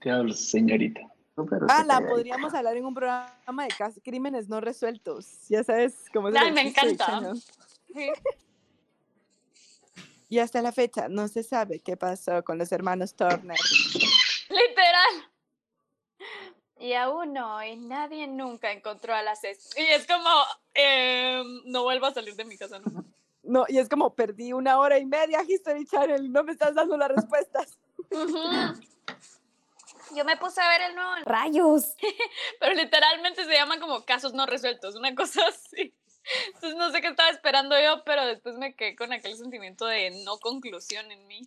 Diablos, 0.00 0.38
señorita. 0.50 1.00
No, 1.36 1.46
Ah, 1.68 1.84
la 1.84 2.00
podríamos 2.00 2.54
hablar 2.54 2.76
en 2.76 2.84
un 2.84 2.94
programa 2.94 3.64
de 3.64 4.00
crímenes 4.02 4.48
no 4.48 4.60
resueltos. 4.60 5.48
Ya 5.48 5.64
sabes 5.64 6.04
cómo 6.12 6.28
es. 6.28 6.36
Ay, 6.36 6.52
me 6.52 6.64
chiste 6.64 6.86
de 6.86 6.92
encanta. 6.92 7.32
Sí. 7.94 8.10
Y 10.28 10.38
hasta 10.38 10.62
la 10.62 10.70
fecha 10.72 11.08
no 11.08 11.26
se 11.28 11.42
sabe 11.42 11.80
qué 11.80 11.96
pasó 11.96 12.44
con 12.44 12.56
los 12.58 12.70
hermanos 12.70 13.14
Turner. 13.14 13.58
Literal. 14.48 15.30
Y 16.78 16.92
aún 16.94 17.36
hoy 17.36 17.76
nadie 17.76 18.26
nunca 18.26 18.70
encontró 18.72 19.14
a 19.14 19.22
las 19.22 19.42
es- 19.44 19.70
Y 19.76 19.82
es 19.82 20.06
como, 20.06 20.30
em, 20.72 21.62
no 21.66 21.82
vuelvo 21.82 22.06
a 22.06 22.14
salir 22.14 22.34
de 22.36 22.44
mi 22.44 22.56
casa, 22.56 22.78
¿no? 22.78 23.04
No, 23.42 23.64
y 23.68 23.78
es 23.78 23.88
como 23.88 24.14
perdí 24.14 24.52
una 24.52 24.78
hora 24.78 24.98
y 24.98 25.04
media 25.06 25.42
History 25.46 25.84
Channel, 25.84 26.30
no 26.30 26.44
me 26.44 26.52
estás 26.52 26.74
dando 26.74 26.96
las 26.96 27.08
respuestas. 27.10 27.78
Yo 30.14 30.24
me 30.24 30.36
puse 30.36 30.60
a 30.60 30.68
ver 30.68 30.82
el 30.82 30.94
nuevo, 30.94 31.10
¡Rayos! 31.24 31.94
pero 32.60 32.74
literalmente 32.74 33.44
se 33.44 33.52
llaman 33.52 33.80
como 33.80 34.04
casos 34.04 34.32
no 34.34 34.46
resueltos, 34.46 34.94
una 34.96 35.14
cosa 35.14 35.42
así. 35.48 35.92
Entonces 36.54 36.76
no 36.76 36.90
sé 36.90 37.00
qué 37.00 37.08
estaba 37.08 37.30
esperando 37.30 37.74
yo, 37.80 38.02
pero 38.04 38.24
después 38.26 38.56
me 38.56 38.74
quedé 38.74 38.94
con 38.96 39.12
aquel 39.12 39.36
sentimiento 39.36 39.86
de 39.86 40.22
no 40.24 40.38
conclusión 40.38 41.10
en 41.10 41.26
mí. 41.26 41.42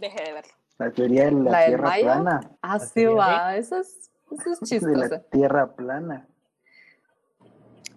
Dejé 0.00 0.24
de 0.24 0.32
verlo. 0.32 0.52
La 0.78 0.90
teoría 0.92 1.24
de 1.26 1.32
la, 1.32 1.50
¿La 1.50 1.66
tierra 1.66 1.88
Maya? 1.88 2.04
plana. 2.04 2.50
Ah, 2.62 2.78
¿La 2.78 2.86
sí, 2.86 3.04
va. 3.06 3.56
Eso 3.56 3.78
es, 3.78 4.10
eso 4.30 4.52
es 4.52 4.60
De 4.80 4.96
la 4.96 5.08
chistoso. 5.08 5.20
tierra 5.32 5.74
plana. 5.74 6.26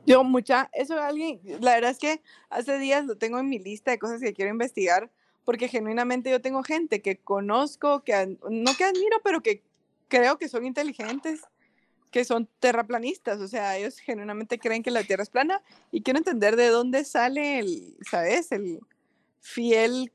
Yo 0.05 0.23
mucha, 0.23 0.69
eso 0.73 0.99
alguien, 0.99 1.39
la 1.59 1.75
verdad 1.75 1.91
es 1.91 1.99
que 1.99 2.21
hace 2.49 2.79
días 2.79 3.05
lo 3.05 3.17
tengo 3.17 3.37
en 3.37 3.47
mi 3.49 3.59
lista 3.59 3.91
de 3.91 3.99
cosas 3.99 4.19
que 4.19 4.33
quiero 4.33 4.49
investigar, 4.49 5.11
porque 5.45 5.67
genuinamente 5.67 6.31
yo 6.31 6.41
tengo 6.41 6.63
gente 6.63 7.03
que 7.03 7.17
conozco, 7.17 8.03
que 8.03 8.37
no 8.49 8.75
que 8.75 8.83
admiro, 8.83 9.17
pero 9.23 9.41
que 9.41 9.61
creo 10.07 10.39
que 10.39 10.49
son 10.49 10.65
inteligentes, 10.65 11.41
que 12.11 12.25
son 12.25 12.47
terraplanistas, 12.59 13.39
o 13.39 13.47
sea, 13.47 13.77
ellos 13.77 13.97
genuinamente 13.97 14.59
creen 14.59 14.83
que 14.83 14.91
la 14.91 15.03
Tierra 15.03 15.23
es 15.23 15.29
plana 15.29 15.61
y 15.91 16.03
quiero 16.03 16.19
entender 16.19 16.57
de 16.57 16.67
dónde 16.67 17.05
sale 17.05 17.59
el, 17.59 17.97
¿sabes? 18.09 18.51
El 18.51 18.81
fiel, 19.39 20.11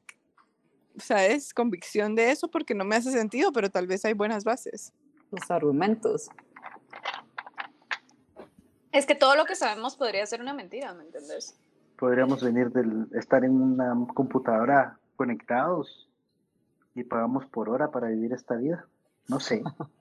¿sabes? 0.98 1.54
Convicción 1.54 2.14
de 2.14 2.30
eso, 2.30 2.48
porque 2.48 2.74
no 2.74 2.84
me 2.84 2.96
hace 2.96 3.10
sentido, 3.10 3.50
pero 3.50 3.70
tal 3.70 3.86
vez 3.86 4.04
hay 4.04 4.12
buenas 4.12 4.44
bases. 4.44 4.92
Los 5.30 5.50
argumentos. 5.50 6.28
Es 8.92 9.06
que 9.06 9.14
todo 9.14 9.34
lo 9.34 9.46
que 9.46 9.56
sabemos 9.56 9.96
podría 9.96 10.24
ser 10.26 10.42
una 10.42 10.52
mentira, 10.52 10.92
¿me 10.92 11.04
entendés? 11.04 11.58
Podríamos 11.98 12.42
venir 12.42 12.70
del 12.70 13.08
estar 13.14 13.42
en 13.42 13.60
una 13.60 13.94
computadora 14.14 14.98
conectados 15.16 16.10
y 16.94 17.04
pagamos 17.04 17.46
por 17.46 17.70
hora 17.70 17.90
para 17.90 18.08
vivir 18.08 18.34
esta 18.34 18.54
vida. 18.56 18.86
No 19.28 19.40
sé. 19.40 19.62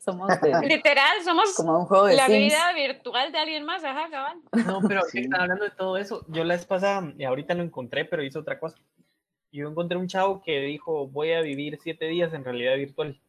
Somos 0.00 0.28
de, 0.40 0.50
Literal, 0.66 1.22
somos 1.22 1.54
como 1.54 1.78
un 1.78 1.84
juego 1.84 2.06
de 2.06 2.16
la 2.16 2.26
Sims. 2.26 2.38
vida 2.38 2.72
virtual 2.72 3.32
de 3.32 3.38
alguien 3.38 3.64
más, 3.64 3.84
ajá, 3.84 4.08
cabal. 4.10 4.38
No, 4.66 4.80
pero 4.88 5.02
Sí. 5.04 5.20
están 5.20 5.42
hablando 5.42 5.64
de 5.64 5.70
todo 5.70 5.98
eso, 5.98 6.24
yo 6.28 6.42
la 6.44 6.54
vez 6.54 6.64
pasada, 6.64 7.12
y 7.18 7.24
ahorita 7.24 7.52
lo 7.54 7.62
encontré, 7.62 8.06
pero 8.06 8.22
hice 8.22 8.38
otra 8.38 8.58
cosa. 8.58 8.78
Yo 9.52 9.68
encontré 9.68 9.98
un 9.98 10.08
chavo 10.08 10.40
que 10.42 10.60
dijo, 10.60 11.06
voy 11.08 11.32
a 11.32 11.42
vivir 11.42 11.78
siete 11.82 12.06
días 12.06 12.32
en 12.32 12.44
realidad 12.44 12.76
virtual. 12.76 13.20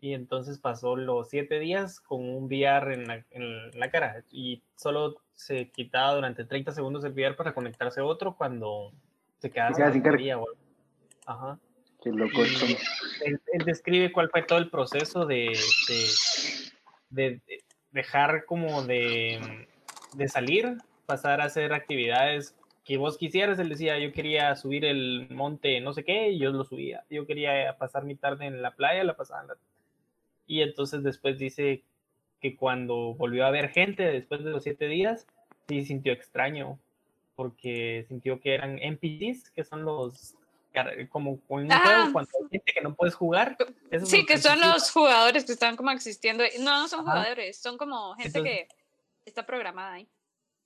Y 0.00 0.14
entonces 0.14 0.58
pasó 0.58 0.96
los 0.96 1.28
siete 1.30 1.58
días 1.60 2.00
con 2.00 2.20
un 2.28 2.44
VR 2.46 2.92
en 2.94 3.06
la, 3.06 3.24
en 3.30 3.70
la 3.78 3.90
cara 3.90 4.22
y 4.30 4.62
solo 4.76 5.16
se 5.32 5.70
quitaba 5.70 6.14
durante 6.14 6.44
30 6.44 6.72
segundos 6.72 7.04
el 7.04 7.12
VR 7.12 7.36
para 7.36 7.54
conectarse 7.54 8.00
a 8.00 8.04
otro 8.04 8.36
cuando 8.36 8.92
se 9.38 9.50
quedaba 9.50 9.70
Se 9.74 9.80
queda 9.80 9.92
sin 9.92 10.02
carga. 10.02 10.40
Ajá. 11.24 11.58
Qué 12.04 12.10
loco. 12.10 12.44
Él, 12.44 13.40
él 13.52 13.64
describe 13.64 14.12
cuál 14.12 14.28
fue 14.30 14.42
todo 14.42 14.58
el 14.58 14.70
proceso 14.70 15.24
de, 15.26 15.58
de, 15.88 16.06
de- 17.10 17.40
de 17.46 17.60
dejar 17.92 18.44
como 18.44 18.82
de, 18.84 19.66
de 20.14 20.28
salir, 20.28 20.76
pasar 21.06 21.40
a 21.40 21.44
hacer 21.44 21.72
actividades 21.72 22.54
que 22.84 22.98
vos 22.98 23.16
quisieras. 23.16 23.58
Él 23.58 23.70
decía, 23.70 23.98
yo 23.98 24.12
quería 24.12 24.54
subir 24.56 24.84
el 24.84 25.28
monte 25.30 25.80
no 25.80 25.92
sé 25.94 26.04
qué, 26.04 26.30
y 26.30 26.38
yo 26.38 26.50
lo 26.50 26.64
subía. 26.64 27.04
Yo 27.08 27.26
quería 27.26 27.76
pasar 27.78 28.04
mi 28.04 28.14
tarde 28.16 28.46
en 28.46 28.60
la 28.60 28.72
playa, 28.72 29.02
la 29.04 29.16
pasaba 29.16 29.40
en 29.42 29.48
la... 29.48 29.54
Y 30.46 30.60
entonces 30.60 31.02
después 31.02 31.38
dice 31.38 31.82
que 32.40 32.54
cuando 32.56 33.14
volvió 33.14 33.46
a 33.46 33.50
ver 33.50 33.70
gente 33.70 34.02
después 34.02 34.44
de 34.44 34.50
los 34.50 34.62
siete 34.62 34.88
días, 34.88 35.26
sí 35.68 35.84
sintió 35.86 36.12
extraño, 36.12 36.78
porque 37.36 38.04
sintió 38.08 38.40
que 38.40 38.52
eran 38.54 38.78
NPCs, 38.78 39.48
que 39.50 39.64
son 39.64 39.84
los 39.86 40.34
como 41.08 41.40
en 41.50 41.70
un 41.70 41.70
juego 41.70 42.12
cuando 42.12 42.30
hay 42.42 42.48
gente 42.50 42.72
que 42.72 42.80
no 42.80 42.94
puedes 42.94 43.14
jugar. 43.14 43.56
Sí, 44.04 44.26
que 44.26 44.38
son 44.38 44.60
los 44.60 44.90
jugadores 44.90 45.44
que 45.44 45.52
están 45.52 45.76
como 45.76 45.90
existiendo. 45.90 46.42
No, 46.58 46.82
no 46.82 46.88
son 46.88 47.00
Ajá. 47.00 47.10
jugadores, 47.12 47.56
son 47.58 47.78
como 47.78 48.14
gente 48.16 48.38
Entonces- 48.38 48.68
que 48.68 48.74
está 49.24 49.46
programada 49.46 49.94
ahí. 49.94 50.08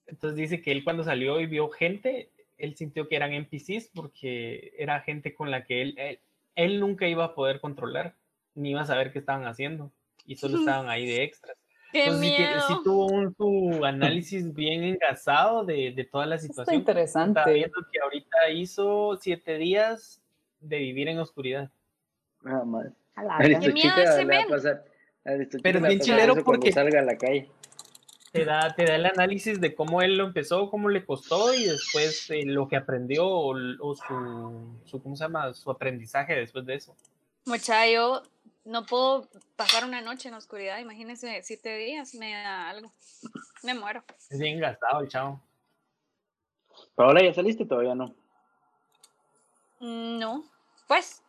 Entonces 0.07 0.37
dice 0.39 0.63
que 0.63 0.73
él 0.73 0.85
cuando 0.85 1.05
salió 1.05 1.39
y 1.41 1.47
vio 1.47 1.69
gente, 1.69 2.33
él 2.57 2.75
sintió 2.77 3.09
que 3.09 3.17
eran 3.17 3.35
NPCs 3.35 3.91
porque 3.95 4.73
era 4.79 5.01
gente 5.01 5.35
con 5.35 5.51
la 5.51 5.65
que 5.65 5.83
él, 5.83 5.95
él, 5.99 6.21
él 6.55 6.81
nunca 6.81 7.07
iba 7.07 7.25
a 7.25 7.35
poder 7.35 7.61
controlar, 7.61 8.17
ni 8.55 8.71
iba 8.71 8.81
a 8.81 8.87
saber 8.87 9.13
qué 9.13 9.19
estaban 9.19 9.47
haciendo, 9.47 9.93
y 10.25 10.37
solo 10.37 10.59
estaban 10.83 10.89
ahí 10.89 11.07
de 11.07 11.23
extras. 11.25 11.58
¡Qué 11.93 12.05
Entonces 12.05 12.29
sí, 12.31 12.37
tiene- 12.37 12.51
miedo! 12.53 12.65
sí 12.69 12.75
tuvo 12.85 13.07
un 13.07 13.35
su 13.35 13.85
análisis 13.85 14.55
bien 14.55 14.85
engasado 14.85 15.65
de, 15.65 15.93
de 15.97 16.05
toda 16.05 16.27
la 16.27 16.35
Está 16.37 16.47
situación. 16.49 16.77
interesante. 16.77 17.41
Estaba 17.41 17.55
viendo 17.55 17.79
que 17.93 18.01
ahorita 18.01 18.51
hizo 18.51 19.17
siete 19.21 19.57
días 19.59 20.21
de 20.61 20.79
vivir 20.79 21.09
en 21.09 21.19
oscuridad. 21.19 21.71
Ah, 22.45 22.63
madre. 22.65 22.93
Qué 23.61 23.73
miedo 23.73 23.95
ese 23.97 24.25
le 24.25 24.37
va 24.37 24.37
a 24.37 24.41
men. 24.43 24.49
pasar. 24.49 24.85
a 25.25 25.31
Aristochica 25.31 25.63
Pero 25.63 25.79
es 25.79 25.81
le 25.81 25.81
va 25.81 25.87
a 25.87 25.89
bien 25.91 26.01
chilero 26.01 26.45
porque- 26.45 26.73
salga 26.73 27.01
a 27.01 27.03
la 27.05 27.17
calle. 27.17 27.49
Te 28.31 28.45
da, 28.45 28.75
te 28.77 28.85
da 28.85 28.97
el 28.97 29.07
análisis 29.07 29.59
de 29.59 29.75
cómo 29.75 30.03
él 30.03 30.19
lo 30.19 30.27
empezó, 30.27 30.69
cómo 30.71 30.91
le 30.91 31.05
costó 31.07 31.55
y 31.55 31.65
después 31.65 32.29
eh, 32.31 32.43
lo 32.45 32.69
que 32.69 32.77
aprendió 32.77 33.27
o, 33.27 33.55
o 33.81 33.95
su, 33.95 34.79
su, 34.85 35.03
¿cómo 35.03 35.17
se 35.17 35.25
llama? 35.25 35.55
Su 35.55 35.71
aprendizaje 35.71 36.35
después 36.35 36.67
de 36.67 36.75
eso. 36.75 36.95
Mucha, 37.47 37.89
yo 37.89 38.23
no 38.69 38.85
puedo 38.87 39.29
pasar 39.57 39.85
una 39.85 40.01
noche 40.01 40.29
en 40.29 40.33
la 40.33 40.39
oscuridad. 40.39 40.79
Imagínense, 40.79 41.43
siete 41.43 41.77
días 41.77 42.15
me 42.15 42.33
da 42.33 42.69
algo. 42.71 42.93
Me 43.63 43.75
muero. 43.75 44.05
Es 44.31 44.39
bien 44.39 44.61
gastado 44.61 45.01
el 45.01 45.09
chavo. 45.09 45.41
Pero 46.95 47.09
ahora 47.09 47.23
ya 47.25 47.35
saliste, 47.35 47.65
todavía 47.67 47.95
no. 47.95 48.15
Mm, 49.81 50.19
No, 50.19 50.45
pues. 50.87 51.23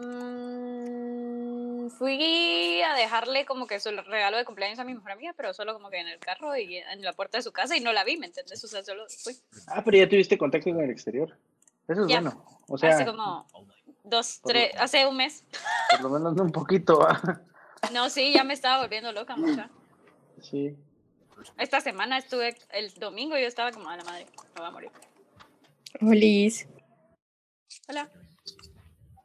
mm, 0.00 1.88
fui 1.90 2.80
a 2.82 2.94
dejarle 2.94 3.44
como 3.46 3.66
que 3.66 3.80
su 3.80 3.90
regalo 3.90 4.36
de 4.36 4.44
cumpleaños 4.44 4.78
a 4.78 4.84
mi 4.84 4.94
mejor 4.94 5.12
amiga, 5.12 5.32
pero 5.36 5.52
solo 5.54 5.72
como 5.74 5.90
que 5.90 5.98
en 5.98 6.08
el 6.08 6.18
carro 6.18 6.56
y 6.56 6.76
en 6.76 7.02
la 7.02 7.12
puerta 7.12 7.38
de 7.38 7.42
su 7.42 7.52
casa 7.52 7.76
y 7.76 7.80
no 7.80 7.92
la 7.92 8.04
vi, 8.04 8.16
¿me 8.16 8.26
entiendes? 8.26 8.62
O 8.62 8.68
sea, 8.68 8.84
solo 8.84 9.06
fui. 9.22 9.34
Ah, 9.68 9.82
pero 9.84 9.96
ya 9.98 10.08
tuviste 10.08 10.38
contacto 10.38 10.70
con 10.70 10.82
el 10.82 10.90
exterior. 10.90 11.36
Eso 11.88 12.02
es 12.02 12.08
Ya. 12.08 12.20
bueno. 12.20 12.44
O 12.68 12.76
sea, 12.78 12.90
hace 12.90 13.06
como 13.06 13.46
dos, 14.08 14.40
por 14.42 14.52
tres, 14.52 14.72
hace 14.78 15.06
un 15.06 15.16
mes. 15.16 15.44
por 15.90 16.00
lo 16.02 16.10
menos 16.10 16.38
un 16.40 16.52
poquito. 16.52 16.98
¿va? 17.00 17.20
No, 17.92 18.10
sí, 18.10 18.32
ya 18.34 18.42
me 18.42 18.54
estaba 18.54 18.82
volviendo 18.82 19.12
loca, 19.12 19.36
mucha. 19.36 19.70
Sí. 20.42 20.76
Esta 21.56 21.80
semana 21.80 22.18
estuve, 22.18 22.56
el 22.70 22.92
domingo 22.94 23.38
yo 23.38 23.46
estaba 23.46 23.70
como 23.70 23.88
a 23.88 23.96
la 23.96 24.02
madre, 24.02 24.26
me 24.54 24.60
voy 24.60 24.66
a 24.66 24.70
morir. 24.72 24.90
Liz, 26.00 26.66
Hola. 27.88 28.10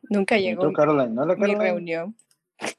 nunca 0.04 0.38
¿Y 0.38 0.44
llegó 0.44 0.68
tú, 0.68 0.74
Caroline? 0.74 1.10
¿No 1.10 1.26
la 1.26 1.34
mi 1.34 1.42
Caroline? 1.42 1.64
reunión. 1.64 2.16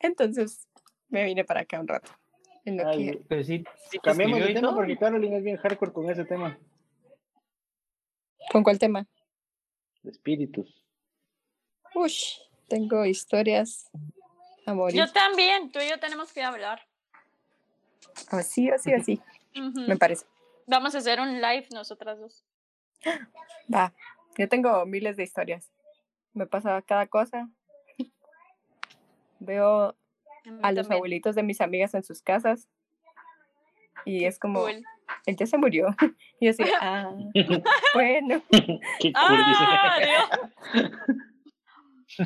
Entonces 0.00 0.66
me 1.08 1.24
vine 1.24 1.44
para 1.44 1.60
acá 1.60 1.78
un 1.80 1.86
rato. 1.88 2.10
En 2.64 2.76
lo 2.76 2.88
Ay, 2.88 3.12
que- 3.12 3.24
Pero 3.28 3.44
sí, 3.44 3.64
sí 3.90 3.98
te 3.98 4.00
Cambiemos 4.00 4.40
de 4.40 4.46
tema 4.52 4.60
todo. 4.68 4.76
porque 4.76 4.98
Caroline 4.98 5.36
es 5.38 5.44
bien 5.44 5.56
hardcore 5.58 5.92
con 5.92 6.10
ese 6.10 6.24
tema. 6.24 6.58
¿Con 8.50 8.62
cuál 8.64 8.78
tema? 8.80 9.06
De 10.08 10.12
Espíritus. 10.12 10.82
Ush, 11.94 12.38
tengo 12.66 13.04
historias 13.04 13.90
a 14.64 14.72
morir. 14.72 14.96
Yo 14.96 15.12
también, 15.12 15.70
tú 15.70 15.80
y 15.80 15.88
yo 15.88 16.00
tenemos 16.00 16.32
que 16.32 16.42
hablar. 16.42 16.80
Así, 18.30 18.70
así, 18.70 18.92
así, 18.92 19.20
me 19.54 19.96
parece. 19.96 20.24
Vamos 20.66 20.94
a 20.94 20.98
hacer 20.98 21.20
un 21.20 21.40
live 21.42 21.66
nosotras 21.72 22.18
dos. 22.18 22.44
Va, 23.72 23.92
yo 24.36 24.48
tengo 24.48 24.84
miles 24.86 25.16
de 25.16 25.24
historias. 25.24 25.70
Me 26.32 26.46
pasa 26.46 26.80
cada 26.82 27.06
cosa. 27.06 27.48
Veo 29.40 29.94
A 30.62 30.72
los 30.72 30.86
también. 30.86 30.92
abuelitos 30.94 31.34
de 31.34 31.42
mis 31.42 31.60
amigas 31.60 31.94
en 31.94 32.02
sus 32.02 32.22
casas 32.22 32.66
y 34.04 34.24
es 34.24 34.38
como, 34.38 34.62
Cool. 34.62 34.82
Él 35.26 35.36
ya 35.36 35.46
se 35.46 35.58
murió. 35.58 35.88
Y 36.40 36.44
yo 36.46 36.50
así, 36.52 36.62
ah, 36.80 37.10
bueno. 37.94 38.40
Qué 38.50 39.12
cool. 39.12 39.14
¡Ah, 39.14 39.98
Dios! 40.00 40.28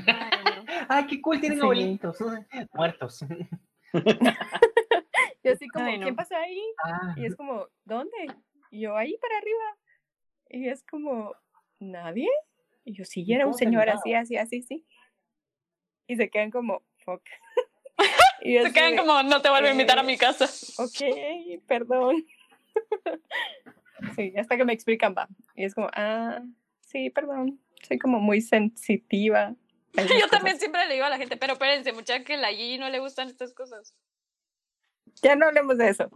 Ay, 0.07 0.31
no. 0.45 0.65
Ah, 0.89 1.07
qué 1.09 1.21
cool, 1.21 1.41
tienen 1.41 1.59
Sí. 1.59 1.63
abuelitos. 1.63 2.19
Muertos. 2.75 3.25
Y 5.43 5.49
así 5.49 5.69
como, 5.69 5.85
Ay, 5.87 5.99
no. 5.99 6.05
¿quién 6.05 6.17
pasa 6.17 6.39
ahí? 6.39 6.63
Ah, 6.85 7.15
Y 7.17 7.27
es 7.27 7.35
como, 7.37 7.67
¿dónde? 7.85 8.17
Y 8.71 8.81
yo, 8.83 8.97
ahí 8.97 9.17
para 9.21 9.39
arriba. 9.39 9.77
Y 10.51 10.69
es 10.69 10.85
como, 10.85 11.35
¿nadie? 11.81 12.29
Y 12.85 12.95
yo, 12.95 13.05
sí, 13.05 13.25
¿Y 13.27 13.33
era 13.35 13.47
un 13.47 13.55
señor 13.55 13.89
así, 13.91 14.15
así, 14.15 14.37
así, 14.37 14.63
sí. 14.63 14.87
Y 16.07 16.17
se 16.17 16.31
quedan 16.31 16.51
como, 16.51 16.83
fuck. 17.05 17.23
Y 18.43 18.55
yo 18.55 18.63
Se 18.65 18.73
quedan 18.73 18.93
de, 18.93 18.99
como, 18.99 19.23
no 19.23 19.41
te 19.43 19.51
vuelvo 19.51 19.69
a 19.69 19.73
invitar 19.73 19.99
a 19.99 20.03
eh, 20.03 20.07
mi 20.07 20.17
casa. 20.17 20.47
ok, 20.83 21.61
perdón. 21.67 22.25
Sí, 24.17 24.35
hasta 24.37 24.57
que 24.57 24.65
me 24.65 24.73
explican, 24.73 25.15
va. 25.17 25.29
Y 25.55 25.65
es 25.65 25.75
como, 25.75 25.89
ah, 25.95 26.43
sí, 26.81 27.11
perdón. 27.11 27.61
Soy 27.87 27.99
como 27.99 28.21
muy 28.21 28.41
sensitiva. 28.41 29.55
Yo 29.95 30.29
también 30.29 30.57
cosas. 30.57 30.59
siempre 30.59 30.87
le 30.87 30.95
digo 30.95 31.07
a 31.07 31.11
la 31.11 31.19
gente, 31.19 31.37
pero 31.37 31.55
espérense, 31.55 31.93
mucha 31.93 32.23
que 32.25 32.35
a 32.35 32.39
la 32.39 32.49
Gigi 32.49 32.79
no 32.79 32.89
le 32.89 32.99
gustan 32.99 33.29
estas 33.29 33.55
cosas. 33.55 33.95
Ya 35.23 35.37
no 35.37 35.47
hablemos 35.47 35.79
de 35.79 35.89
eso. 35.89 36.11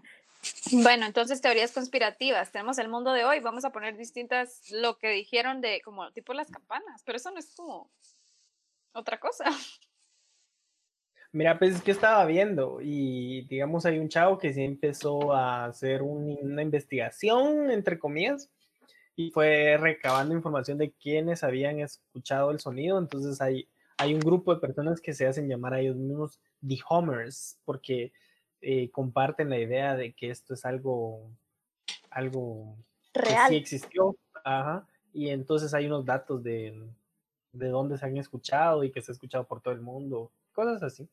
Bueno, 0.72 1.06
entonces 1.06 1.40
teorías 1.40 1.72
conspirativas. 1.72 2.52
Tenemos 2.52 2.78
el 2.78 2.88
mundo 2.88 3.12
de 3.12 3.24
hoy. 3.24 3.40
Vamos 3.40 3.64
a 3.64 3.70
poner 3.70 3.96
distintas, 3.96 4.70
lo 4.70 4.98
que 4.98 5.08
dijeron 5.10 5.60
de 5.60 5.80
como 5.82 6.10
tipo 6.12 6.32
las 6.34 6.50
campanas, 6.50 7.02
pero 7.04 7.16
eso 7.16 7.30
no 7.30 7.38
es 7.38 7.54
como 7.54 7.90
otra 8.92 9.18
cosa. 9.18 9.44
Mira, 11.36 11.58
pues 11.58 11.74
es 11.74 11.82
que 11.82 11.90
estaba 11.90 12.24
viendo 12.24 12.78
y 12.80 13.42
digamos 13.42 13.84
hay 13.84 13.98
un 13.98 14.08
chavo 14.08 14.38
que 14.38 14.54
sí 14.54 14.62
empezó 14.64 15.34
a 15.34 15.66
hacer 15.66 16.00
un- 16.00 16.38
una 16.40 16.62
investigación, 16.62 17.70
entre 17.70 17.98
comillas, 17.98 18.48
y 19.16 19.30
fue 19.32 19.76
recabando 19.76 20.34
información 20.34 20.78
de 20.78 20.92
quienes 20.92 21.44
habían 21.44 21.80
escuchado 21.80 22.50
el 22.52 22.58
sonido. 22.58 22.98
Entonces 22.98 23.42
hay, 23.42 23.68
hay 23.98 24.14
un 24.14 24.20
grupo 24.20 24.54
de 24.54 24.62
personas 24.62 24.98
que 24.98 25.12
se 25.12 25.26
hacen 25.26 25.46
llamar 25.46 25.74
a 25.74 25.80
ellos 25.80 25.96
mismos 25.96 26.40
The 26.66 26.78
Homers, 26.88 27.58
porque 27.66 28.12
eh, 28.62 28.90
comparten 28.90 29.50
la 29.50 29.58
idea 29.58 29.94
de 29.94 30.14
que 30.14 30.30
esto 30.30 30.54
es 30.54 30.64
algo, 30.64 31.30
algo 32.08 32.76
que 33.12 33.20
sí 33.50 33.56
existió. 33.56 34.16
Ajá, 34.42 34.86
y 35.12 35.28
entonces 35.28 35.74
hay 35.74 35.84
unos 35.86 36.06
datos 36.06 36.42
de, 36.42 36.82
de 37.52 37.68
dónde 37.68 37.98
se 37.98 38.06
han 38.06 38.16
escuchado 38.16 38.84
y 38.84 38.90
que 38.90 39.02
se 39.02 39.12
ha 39.12 39.14
escuchado 39.14 39.44
por 39.44 39.60
todo 39.60 39.74
el 39.74 39.82
mundo, 39.82 40.30
cosas 40.54 40.82
así. 40.82 41.06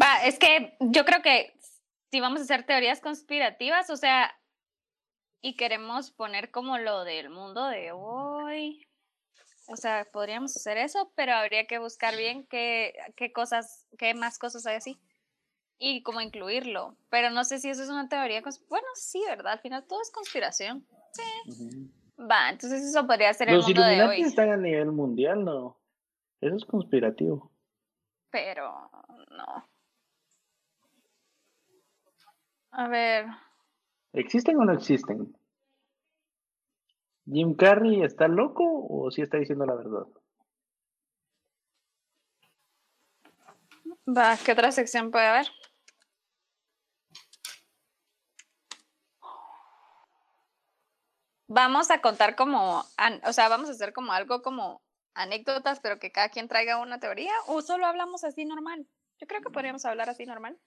Va, 0.00 0.24
es 0.24 0.38
que 0.38 0.76
yo 0.80 1.04
creo 1.04 1.22
que 1.22 1.54
si 2.10 2.20
vamos 2.20 2.40
a 2.40 2.44
hacer 2.44 2.64
teorías 2.64 3.00
conspirativas, 3.00 3.90
o 3.90 3.96
sea, 3.96 4.34
y 5.40 5.56
queremos 5.56 6.10
poner 6.10 6.50
como 6.50 6.78
lo 6.78 7.04
del 7.04 7.30
mundo 7.30 7.66
de 7.66 7.92
hoy, 7.92 8.86
o 9.68 9.76
sea, 9.76 10.06
podríamos 10.12 10.56
hacer 10.56 10.76
eso, 10.76 11.12
pero 11.14 11.32
habría 11.34 11.66
que 11.66 11.78
buscar 11.78 12.16
bien 12.16 12.46
qué, 12.46 12.94
qué 13.16 13.32
cosas, 13.32 13.86
qué 13.98 14.14
más 14.14 14.38
cosas 14.38 14.66
hay 14.66 14.76
así 14.76 15.00
y 15.78 16.02
cómo 16.02 16.20
incluirlo. 16.20 16.96
Pero 17.10 17.30
no 17.30 17.44
sé 17.44 17.58
si 17.58 17.68
eso 17.70 17.82
es 17.82 17.88
una 17.88 18.08
teoría. 18.08 18.42
Bueno, 18.68 18.86
sí, 18.94 19.22
¿verdad? 19.26 19.54
Al 19.54 19.60
final 19.60 19.84
todo 19.86 20.00
es 20.00 20.10
conspiración. 20.10 20.86
Ujú. 21.46 21.90
Va, 22.30 22.50
entonces 22.50 22.82
eso 22.84 23.06
podría 23.06 23.32
ser 23.34 23.48
el 23.48 23.56
Los 23.56 23.66
mundo 23.66 23.82
de 23.84 24.02
hoy. 24.04 24.20
están 24.20 24.50
a 24.50 24.56
nivel 24.56 24.92
mundial, 24.92 25.44
¿no? 25.44 25.80
Eso 26.40 26.56
es 26.56 26.64
conspirativo. 26.64 27.50
pero 28.30 28.90
no. 29.30 29.71
A 32.72 32.88
ver, 32.88 33.26
¿Existen 34.12 34.58
o 34.58 34.64
no 34.64 34.72
existen? 34.72 35.34
¿Jim 37.24 37.54
Carrey 37.54 38.02
está 38.02 38.28
loco 38.28 38.64
o 38.88 39.10
sí 39.10 39.22
está 39.22 39.38
diciendo 39.38 39.64
la 39.64 39.74
verdad? 39.74 40.06
va, 44.06 44.36
¿qué 44.44 44.52
otra 44.52 44.72
sección 44.72 45.10
puede 45.10 45.26
haber? 45.26 45.46
Vamos 51.46 51.90
a 51.90 52.00
contar 52.00 52.34
como, 52.34 52.80
o 52.80 53.32
sea, 53.32 53.48
vamos 53.48 53.68
a 53.68 53.72
hacer 53.72 53.92
como 53.92 54.12
algo 54.12 54.42
como 54.42 54.82
anécdotas, 55.14 55.80
pero 55.80 55.98
que 55.98 56.10
cada 56.10 56.30
quien 56.30 56.48
traiga 56.48 56.78
una 56.78 56.98
teoría, 56.98 57.32
o 57.46 57.60
solo 57.60 57.86
hablamos 57.86 58.24
así 58.24 58.44
normal. 58.44 58.86
Yo 59.18 59.26
creo 59.26 59.42
que 59.42 59.50
podríamos 59.50 59.84
hablar 59.84 60.08
así 60.08 60.24
normal. 60.24 60.58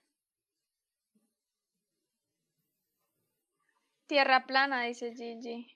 Tierra 4.07 4.45
plana, 4.45 4.83
dice 4.83 5.13
Gigi. 5.15 5.75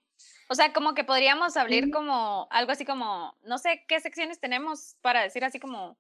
O 0.49 0.55
sea, 0.55 0.73
como 0.73 0.93
que 0.93 1.03
podríamos 1.03 1.55
hablar 1.57 1.89
como 1.91 2.47
algo 2.51 2.71
así 2.71 2.85
como, 2.85 3.35
no 3.43 3.57
sé 3.57 3.85
qué 3.87 3.99
secciones 3.99 4.39
tenemos 4.39 4.97
para 5.01 5.21
decir 5.21 5.45
así 5.45 5.59
como, 5.59 5.97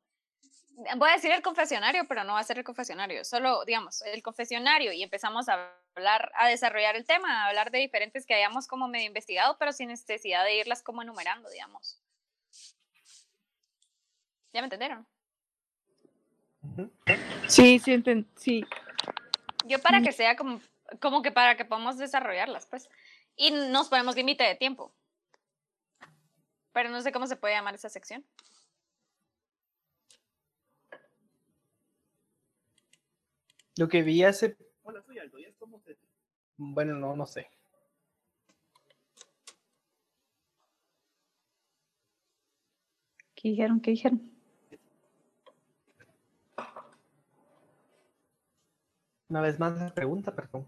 voy 0.97 1.09
a 1.09 1.13
decir 1.13 1.31
el 1.31 1.41
confesionario, 1.41 2.05
pero 2.07 2.23
no 2.23 2.33
va 2.33 2.39
a 2.39 2.43
ser 2.43 2.57
el 2.57 2.63
confesionario, 2.63 3.23
solo 3.23 3.63
digamos 3.65 4.01
el 4.03 4.21
confesionario 4.23 4.91
y 4.91 5.03
empezamos 5.03 5.47
a 5.49 5.71
hablar, 5.95 6.31
a 6.35 6.47
desarrollar 6.47 6.95
el 6.95 7.05
tema, 7.05 7.43
a 7.43 7.47
hablar 7.49 7.71
de 7.71 7.79
diferentes 7.79 8.25
que 8.25 8.33
hayamos 8.33 8.67
como 8.67 8.87
medio 8.87 9.07
investigado, 9.07 9.57
pero 9.57 9.71
sin 9.71 9.89
necesidad 9.89 10.43
de 10.43 10.57
irlas 10.57 10.81
como 10.83 11.01
enumerando, 11.01 11.49
digamos. 11.49 12.01
¿Ya 14.51 14.61
me 14.61 14.65
entendieron? 14.65 15.05
Sí, 17.47 17.79
sí, 17.79 17.93
enten- 17.93 18.27
sí. 18.35 18.65
Yo 19.65 19.79
para 19.79 20.01
que 20.01 20.11
sea 20.11 20.35
como, 20.35 20.59
como 21.01 21.21
que 21.21 21.31
para 21.31 21.55
que 21.57 21.65
podamos 21.65 21.97
desarrollarlas, 21.97 22.65
pues. 22.67 22.89
Y 23.35 23.51
nos 23.51 23.89
ponemos 23.89 24.15
límite 24.15 24.43
de 24.43 24.55
tiempo. 24.55 24.93
Pero 26.73 26.89
no 26.89 27.01
sé 27.01 27.11
cómo 27.11 27.27
se 27.27 27.35
puede 27.35 27.53
llamar 27.55 27.75
esa 27.75 27.89
sección. 27.89 28.25
Lo 33.77 33.87
que 33.87 34.01
vi 34.03 34.23
hace. 34.23 34.57
Hola, 34.83 35.01
soy 35.03 35.19
Aldo, 35.19 35.39
¿ya 35.39 35.47
estamos 35.47 35.83
de- 35.85 35.97
Bueno, 36.57 36.95
no, 36.95 37.15
no 37.15 37.25
sé. 37.25 37.49
¿Qué 43.35 43.49
dijeron? 43.49 43.79
¿Qué 43.79 43.91
dijeron? 43.91 44.31
Una 49.29 49.41
vez 49.41 49.59
más 49.59 49.77
la 49.77 49.93
pregunta, 49.93 50.35
perdón. 50.35 50.67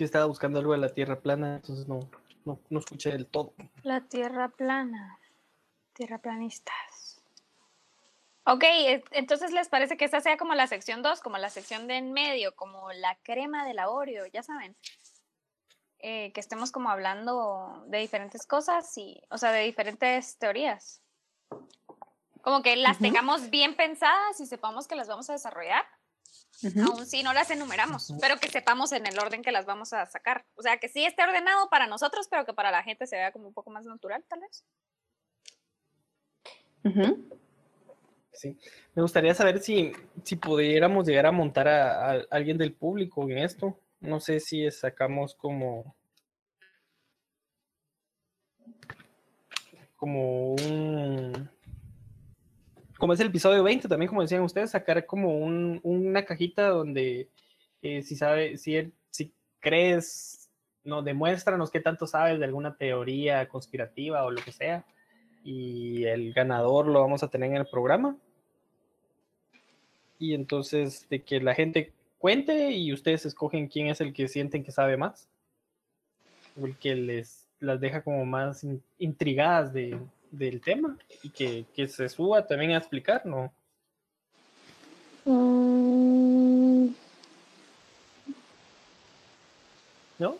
Yo 0.00 0.06
estaba 0.06 0.24
buscando 0.24 0.58
algo 0.58 0.72
de 0.72 0.78
la 0.78 0.88
Tierra 0.88 1.20
plana, 1.20 1.56
entonces 1.56 1.86
no, 1.86 2.00
no, 2.46 2.58
no 2.70 2.78
escuché 2.78 3.10
del 3.10 3.26
todo. 3.26 3.52
La 3.82 4.00
tierra 4.00 4.48
plana. 4.48 5.18
Tierra 5.92 6.16
planistas. 6.16 7.22
Ok, 8.44 8.64
entonces 9.10 9.52
les 9.52 9.68
parece 9.68 9.98
que 9.98 10.06
esta 10.06 10.22
sea 10.22 10.38
como 10.38 10.54
la 10.54 10.66
sección 10.68 11.02
2, 11.02 11.20
como 11.20 11.36
la 11.36 11.50
sección 11.50 11.86
de 11.86 11.98
en 11.98 12.12
medio, 12.12 12.56
como 12.56 12.90
la 12.94 13.14
crema 13.22 13.66
del 13.66 13.78
Oreo, 13.80 14.24
ya 14.24 14.42
saben. 14.42 14.74
Eh, 15.98 16.32
que 16.32 16.40
estemos 16.40 16.72
como 16.72 16.88
hablando 16.88 17.84
de 17.88 17.98
diferentes 17.98 18.46
cosas 18.46 18.96
y, 18.96 19.20
o 19.28 19.36
sea, 19.36 19.52
de 19.52 19.64
diferentes 19.64 20.38
teorías. 20.38 21.02
Como 22.40 22.62
que 22.62 22.74
las 22.76 22.96
tengamos 23.00 23.50
bien 23.50 23.76
pensadas 23.76 24.40
y 24.40 24.46
sepamos 24.46 24.88
que 24.88 24.96
las 24.96 25.08
vamos 25.08 25.28
a 25.28 25.34
desarrollar, 25.34 25.84
aún 26.84 27.06
si 27.06 27.22
no 27.22 27.32
las 27.32 27.50
enumeramos, 27.50 28.14
pero 28.20 28.36
que 28.38 28.48
sepamos 28.48 28.92
en 28.92 29.06
el 29.06 29.18
orden 29.18 29.42
que 29.42 29.52
las 29.52 29.66
vamos 29.66 29.92
a 29.92 30.06
sacar. 30.06 30.44
O 30.54 30.62
sea, 30.62 30.78
que 30.78 30.88
sí 30.88 31.04
esté 31.04 31.22
ordenado 31.22 31.68
para 31.70 31.86
nosotros, 31.86 32.28
pero 32.30 32.44
que 32.44 32.54
para 32.54 32.70
la 32.70 32.82
gente 32.82 33.06
se 33.06 33.16
vea 33.16 33.32
como 33.32 33.48
un 33.48 33.54
poco 33.54 33.70
más 33.70 33.84
natural, 33.84 34.24
tal 34.28 34.40
vez. 34.40 34.64
Sí. 38.32 38.56
Me 38.94 39.02
gustaría 39.02 39.34
saber 39.34 39.60
si, 39.60 39.92
si 40.22 40.36
pudiéramos 40.36 41.06
llegar 41.06 41.26
a 41.26 41.32
montar 41.32 41.68
a, 41.68 42.12
a 42.12 42.24
alguien 42.30 42.58
del 42.58 42.72
público 42.72 43.28
en 43.28 43.38
esto. 43.38 43.78
No 44.00 44.18
sé 44.20 44.40
si 44.40 44.70
sacamos 44.70 45.34
como. 45.34 45.94
Como 49.96 50.54
un. 50.54 51.50
Como 53.00 53.14
es 53.14 53.20
el 53.20 53.28
episodio 53.28 53.62
20, 53.64 53.88
también 53.88 54.08
como 54.10 54.20
decían 54.22 54.42
ustedes, 54.42 54.70
sacar 54.70 55.06
como 55.06 55.38
un- 55.38 55.80
una 55.82 56.24
cajita 56.24 56.68
donde 56.68 57.28
eh, 57.82 58.02
si 58.02 58.14
sabe, 58.14 58.58
si, 58.58 58.92
si 59.08 59.32
crees, 59.58 60.50
no, 60.84 61.00
demuéstranos 61.02 61.70
qué 61.70 61.80
tanto 61.80 62.06
sabes 62.06 62.38
de 62.38 62.44
alguna 62.44 62.76
teoría 62.76 63.48
conspirativa 63.48 64.22
o 64.24 64.30
lo 64.30 64.42
que 64.42 64.52
sea. 64.52 64.84
Y 65.42 66.04
el 66.04 66.34
ganador 66.34 66.86
lo 66.86 67.00
vamos 67.00 67.22
a 67.22 67.28
tener 67.28 67.48
en 67.50 67.56
el 67.56 67.66
programa 67.66 68.18
y 70.18 70.34
entonces 70.34 71.08
de 71.08 71.22
que 71.22 71.40
la 71.40 71.54
gente 71.54 71.94
cuente 72.18 72.72
y 72.72 72.92
ustedes 72.92 73.24
escogen 73.24 73.66
quién 73.68 73.86
es 73.86 74.02
el 74.02 74.12
que 74.12 74.28
sienten 74.28 74.62
que 74.62 74.72
sabe 74.72 74.98
más 74.98 75.26
o 76.60 76.66
el 76.66 76.76
que 76.76 76.94
les 76.94 77.46
las 77.60 77.80
deja 77.80 78.02
como 78.02 78.26
más 78.26 78.62
in- 78.62 78.82
intrigadas 78.98 79.72
de, 79.72 79.98
del 80.30 80.60
tema 80.60 80.96
y 81.22 81.30
que, 81.30 81.66
que 81.74 81.88
se 81.88 82.08
suba 82.08 82.46
también 82.46 82.72
a 82.72 82.78
explicar, 82.78 83.26
¿no? 83.26 83.52
¿No? 90.18 90.36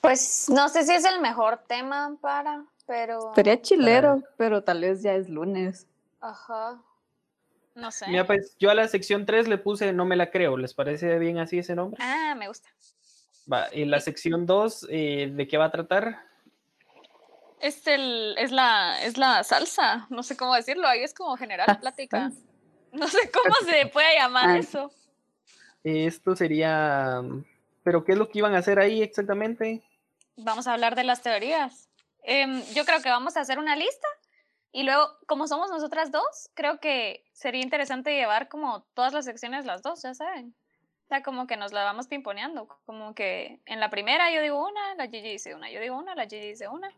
Pues 0.00 0.48
no 0.50 0.68
sé 0.68 0.84
si 0.84 0.92
es 0.92 1.04
el 1.04 1.20
mejor 1.20 1.58
tema 1.66 2.16
para, 2.20 2.64
pero... 2.86 3.30
Estaría 3.30 3.60
chilero, 3.60 4.22
pero 4.36 4.62
tal 4.62 4.80
vez 4.80 5.02
ya 5.02 5.14
es 5.14 5.28
lunes. 5.28 5.86
Ajá. 6.20 6.80
No 7.74 7.90
sé. 7.90 8.06
Mira, 8.08 8.26
pues 8.26 8.56
yo 8.58 8.70
a 8.70 8.74
la 8.74 8.86
sección 8.86 9.26
3 9.26 9.48
le 9.48 9.58
puse 9.58 9.92
no 9.92 10.04
me 10.04 10.16
la 10.16 10.30
creo, 10.30 10.56
¿les 10.56 10.74
parece 10.74 11.18
bien 11.18 11.38
así 11.38 11.58
ese 11.58 11.74
nombre? 11.74 11.98
Ah, 12.02 12.34
me 12.36 12.46
gusta. 12.46 12.68
Va, 13.52 13.66
en 13.72 13.90
la 13.90 14.00
sección 14.00 14.46
2, 14.46 14.86
eh, 14.90 15.32
¿de 15.34 15.48
qué 15.48 15.58
va 15.58 15.66
a 15.66 15.70
tratar? 15.72 16.22
Es, 17.60 17.86
el, 17.86 18.34
es, 18.38 18.52
la, 18.52 19.02
es 19.02 19.16
la 19.16 19.42
salsa, 19.44 20.06
no 20.10 20.22
sé 20.22 20.36
cómo 20.36 20.54
decirlo, 20.54 20.86
ahí 20.86 21.02
es 21.02 21.14
como 21.14 21.36
general 21.36 21.78
plática. 21.80 22.30
No 22.92 23.08
sé 23.08 23.30
cómo 23.32 23.54
se 23.68 23.86
puede 23.86 24.14
llamar 24.18 24.50
Ah. 24.50 24.58
eso. 24.58 24.92
Esto 25.82 26.34
sería, 26.36 27.20
pero 27.82 28.04
¿qué 28.04 28.12
es 28.12 28.18
lo 28.18 28.28
que 28.28 28.38
iban 28.38 28.54
a 28.54 28.58
hacer 28.58 28.78
ahí 28.78 29.02
exactamente? 29.02 29.82
Vamos 30.36 30.66
a 30.66 30.72
hablar 30.74 30.94
de 30.94 31.04
las 31.04 31.22
teorías. 31.22 31.88
Em, 32.22 32.62
yo 32.74 32.84
creo 32.84 33.02
que 33.02 33.10
vamos 33.10 33.36
a 33.36 33.40
hacer 33.40 33.58
una 33.58 33.76
lista 33.76 34.06
y 34.72 34.82
luego, 34.84 35.08
como 35.26 35.46
somos 35.46 35.70
nosotras 35.70 36.10
dos, 36.10 36.50
creo 36.54 36.80
que 36.80 37.24
sería 37.32 37.60
interesante 37.62 38.14
llevar 38.14 38.48
como 38.48 38.82
todas 38.94 39.12
las 39.12 39.24
secciones 39.24 39.64
las 39.66 39.82
dos, 39.82 40.02
ya 40.02 40.14
saben. 40.14 40.54
O 41.04 41.08
sea, 41.08 41.22
como 41.22 41.46
que 41.46 41.56
nos 41.58 41.72
la 41.72 41.84
vamos 41.84 42.06
pimponeando. 42.08 42.66
Como 42.86 43.14
que 43.14 43.60
en 43.66 43.78
la 43.78 43.90
primera 43.90 44.30
yo 44.30 44.40
digo 44.40 44.66
una, 44.66 44.94
la 44.94 45.06
Gigi 45.06 45.32
dice 45.32 45.54
una, 45.54 45.70
yo 45.70 45.80
digo 45.80 45.98
una, 45.98 46.14
la 46.14 46.24
Gigi 46.24 46.46
dice 46.48 46.66
una. 46.68 46.90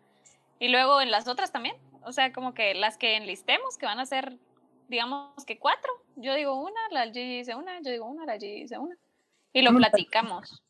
Y 0.59 0.69
luego 0.69 1.01
en 1.01 1.11
las 1.11 1.29
otras 1.29 1.53
también. 1.53 1.77
O 2.03 2.13
sea, 2.13 2.33
como 2.33 2.55
que 2.55 2.75
las 2.75 2.97
que 2.97 3.17
enlistemos, 3.17 3.77
que 3.77 3.87
van 3.87 3.99
a 3.99 4.07
ser, 4.07 4.37
digamos 4.89 5.45
que 5.45 5.59
cuatro. 5.59 5.91
Yo 6.17 6.35
digo 6.35 6.55
una, 6.55 6.81
la 6.91 7.07
Gigi 7.07 7.39
dice 7.39 7.55
una, 7.55 7.81
yo 7.81 7.91
digo 7.91 8.07
una, 8.07 8.25
la 8.25 8.39
Gigi 8.39 8.63
dice 8.63 8.79
una. 8.79 8.97
Y 9.53 9.63
lo 9.63 9.75
platicamos. 9.75 10.63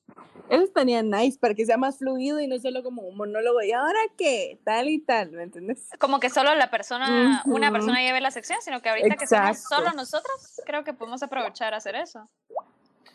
Eso 0.48 0.62
estaría 0.62 1.02
nice 1.02 1.38
para 1.38 1.54
que 1.54 1.66
sea 1.66 1.76
más 1.76 1.98
fluido 1.98 2.38
y 2.40 2.46
no 2.46 2.58
solo 2.58 2.82
como 2.84 3.02
un 3.02 3.16
monólogo. 3.16 3.62
¿Y 3.62 3.72
ahora 3.72 3.98
qué? 4.16 4.60
Tal 4.64 4.88
y 4.88 5.00
tal, 5.00 5.32
¿me 5.32 5.42
entiendes? 5.42 5.90
como 5.98 6.20
que 6.20 6.30
solo 6.30 6.54
la 6.54 6.70
persona, 6.70 7.42
una 7.46 7.66
Ujú. 7.66 7.72
persona 7.72 8.00
lleve 8.00 8.20
la 8.20 8.30
sección, 8.30 8.60
sino 8.62 8.80
que 8.80 8.88
ahorita 8.88 9.16
que 9.16 9.26
somos 9.26 9.56
Exacto. 9.56 9.74
solo 9.74 9.92
nosotros, 9.92 10.60
creo 10.64 10.84
que 10.84 10.92
podemos 10.94 11.22
aprovechar 11.22 11.74
a 11.74 11.78
hacer 11.78 11.96
eso. 11.96 12.28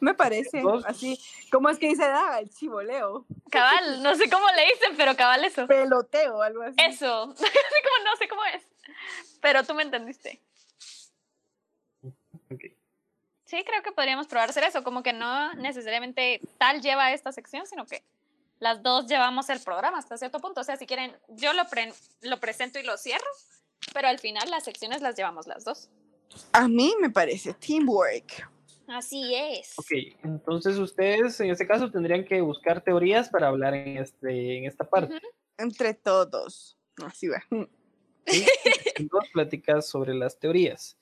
Me 0.01 0.13
parece 0.15 0.61
Dos. 0.61 0.83
así. 0.85 1.17
¿Cómo 1.51 1.69
es 1.69 1.77
que 1.77 1.87
dice 1.87 2.03
da? 2.03 2.39
El 2.39 2.49
chivoleo. 2.49 3.25
Cabal, 3.49 4.01
no 4.03 4.15
sé 4.15 4.29
cómo 4.29 4.45
le 4.55 4.65
dicen, 4.73 4.97
pero 4.97 5.15
cabal 5.15 5.45
eso. 5.45 5.67
Peloteo, 5.67 6.41
algo 6.41 6.63
así. 6.63 6.75
Eso, 6.79 7.27
no 7.27 7.35
sé 7.35 7.45
cómo, 7.45 8.03
no 8.09 8.15
sé 8.17 8.27
cómo 8.27 8.43
es, 8.45 8.63
pero 9.41 9.63
tú 9.63 9.73
me 9.75 9.83
entendiste. 9.83 10.41
Ok. 12.51 12.61
Sí, 13.45 13.63
creo 13.63 13.83
que 13.83 13.91
podríamos 13.91 14.27
probar 14.27 14.49
hacer 14.49 14.63
eso, 14.63 14.83
como 14.83 15.03
que 15.03 15.13
no 15.13 15.53
necesariamente 15.53 16.41
tal 16.57 16.81
lleva 16.81 17.11
esta 17.13 17.31
sección, 17.31 17.67
sino 17.67 17.85
que 17.85 18.03
las 18.59 18.81
dos 18.81 19.07
llevamos 19.07 19.49
el 19.49 19.59
programa 19.59 19.99
hasta 19.99 20.17
cierto 20.17 20.39
punto. 20.39 20.61
O 20.61 20.63
sea, 20.63 20.77
si 20.77 20.85
quieren, 20.87 21.15
yo 21.29 21.53
lo, 21.53 21.65
pre- 21.65 21.93
lo 22.21 22.39
presento 22.39 22.79
y 22.79 22.83
lo 22.83 22.97
cierro, 22.97 23.27
pero 23.93 24.07
al 24.07 24.19
final 24.19 24.49
las 24.49 24.63
secciones 24.63 25.01
las 25.01 25.15
llevamos 25.15 25.47
las 25.47 25.63
dos. 25.63 25.89
A 26.53 26.67
mí 26.67 26.95
me 26.99 27.09
parece 27.09 27.53
teamwork. 27.53 28.49
Así 28.91 29.33
es. 29.33 29.73
Ok, 29.77 29.91
entonces 30.23 30.77
ustedes 30.77 31.39
en 31.39 31.49
este 31.49 31.65
caso 31.65 31.89
tendrían 31.89 32.25
que 32.25 32.41
buscar 32.41 32.81
teorías 32.81 33.29
para 33.29 33.47
hablar 33.47 33.73
en, 33.73 33.97
este, 33.97 34.57
en 34.57 34.65
esta 34.65 34.83
parte. 34.89 35.19
Entre 35.57 35.93
todos. 35.93 36.77
Así 37.05 37.29
va. 37.29 37.41
¿sí? 38.25 38.45
Dos 39.11 39.29
pláticas 39.31 39.87
sobre 39.87 40.13
las 40.13 40.37
teorías. 40.39 40.97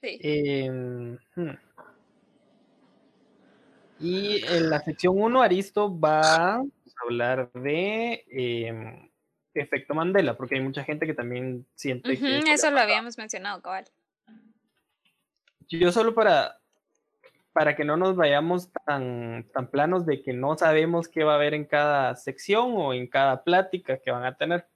Sí. 0.00 0.18
Em, 0.22 1.18
hmm. 1.36 1.56
Y 4.00 4.44
en 4.46 4.70
la 4.70 4.80
sección 4.80 5.14
1, 5.16 5.42
Aristo 5.42 5.98
va 5.98 6.56
a 6.56 6.62
hablar 7.02 7.52
de 7.52 8.24
em, 8.30 9.10
efecto 9.54 9.94
Mandela, 9.94 10.36
porque 10.36 10.56
hay 10.56 10.60
mucha 10.62 10.82
gente 10.84 11.06
que 11.06 11.14
también 11.14 11.66
siente 11.74 12.18
que... 12.18 12.38
eso 12.38 12.70
lo 12.70 12.80
habíamos 12.80 13.18
mencionado, 13.18 13.60
cabal. 13.62 13.84
Yo 15.68 15.92
solo 15.92 16.14
para, 16.14 16.60
para 17.54 17.76
que 17.76 17.84
no 17.84 17.96
nos 17.96 18.16
vayamos 18.16 18.68
tan, 18.84 19.48
tan 19.54 19.70
planos 19.70 20.04
de 20.04 20.22
que 20.22 20.32
no 20.32 20.58
sabemos 20.58 21.08
qué 21.08 21.22
va 21.22 21.32
a 21.32 21.36
haber 21.36 21.54
en 21.54 21.64
cada 21.64 22.16
sección 22.16 22.74
o 22.74 22.92
en 22.92 23.06
cada 23.06 23.44
plática 23.44 23.98
que 23.98 24.10
van 24.10 24.24
a 24.24 24.36
tener. 24.36 24.66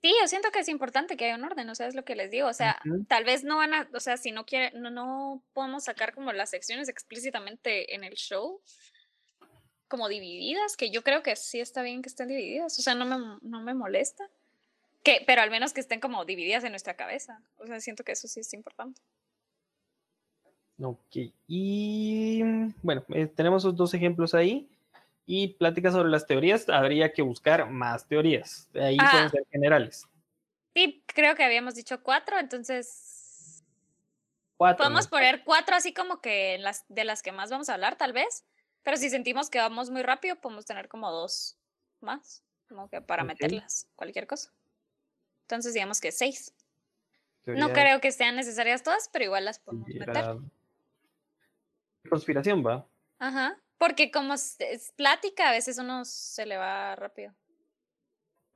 Sí, 0.00 0.12
yo 0.20 0.26
siento 0.26 0.50
que 0.50 0.60
es 0.60 0.68
importante 0.68 1.18
que 1.18 1.26
haya 1.26 1.36
un 1.36 1.44
orden, 1.44 1.68
o 1.68 1.74
sea, 1.74 1.86
es 1.86 1.94
lo 1.94 2.04
que 2.04 2.16
les 2.16 2.30
digo, 2.30 2.48
o 2.48 2.52
sea, 2.54 2.80
tal 3.08 3.24
vez 3.24 3.44
no 3.44 3.58
van 3.58 3.74
a, 3.74 3.88
o 3.94 4.00
sea, 4.00 4.16
si 4.16 4.32
no 4.32 4.46
quieren, 4.46 4.80
no, 4.80 4.90
no 4.90 5.42
podemos 5.52 5.84
sacar 5.84 6.14
como 6.14 6.32
las 6.32 6.50
secciones 6.50 6.88
explícitamente 6.88 7.94
en 7.94 8.04
el 8.04 8.14
show, 8.14 8.60
como 9.88 10.08
divididas, 10.08 10.76
que 10.76 10.90
yo 10.90 11.02
creo 11.02 11.22
que 11.22 11.36
sí 11.36 11.60
está 11.60 11.82
bien 11.82 12.00
que 12.00 12.08
estén 12.08 12.28
divididas, 12.28 12.78
o 12.78 12.82
sea, 12.82 12.94
no 12.94 13.04
me, 13.04 13.38
no 13.42 13.62
me 13.62 13.74
molesta, 13.74 14.28
que, 15.02 15.22
pero 15.26 15.42
al 15.42 15.50
menos 15.50 15.74
que 15.74 15.80
estén 15.80 16.00
como 16.00 16.24
divididas 16.24 16.64
en 16.64 16.72
nuestra 16.72 16.94
cabeza, 16.94 17.42
o 17.58 17.66
sea, 17.66 17.80
siento 17.80 18.02
que 18.02 18.12
eso 18.12 18.28
sí 18.28 18.40
es 18.40 18.52
importante. 18.54 19.02
Ok, 20.80 21.16
y 21.46 22.42
bueno, 22.82 23.04
eh, 23.10 23.26
tenemos 23.26 23.62
esos 23.62 23.76
dos 23.76 23.94
ejemplos 23.94 24.34
ahí. 24.34 24.68
Y 25.26 25.48
pláticas 25.54 25.94
sobre 25.94 26.10
las 26.10 26.26
teorías, 26.26 26.68
habría 26.68 27.12
que 27.12 27.22
buscar 27.22 27.70
más 27.70 28.06
teorías. 28.06 28.68
Ahí 28.74 28.96
Ah. 29.00 29.08
pueden 29.10 29.30
ser 29.30 29.46
generales. 29.50 30.06
Sí, 30.74 31.02
creo 31.06 31.34
que 31.34 31.44
habíamos 31.44 31.74
dicho 31.76 32.02
cuatro, 32.02 32.38
entonces 32.38 33.64
Cuatro. 34.58 34.78
podemos 34.84 35.06
poner 35.06 35.42
cuatro 35.44 35.76
así 35.76 35.94
como 35.94 36.20
que 36.20 36.58
las 36.58 36.84
de 36.88 37.04
las 37.04 37.22
que 37.22 37.32
más 37.32 37.48
vamos 37.50 37.68
a 37.70 37.74
hablar, 37.74 37.96
tal 37.96 38.12
vez. 38.12 38.44
Pero 38.82 38.98
si 38.98 39.08
sentimos 39.08 39.48
que 39.48 39.58
vamos 39.60 39.88
muy 39.88 40.02
rápido, 40.02 40.36
podemos 40.36 40.66
tener 40.66 40.88
como 40.88 41.10
dos 41.10 41.56
más, 42.00 42.42
como 42.68 42.90
que 42.90 43.00
para 43.00 43.24
meterlas, 43.24 43.86
cualquier 43.96 44.26
cosa. 44.26 44.50
Entonces 45.42 45.72
digamos 45.72 46.00
que 46.02 46.12
seis. 46.12 46.52
No 47.46 47.72
creo 47.72 48.00
que 48.02 48.12
sean 48.12 48.36
necesarias 48.36 48.82
todas, 48.82 49.08
pero 49.10 49.24
igual 49.26 49.44
las 49.46 49.58
podemos 49.58 49.88
meter. 49.88 50.36
Conspira- 52.04 52.10
Conspiración, 52.10 52.64
va. 52.66 52.86
Ajá. 53.18 53.58
Porque 53.78 54.10
como 54.10 54.34
es, 54.34 54.56
es 54.60 54.92
plática, 54.92 55.48
a 55.48 55.52
veces 55.52 55.78
uno 55.78 56.04
se 56.04 56.46
le 56.46 56.56
va 56.56 56.94
rápido. 56.96 57.32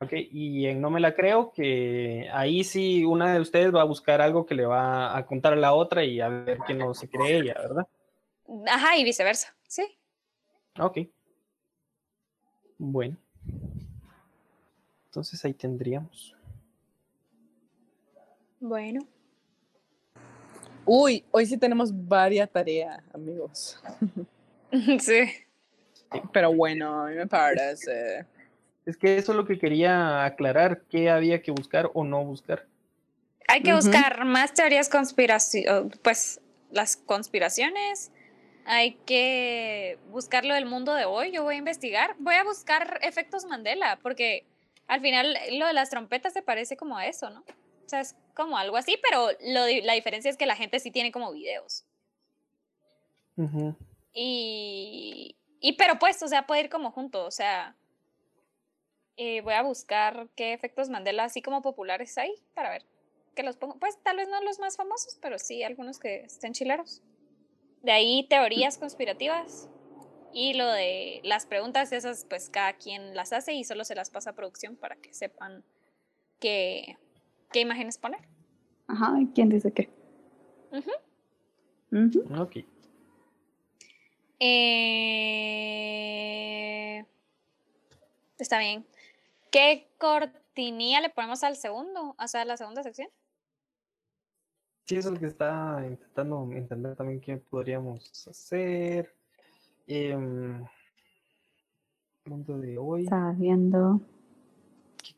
Ok, 0.00 0.12
y 0.12 0.66
en 0.66 0.80
No 0.80 0.90
Me 0.90 1.00
La 1.00 1.14
Creo, 1.14 1.50
que 1.52 2.28
ahí 2.32 2.62
sí 2.62 3.04
una 3.04 3.34
de 3.34 3.40
ustedes 3.40 3.74
va 3.74 3.80
a 3.80 3.84
buscar 3.84 4.20
algo 4.20 4.46
que 4.46 4.54
le 4.54 4.64
va 4.64 5.16
a 5.16 5.26
contar 5.26 5.54
a 5.54 5.56
la 5.56 5.74
otra 5.74 6.04
y 6.04 6.20
a 6.20 6.28
ver 6.28 6.58
quién 6.58 6.78
no 6.78 6.94
se 6.94 7.08
cree 7.10 7.38
ella, 7.38 7.54
¿verdad? 7.54 7.88
Ajá, 8.68 8.96
y 8.96 9.02
viceversa. 9.02 9.56
Sí. 9.66 9.82
Ok. 10.78 10.98
Bueno. 12.78 13.16
Entonces 15.06 15.44
ahí 15.44 15.52
tendríamos. 15.52 16.36
Bueno. 18.60 19.00
Uy, 20.90 21.22
hoy 21.30 21.44
sí 21.44 21.58
tenemos 21.58 21.90
varias 21.92 22.50
tareas, 22.50 23.02
amigos. 23.12 23.78
sí. 24.98 25.24
Pero 26.32 26.54
bueno, 26.54 27.02
a 27.02 27.08
mí 27.10 27.14
me 27.14 27.26
parece. 27.26 28.24
Es 28.86 28.96
que 28.96 29.18
eso 29.18 29.32
es 29.32 29.36
lo 29.36 29.46
que 29.46 29.58
quería 29.58 30.24
aclarar, 30.24 30.80
qué 30.90 31.10
había 31.10 31.42
que 31.42 31.50
buscar 31.50 31.90
o 31.92 32.04
no 32.04 32.24
buscar. 32.24 32.64
Hay 33.48 33.62
que 33.62 33.74
buscar 33.74 34.24
más 34.24 34.54
teorías 34.54 34.88
conspiración, 34.88 35.90
pues 36.02 36.40
las 36.70 36.96
conspiraciones. 36.96 38.10
Hay 38.64 38.94
que 39.04 39.98
buscar 40.10 40.46
lo 40.46 40.54
del 40.54 40.64
mundo 40.64 40.94
de 40.94 41.04
hoy. 41.04 41.32
Yo 41.32 41.42
voy 41.42 41.56
a 41.56 41.58
investigar. 41.58 42.16
Voy 42.18 42.34
a 42.34 42.44
buscar 42.44 42.98
efectos 43.02 43.44
Mandela, 43.44 43.98
porque 44.02 44.46
al 44.86 45.02
final 45.02 45.36
lo 45.52 45.66
de 45.66 45.72
las 45.74 45.90
trompetas 45.90 46.32
se 46.32 46.42
parece 46.42 46.78
como 46.78 46.96
a 46.96 47.06
eso, 47.06 47.28
¿no? 47.28 47.44
O 47.88 47.90
sea, 47.90 48.00
es 48.00 48.14
como 48.34 48.58
algo 48.58 48.76
así, 48.76 49.00
pero 49.08 49.30
lo, 49.40 49.66
la 49.82 49.94
diferencia 49.94 50.30
es 50.30 50.36
que 50.36 50.44
la 50.44 50.56
gente 50.56 50.78
sí 50.78 50.90
tiene 50.90 51.10
como 51.10 51.32
videos. 51.32 51.86
Ujú. 53.38 53.74
Y, 54.12 55.38
y 55.58 55.72
pero 55.78 55.98
pues, 55.98 56.22
o 56.22 56.28
sea, 56.28 56.46
puede 56.46 56.64
ir 56.64 56.68
como 56.68 56.90
junto, 56.90 57.24
o 57.24 57.30
sea, 57.30 57.74
eh, 59.16 59.40
voy 59.40 59.54
a 59.54 59.62
buscar 59.62 60.28
qué 60.36 60.52
efectos 60.52 60.90
Mandela 60.90 61.24
así 61.24 61.40
como 61.40 61.62
populares 61.62 62.18
hay 62.18 62.34
para 62.52 62.68
ver 62.68 62.84
que 63.34 63.42
los 63.42 63.56
pongo. 63.56 63.78
Pues 63.78 63.98
tal 64.02 64.18
vez 64.18 64.28
no 64.28 64.38
los 64.42 64.58
más 64.58 64.76
famosos, 64.76 65.16
pero 65.22 65.38
sí 65.38 65.62
algunos 65.62 65.98
que 65.98 66.24
estén 66.24 66.52
chileros. 66.52 67.00
De 67.80 67.92
ahí 67.92 68.26
teorías 68.28 68.76
conspirativas 68.76 69.70
y 70.34 70.52
lo 70.52 70.70
de 70.70 71.22
las 71.24 71.46
preguntas 71.46 71.90
esas, 71.92 72.26
pues 72.28 72.50
cada 72.50 72.74
quien 72.74 73.16
las 73.16 73.32
hace 73.32 73.54
y 73.54 73.64
solo 73.64 73.86
se 73.86 73.94
las 73.94 74.10
pasa 74.10 74.30
a 74.30 74.34
producción 74.34 74.76
para 74.76 74.96
que 74.96 75.14
sepan 75.14 75.64
qué, 76.38 76.98
qué 77.52 77.60
imágenes 77.60 77.98
poner. 77.98 78.20
Ajá, 78.86 79.20
¿y 79.20 79.26
¿quién 79.28 79.48
dice 79.48 79.72
qué? 79.72 79.90
Ujú. 80.72 80.90
Ujú. 81.90 82.42
Ok. 82.42 82.56
Eh, 84.40 85.28
Está 88.38 88.58
bien. 88.58 88.86
¿Qué 89.50 89.88
cortinilla 89.98 91.00
le 91.00 91.10
ponemos 91.10 91.42
al 91.42 91.56
segundo? 91.56 92.14
O 92.18 92.28
sea, 92.28 92.42
a 92.42 92.44
la 92.44 92.56
segunda 92.56 92.82
sección. 92.82 93.08
Sí, 94.84 94.96
eso 94.96 95.08
es 95.08 95.14
lo 95.14 95.20
que 95.20 95.26
está 95.26 95.84
intentando 95.86 96.48
entender 96.52 96.96
también 96.96 97.20
qué 97.20 97.36
podríamos 97.36 98.26
hacer. 98.28 99.14
Em, 99.86 100.64
mundo 102.24 102.58
de 102.58 102.78
hoy. 102.78 103.04
Estaba 103.04 103.32
viendo. 103.32 104.00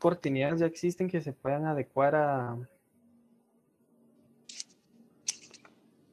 ¿Qué 0.01 0.03
cortinillas 0.03 0.59
ya 0.59 0.65
existen 0.65 1.11
que 1.11 1.21
se 1.21 1.35
puedan 1.35 1.67
adecuar 1.67 2.15
a... 2.15 2.57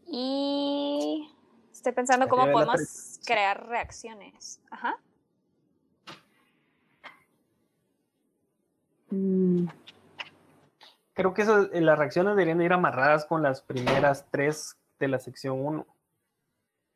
Y 0.05 1.33
estoy 1.71 1.93
pensando 1.93 2.27
cómo 2.27 2.51
podemos 2.51 3.17
crear 3.25 3.65
reacciones. 3.65 4.59
Ajá. 4.69 4.99
Mm, 9.09 9.67
Creo 11.13 11.33
que 11.33 11.43
eso, 11.43 11.71
eh, 11.71 11.79
las 11.79 11.97
reacciones 11.97 12.35
deberían 12.35 12.61
ir 12.61 12.73
amarradas 12.73 13.25
con 13.25 13.41
las 13.41 13.61
primeras 13.61 14.27
tres 14.31 14.77
de 14.99 15.07
la 15.07 15.17
sección 15.17 15.65
1. 15.65 15.87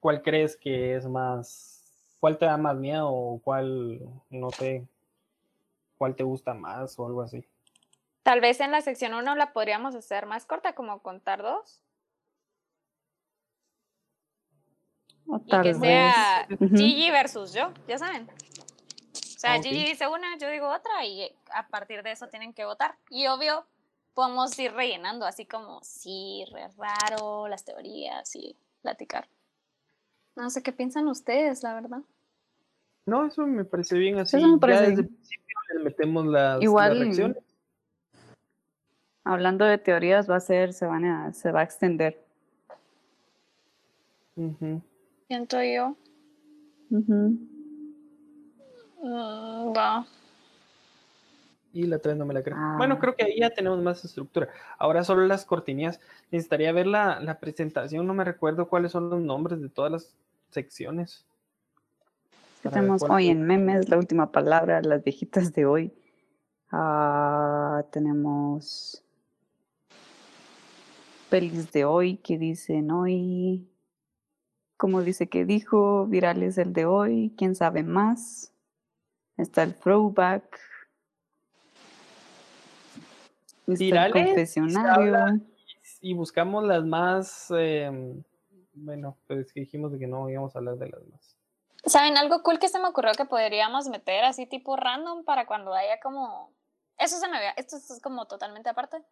¿Cuál 0.01 0.21
crees 0.23 0.57
que 0.57 0.97
es 0.97 1.07
más, 1.07 2.05
cuál 2.19 2.37
te 2.37 2.47
da 2.47 2.57
más 2.57 2.75
miedo 2.75 3.09
o 3.09 3.39
cuál, 3.39 4.01
no 4.29 4.49
sé, 4.51 4.85
cuál 6.01 6.15
te 6.15 6.23
gusta 6.23 6.55
más 6.55 6.97
o 6.97 7.05
algo 7.05 7.21
así? 7.21 7.47
Tal 8.23 8.41
vez 8.41 8.59
en 8.59 8.71
la 8.71 8.81
sección 8.81 9.13
1 9.13 9.35
la 9.35 9.53
podríamos 9.53 9.93
hacer 9.93 10.25
más 10.25 10.47
corta, 10.47 10.73
como 10.73 10.99
contar 11.03 11.43
dos. 11.43 11.79
o 15.27 15.37
Y 15.45 15.47
tal 15.47 15.61
que 15.61 15.73
vez. 15.73 15.79
sea. 15.79 16.47
Gigi 16.75 17.11
versus 17.11 17.53
yo, 17.53 17.71
ya 17.87 17.99
saben. 17.99 18.27
O 18.27 19.39
sea. 19.39 19.61
Gigi 19.61 19.85
dice 19.85 20.07
una, 20.07 20.39
yo 20.39 20.49
digo 20.49 20.69
otra 20.69 21.05
y 21.05 21.31
a 21.53 21.67
partir 21.67 22.01
de 22.01 22.13
eso 22.13 22.27
tienen 22.29 22.55
que 22.55 22.65
votar. 22.65 22.97
Y 23.11 23.27
obvio, 23.27 23.67
podemos 24.15 24.57
ir 24.57 24.73
rellenando 24.73 25.27
así 25.27 25.45
como, 25.45 25.83
sí, 25.83 26.45
re 26.51 26.67
raro, 26.79 27.47
las 27.47 27.63
teorías 27.63 28.35
y 28.35 28.57
platicar. 28.81 29.29
No 30.35 30.49
sé 30.49 30.63
qué 30.63 30.71
piensan 30.71 31.07
ustedes, 31.07 31.61
la 31.61 31.75
verdad. 31.75 32.01
No, 33.11 33.25
eso 33.25 33.45
me 33.45 33.65
parece 33.65 33.97
bien 33.97 34.17
así. 34.19 34.37
Eso 34.37 34.47
me 34.47 34.71
ya 34.71 34.81
desde 34.83 35.01
el 35.01 35.07
principio 35.09 35.57
le 35.73 35.83
metemos 35.83 36.25
las, 36.27 36.55
las 36.55 36.63
Igual, 36.63 36.97
reacciones. 36.97 37.43
hablando 39.25 39.65
de 39.65 39.77
teorías, 39.77 40.29
va 40.29 40.37
a 40.37 40.39
ser, 40.39 40.71
se 40.71 40.85
van 40.85 41.03
a, 41.03 41.33
se 41.33 41.51
va 41.51 41.59
a 41.59 41.63
extender. 41.63 42.23
Siento 45.27 45.61
yo. 45.61 45.97
Mm, 46.89 47.35
va. 49.75 50.07
Y 51.73 51.83
la 51.83 51.99
3 51.99 52.15
no 52.15 52.25
me 52.25 52.33
la 52.33 52.43
creo. 52.43 52.55
Ah. 52.57 52.75
Bueno, 52.77 52.97
creo 52.97 53.13
que 53.13 53.25
ahí 53.25 53.37
ya 53.41 53.49
tenemos 53.49 53.81
más 53.81 54.05
estructura. 54.05 54.47
Ahora 54.77 55.03
solo 55.03 55.27
las 55.27 55.43
cortinillas. 55.43 55.99
Necesitaría 56.31 56.71
ver 56.71 56.87
la, 56.87 57.19
la 57.19 57.41
presentación. 57.41 58.07
No 58.07 58.13
me 58.13 58.23
recuerdo 58.23 58.69
cuáles 58.69 58.93
son 58.93 59.09
los 59.09 59.19
nombres 59.19 59.59
de 59.61 59.67
todas 59.67 59.91
las 59.91 60.15
secciones. 60.49 61.25
¿Qué 62.61 62.69
Para 62.69 62.81
ver 62.81 62.89
tenemos 62.89 63.03
hoy 63.09 63.27
en 63.29 63.43
memes? 63.43 63.89
La 63.89 63.97
última 63.97 64.31
palabra, 64.31 64.81
las 64.81 65.03
viejitas 65.03 65.53
de 65.53 65.65
hoy. 65.65 65.93
Ah, 66.71 67.83
tenemos 67.91 69.03
pelis 71.29 71.71
de 71.71 71.85
hoy 71.85 72.17
que 72.17 72.37
dicen 72.37 72.91
hoy. 72.91 73.67
Como 74.77 75.01
dice 75.01 75.27
que 75.27 75.45
dijo, 75.45 76.05
virales 76.07 76.57
el 76.57 76.73
de 76.73 76.85
hoy, 76.85 77.33
quién 77.37 77.55
sabe 77.55 77.83
más. 77.83 78.51
Está 79.37 79.63
el 79.63 79.73
throwback. 79.75 80.59
Está 83.67 83.73
el 83.75 83.77
Virales, 83.79 84.11
confesionario. 84.11 84.91
habla- 84.91 85.39
y 86.01 86.13
buscamos 86.13 86.63
las 86.63 86.83
más. 86.83 87.51
eh, 87.55 87.91
bueno, 88.73 89.17
pues 89.27 89.53
dijimos 89.53 89.91
de 89.91 89.99
que 89.99 90.07
no 90.07 90.29
íbamos 90.29 90.55
a 90.55 90.59
hablar 90.59 90.77
de 90.77 90.89
las 90.89 91.01
más. 91.07 91.35
¿Saben 91.83 92.17
algo 92.17 92.43
cool 92.43 92.59
que 92.59 92.69
se 92.69 92.79
me 92.79 92.87
ocurrió 92.87 93.13
que 93.13 93.25
podríamos 93.25 93.87
meter 93.87 94.23
así 94.23 94.45
tipo 94.45 94.75
random 94.75 95.23
para 95.23 95.45
cuando 95.45 95.73
haya 95.73 95.99
como... 95.99 96.53
Eso 96.97 97.17
se 97.19 97.27
me 97.27 97.37
había... 97.37 97.51
Esto 97.51 97.77
es 97.77 97.99
como 98.01 98.25
totalmente 98.27 98.69
aparte. 98.69 99.03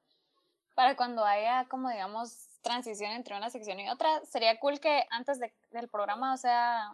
Para 0.76 0.96
cuando 0.96 1.26
haya 1.26 1.66
como 1.68 1.90
digamos 1.90 2.48
transición 2.62 3.12
entre 3.12 3.36
una 3.36 3.50
sección 3.50 3.80
y 3.80 3.90
otra, 3.90 4.24
sería 4.26 4.60
cool 4.60 4.80
que 4.80 5.06
antes 5.10 5.40
de- 5.40 5.54
del 5.72 5.90
programa, 5.90 6.34
o 6.34 6.38
sea, 6.38 6.92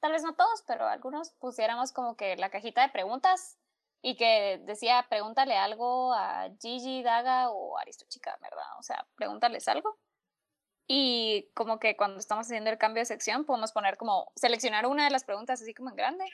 tal 0.00 0.12
vez 0.12 0.22
no 0.22 0.34
todos, 0.34 0.62
pero 0.66 0.86
algunos 0.86 1.30
pusiéramos 1.32 1.92
como 1.92 2.16
que 2.16 2.36
la 2.36 2.50
cajita 2.50 2.82
de 2.82 2.90
preguntas 2.90 3.58
y 4.02 4.16
que 4.16 4.60
decía 4.64 5.06
pregúntale 5.08 5.56
algo 5.56 6.12
a 6.14 6.48
Gigi, 6.60 7.02
Daga 7.02 7.50
o 7.50 7.78
Aristochica, 7.78 8.38
¿verdad? 8.40 8.78
O 8.78 8.82
sea, 8.82 9.06
pregúntales 9.16 9.66
algo. 9.68 9.98
Y 10.86 11.48
como 11.54 11.80
que 11.80 11.96
cuando 11.96 12.18
estamos 12.18 12.46
haciendo 12.46 12.70
el 12.70 12.78
cambio 12.78 13.00
de 13.00 13.06
sección, 13.06 13.44
podemos 13.44 13.72
poner 13.72 13.96
como, 13.96 14.30
seleccionar 14.36 14.86
una 14.86 15.04
de 15.04 15.10
las 15.10 15.24
preguntas 15.24 15.60
así 15.60 15.74
como 15.74 15.90
en 15.90 15.96
grande 15.96 16.24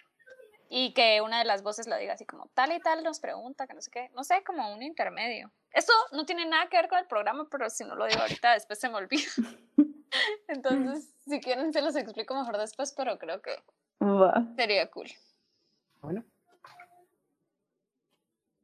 y 0.74 0.94
que 0.94 1.20
una 1.20 1.38
de 1.38 1.44
las 1.44 1.62
voces 1.62 1.86
lo 1.86 1.96
diga 1.98 2.14
así 2.14 2.24
como, 2.24 2.46
tal 2.55 2.72
y 2.72 2.80
tal 2.80 3.03
nos 3.03 3.20
pregunta, 3.20 3.66
que 3.66 3.74
no 3.74 3.82
sé 3.82 3.90
qué, 3.90 4.11
no 4.14 4.24
sé, 4.24 4.42
como 4.42 4.72
un 4.72 4.82
intermedio. 4.82 5.50
Esto 5.70 5.92
no 6.12 6.24
tiene 6.24 6.46
nada 6.46 6.68
que 6.70 6.78
ver 6.78 6.88
con 6.88 6.98
el 6.98 7.07
programa, 7.07 7.46
pero 7.50 7.68
si 7.68 7.84
no 7.84 7.94
lo 7.94 8.07
digo 8.07 8.20
ahorita, 8.20 8.55
después 8.55 8.78
se 8.78 8.88
me 8.88 8.96
olvida. 8.96 9.28
Entonces, 10.48 11.12
si 11.26 11.40
quieren, 11.40 11.74
se 11.74 11.82
los 11.82 11.94
explico 11.94 12.34
mejor 12.34 12.57
después, 12.57 12.94
pero 12.96 13.18
creo 13.18 13.42
que 13.42 13.55
Va. 14.03 14.46
sería 14.57 14.90
cool. 14.90 15.09
Bueno. 16.00 16.24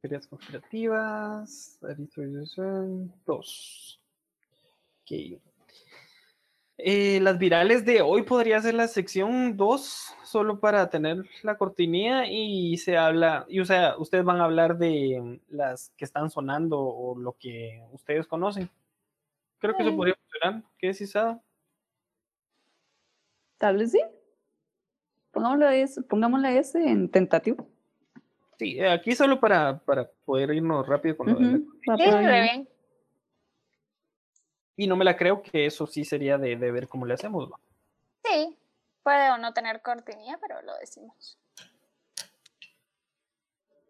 Teorías 0.01 0.25
conspirativas. 0.27 1.77
Dos. 3.25 4.01
Ok. 5.03 5.39
Eh, 6.81 7.19
las 7.21 7.37
virales 7.37 7.83
de 7.83 8.01
hoy 8.01 8.21
podría 8.23 8.61
ser 8.61 8.73
la 8.73 8.87
sección 8.87 9.57
2, 9.57 10.15
solo 10.23 10.61
para 10.61 10.89
tener 10.89 11.25
la 11.43 11.57
cortinilla 11.57 12.25
y 12.25 12.77
se 12.77 12.95
habla, 12.97 13.45
y 13.49 13.59
o 13.59 13.65
sea, 13.65 13.97
ustedes 13.97 14.23
van 14.23 14.39
a 14.39 14.45
hablar 14.45 14.77
de 14.77 15.41
las 15.49 15.91
que 15.97 16.05
están 16.05 16.29
sonando 16.29 16.79
o 16.79 17.17
lo 17.19 17.33
que 17.37 17.83
ustedes 17.91 18.27
conocen. 18.27 18.69
Creo 19.59 19.75
que 19.75 19.83
eso 19.83 19.91
Mm. 19.91 19.97
podría 19.97 20.15
funcionar. 20.15 20.63
¿Qué 20.77 20.87
decís, 20.87 21.13
Ada? 21.17 21.41
Tal 23.57 23.75
vez 23.75 23.91
sí. 23.91 24.01
Pongámosle 25.31 25.81
ese, 25.81 26.01
pongámosle 26.01 26.57
ese 26.59 26.81
en 26.89 27.09
tentativo. 27.09 27.67
Sí, 28.57 28.79
eh, 28.79 28.89
aquí 28.89 29.13
solo 29.15 29.37
para, 29.39 29.79
para 29.79 30.09
poder 30.25 30.53
irnos 30.53 30.87
rápido 30.87 31.17
con 31.17 31.27
lo 31.27 31.35
de 31.39 31.61
la 31.85 31.97
Sí, 31.97 32.03
bien. 32.25 32.69
Y 34.79 34.87
no 34.87 34.95
me 34.95 35.03
la 35.03 35.17
creo 35.17 35.41
que 35.41 35.65
eso 35.65 35.85
sí 35.87 36.05
sería 36.05 36.37
de, 36.37 36.55
de 36.55 36.71
ver 36.71 36.87
cómo 36.87 37.05
le 37.05 37.13
hacemos. 37.13 37.49
Sí, 38.23 38.57
puede 39.03 39.29
o 39.29 39.37
no 39.37 39.53
tener 39.53 39.81
cortinilla, 39.81 40.37
pero 40.39 40.61
lo 40.61 40.73
decimos. 40.77 41.37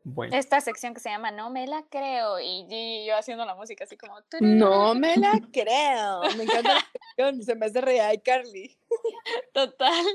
Bueno, 0.04 0.36
Esta 0.36 0.60
sección 0.62 0.96
que 0.96 1.00
se 1.00 1.12
llama 1.12 1.30
No 1.30 1.52
me 1.52 1.68
la 1.68 1.84
creo 1.92 2.40
y 2.40 2.66
Gigi 2.68 3.04
y 3.04 3.06
yo 3.06 3.16
haciendo 3.16 3.46
la 3.46 3.54
música 3.54 3.84
así 3.84 3.98
como... 3.98 4.16
No 4.42 4.96
me 4.96 5.16
la 5.18 5.40
creo. 5.54 6.22
Me 6.36 6.46
encanta 6.46 6.74
la 6.74 6.88
canción, 7.16 7.44
Se 7.44 7.54
me 7.54 7.68
hace 7.68 7.82
real, 7.82 8.20
Carly. 8.24 8.76
Total. 9.54 10.06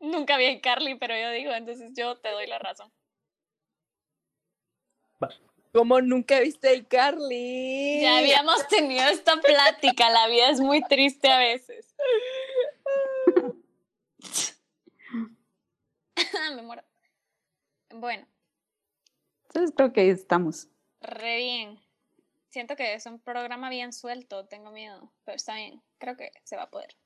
Nunca 0.00 0.36
vi 0.36 0.46
a 0.46 0.60
Carly, 0.60 0.96
pero 0.96 1.16
yo 1.16 1.30
digo, 1.30 1.52
entonces 1.52 1.92
yo 1.96 2.16
te 2.16 2.32
doy 2.32 2.48
la 2.48 2.58
razón. 2.58 2.90
Como 5.72 6.00
nunca 6.00 6.40
viste 6.40 6.68
a 6.76 6.84
Carly. 6.88 8.00
Ya 8.00 8.18
habíamos 8.18 8.66
tenido 8.68 9.06
esta 9.08 9.40
plática, 9.40 10.08
la 10.10 10.26
vida 10.28 10.50
es 10.50 10.60
muy 10.60 10.82
triste 10.82 11.30
a 11.30 11.38
veces. 11.38 11.94
Me 16.56 16.62
muero. 16.62 16.82
Bueno, 17.90 18.26
Entonces 19.48 19.72
creo 19.76 19.92
que 19.92 20.00
ahí 20.02 20.08
estamos. 20.10 20.68
re 21.00 21.36
bien. 21.38 21.80
Siento 22.50 22.76
que 22.76 22.94
es 22.94 23.06
un 23.06 23.20
programa 23.20 23.68
bien 23.70 23.92
suelto, 23.92 24.46
tengo 24.46 24.70
miedo, 24.70 25.12
pero 25.24 25.36
está 25.36 25.54
bien, 25.56 25.82
creo 25.98 26.16
que 26.16 26.32
se 26.44 26.56
va 26.56 26.62
a 26.64 26.70
poder. 26.70 26.96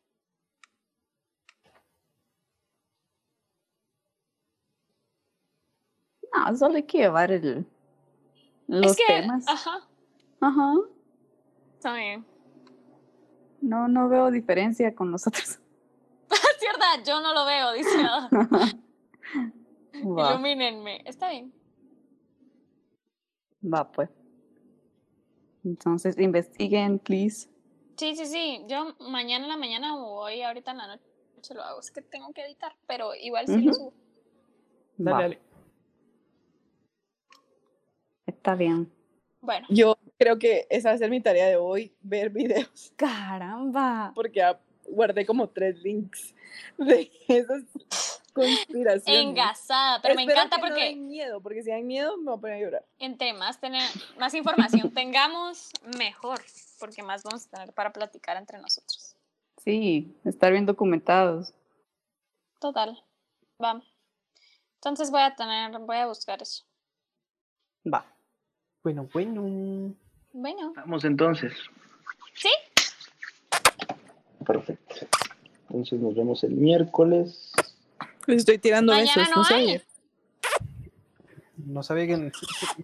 No, 6.33 6.57
solo 6.57 6.77
hay 6.77 6.85
que 6.85 6.99
llevar 6.99 7.31
el, 7.31 7.67
los 8.81 8.93
es 8.93 8.97
que, 8.97 9.05
temas. 9.07 9.45
ajá, 9.49 9.89
Ajá. 10.41 10.75
está 11.75 11.95
bien. 11.95 12.25
No, 13.61 13.87
no 13.89 14.09
veo 14.09 14.31
diferencia 14.31 14.95
con 14.95 15.11
nosotros. 15.11 15.43
Es 15.51 15.61
verdad, 16.73 17.05
yo 17.07 17.21
no 17.21 17.33
lo 17.35 17.45
veo, 17.45 17.73
dice. 17.73 17.97
Va, 20.05 20.33
Ilumínenme, 20.33 21.03
está 21.05 21.31
bien. 21.31 21.53
va 23.63 23.91
pues. 23.93 24.09
Entonces, 25.65 26.19
investiguen, 26.19 26.99
please. 26.99 27.49
Sí, 27.97 28.17
sí, 28.17 28.27
sí. 28.27 28.65
Yo 28.67 28.97
mañana 28.99 29.45
en 29.45 29.49
la 29.51 29.57
mañana 29.57 29.95
o 29.97 30.23
hoy, 30.25 30.43
ahorita 30.43 30.73
en 30.73 30.79
la 30.79 30.87
noche 30.89 31.55
lo 31.55 31.63
hago. 31.63 31.79
Es 31.79 31.91
que 31.93 32.03
tengo 32.03 32.33
que 32.33 32.43
editar, 32.45 32.75
pero 32.89 33.15
igual 33.15 33.47
sí 33.47 33.61
lo 33.61 33.73
subo. 33.75 33.93
dale, 34.97 35.13
Va, 35.15 35.23
dale. 35.23 35.41
Está 38.43 38.57
bien. 38.57 38.93
Bueno, 39.41 39.69
Yo 39.71 39.97
creo 40.19 40.37
que 40.37 40.67
esa 40.69 40.89
va 40.89 40.95
a 40.97 40.99
ser 40.99 41.11
mi 41.11 41.21
tarea 41.21 41.47
de 41.47 41.55
hoy, 41.57 41.95
ver 42.01 42.29
videos, 42.31 42.93
Caramba. 42.97 44.11
porque 44.17 44.43
guardé 44.89 45.25
como 45.25 45.49
tres 45.49 45.81
links 45.81 46.35
de 46.77 47.09
esas 47.29 47.63
conspiraciones. 48.33 49.23
engasada, 49.23 50.03
pero 50.03 50.17
me 50.17 50.25
encanta 50.25 50.57
que 50.57 50.63
no 50.63 50.69
porque 50.69 50.85
den 50.87 51.07
miedo, 51.07 51.41
porque 51.41 51.63
si 51.63 51.71
dan 51.71 51.87
miedo 51.87 52.17
me 52.17 52.25
voy 52.25 52.35
a 52.35 52.41
poner 52.41 52.57
a 52.57 52.61
llorar. 52.61 52.85
entre 52.99 53.33
más, 53.33 53.61
tener, 53.61 53.89
más 54.19 54.35
información 54.35 54.91
tengamos, 54.95 55.71
mejor, 55.97 56.41
porque 56.81 57.05
más 57.05 57.23
vamos 57.23 57.47
a 57.47 57.51
tener 57.51 57.73
para 57.73 57.93
platicar 57.93 58.37
entre 58.37 58.59
nosotros. 58.59 59.15
Sí, 59.59 60.17
estar 60.25 60.51
bien 60.51 60.67
documentados. 60.67 61.55
Total. 62.59 63.01
Va. 63.63 63.81
Entonces 64.75 65.13
voy 65.13 65.23
a 65.23 65.33
tener, 65.37 65.79
voy 65.79 65.97
a 65.99 66.07
buscar 66.09 66.43
eso. 66.43 66.65
Va. 67.87 68.05
Bueno, 68.83 69.09
bueno. 69.13 69.95
Bueno, 70.33 70.73
Vamos 70.75 71.05
entonces. 71.05 71.53
¿Sí? 72.35 72.49
Perfecto. 74.45 75.07
Entonces 75.69 76.01
nos 76.01 76.15
vemos 76.15 76.43
el 76.45 76.53
miércoles. 76.53 77.53
Les 78.27 78.39
estoy 78.39 78.59
tirando 78.59 78.93
Mañana 78.93 79.13
besos, 79.15 79.29
no 79.31 79.43
no 79.43 79.49
hay. 79.49 79.65
sabía. 79.67 79.83
No 81.57 81.83
sabía 81.83 82.07
que, 82.07 82.33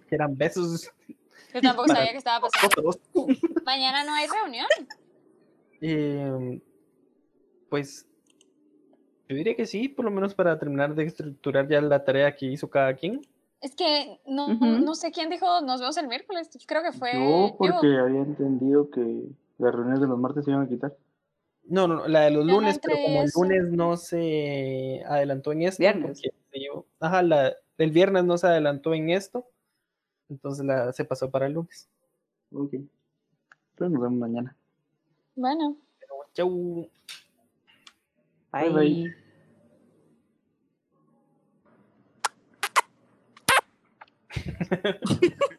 que 0.08 0.14
eran 0.14 0.36
besos. 0.36 0.90
yo 1.54 1.60
tampoco 1.60 1.88
sabía 1.88 2.12
que 2.12 2.18
estaba 2.18 2.46
pasando. 2.48 2.90
Mañana 3.64 4.04
no 4.04 4.14
hay 4.14 4.26
reunión. 4.28 4.66
Eh, 5.80 6.60
pues 7.68 8.06
yo 9.28 9.36
diría 9.36 9.54
que 9.56 9.66
sí, 9.66 9.88
por 9.88 10.04
lo 10.04 10.10
menos 10.10 10.34
para 10.34 10.58
terminar 10.58 10.94
de 10.94 11.04
estructurar 11.04 11.68
ya 11.68 11.80
la 11.80 12.04
tarea 12.04 12.34
que 12.36 12.46
hizo 12.46 12.68
cada 12.70 12.94
quien. 12.94 13.20
Es 13.60 13.74
que 13.74 14.20
no, 14.26 14.54
no 14.54 14.94
sé 14.94 15.10
quién 15.10 15.30
dijo 15.30 15.60
nos 15.62 15.80
vemos 15.80 15.96
el 15.96 16.06
miércoles. 16.08 16.48
Creo 16.66 16.82
que 16.82 16.92
fue 16.92 17.12
Yo, 17.14 17.56
porque 17.58 17.98
había 17.98 18.20
entendido 18.20 18.90
que 18.90 19.24
las 19.58 19.74
reuniones 19.74 20.00
de 20.00 20.06
los 20.06 20.18
martes 20.18 20.44
se 20.44 20.52
iban 20.52 20.64
a 20.64 20.68
quitar. 20.68 20.96
No, 21.64 21.86
no, 21.88 21.96
no, 21.96 22.08
la 22.08 22.20
de 22.20 22.30
los 22.30 22.46
no 22.46 22.54
lunes, 22.54 22.78
pero 22.82 22.96
como 23.04 23.22
el 23.22 23.30
lunes 23.34 23.72
no 23.72 23.96
se 23.96 25.02
adelantó 25.06 25.52
en 25.52 25.62
esto. 25.62 25.80
Viernes. 25.80 26.22
porque 26.22 26.36
se 26.52 26.58
llevó- 26.58 26.86
ajá, 27.00 27.22
la, 27.22 27.54
el 27.76 27.90
viernes 27.90 28.24
no 28.24 28.38
se 28.38 28.46
adelantó 28.46 28.94
en 28.94 29.10
esto, 29.10 29.44
entonces 30.30 30.64
la, 30.64 30.92
se 30.92 31.04
pasó 31.04 31.30
para 31.30 31.46
el 31.46 31.54
lunes. 31.54 31.88
Ok. 32.52 32.72
Entonces 32.74 33.92
nos 33.92 34.02
vemos 34.02 34.18
mañana. 34.18 34.56
Bueno, 35.34 35.76
Chau. 36.32 36.88
Bye, 38.52 38.70
bye. 38.70 39.27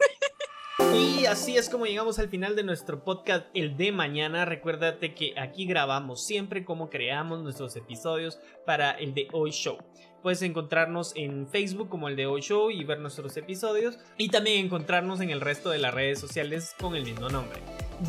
Y 0.94 1.26
así 1.26 1.58
es 1.58 1.70
como 1.70 1.86
llegamos 1.86 2.20
al 2.20 2.30
final 2.30 2.56
de 2.56 2.64
nuestro 2.64 3.04
podcast 3.04 3.46
El 3.54 3.76
de 3.76 3.92
Mañana. 3.92 4.46
Recuérdate 4.46 5.14
que 5.14 5.34
aquí 5.38 5.66
grabamos 5.66 6.26
siempre 6.26 6.64
como 6.64 6.90
creamos 6.90 7.44
nuestros 7.44 7.76
episodios 7.76 8.40
para 8.66 8.92
el 8.92 9.14
de 9.14 9.28
Hoy 9.34 9.52
Show. 9.52 9.78
Puedes 10.24 10.42
encontrarnos 10.42 11.14
en 11.16 11.48
Facebook 11.48 11.90
como 11.90 12.08
el 12.08 12.16
de 12.16 12.26
Hoy 12.26 12.42
Show 12.42 12.72
y 12.72 12.84
ver 12.86 13.00
nuestros 13.00 13.36
episodios 13.38 14.00
y 14.18 14.30
también 14.30 14.66
encontrarnos 14.66 15.20
en 15.22 15.30
el 15.30 15.42
resto 15.42 15.70
de 15.70 15.80
las 15.80 15.94
redes 15.94 16.20
sociales 16.20 16.74
con 16.80 16.96
el 16.96 17.04
mismo 17.04 17.30
nombre. 17.30 17.60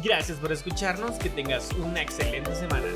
Gracias 0.02 0.38
por 0.38 0.52
escucharnos, 0.52 1.18
que 1.18 1.28
tengas 1.28 1.70
una 1.72 2.00
excelente 2.00 2.54
semana. 2.54 2.86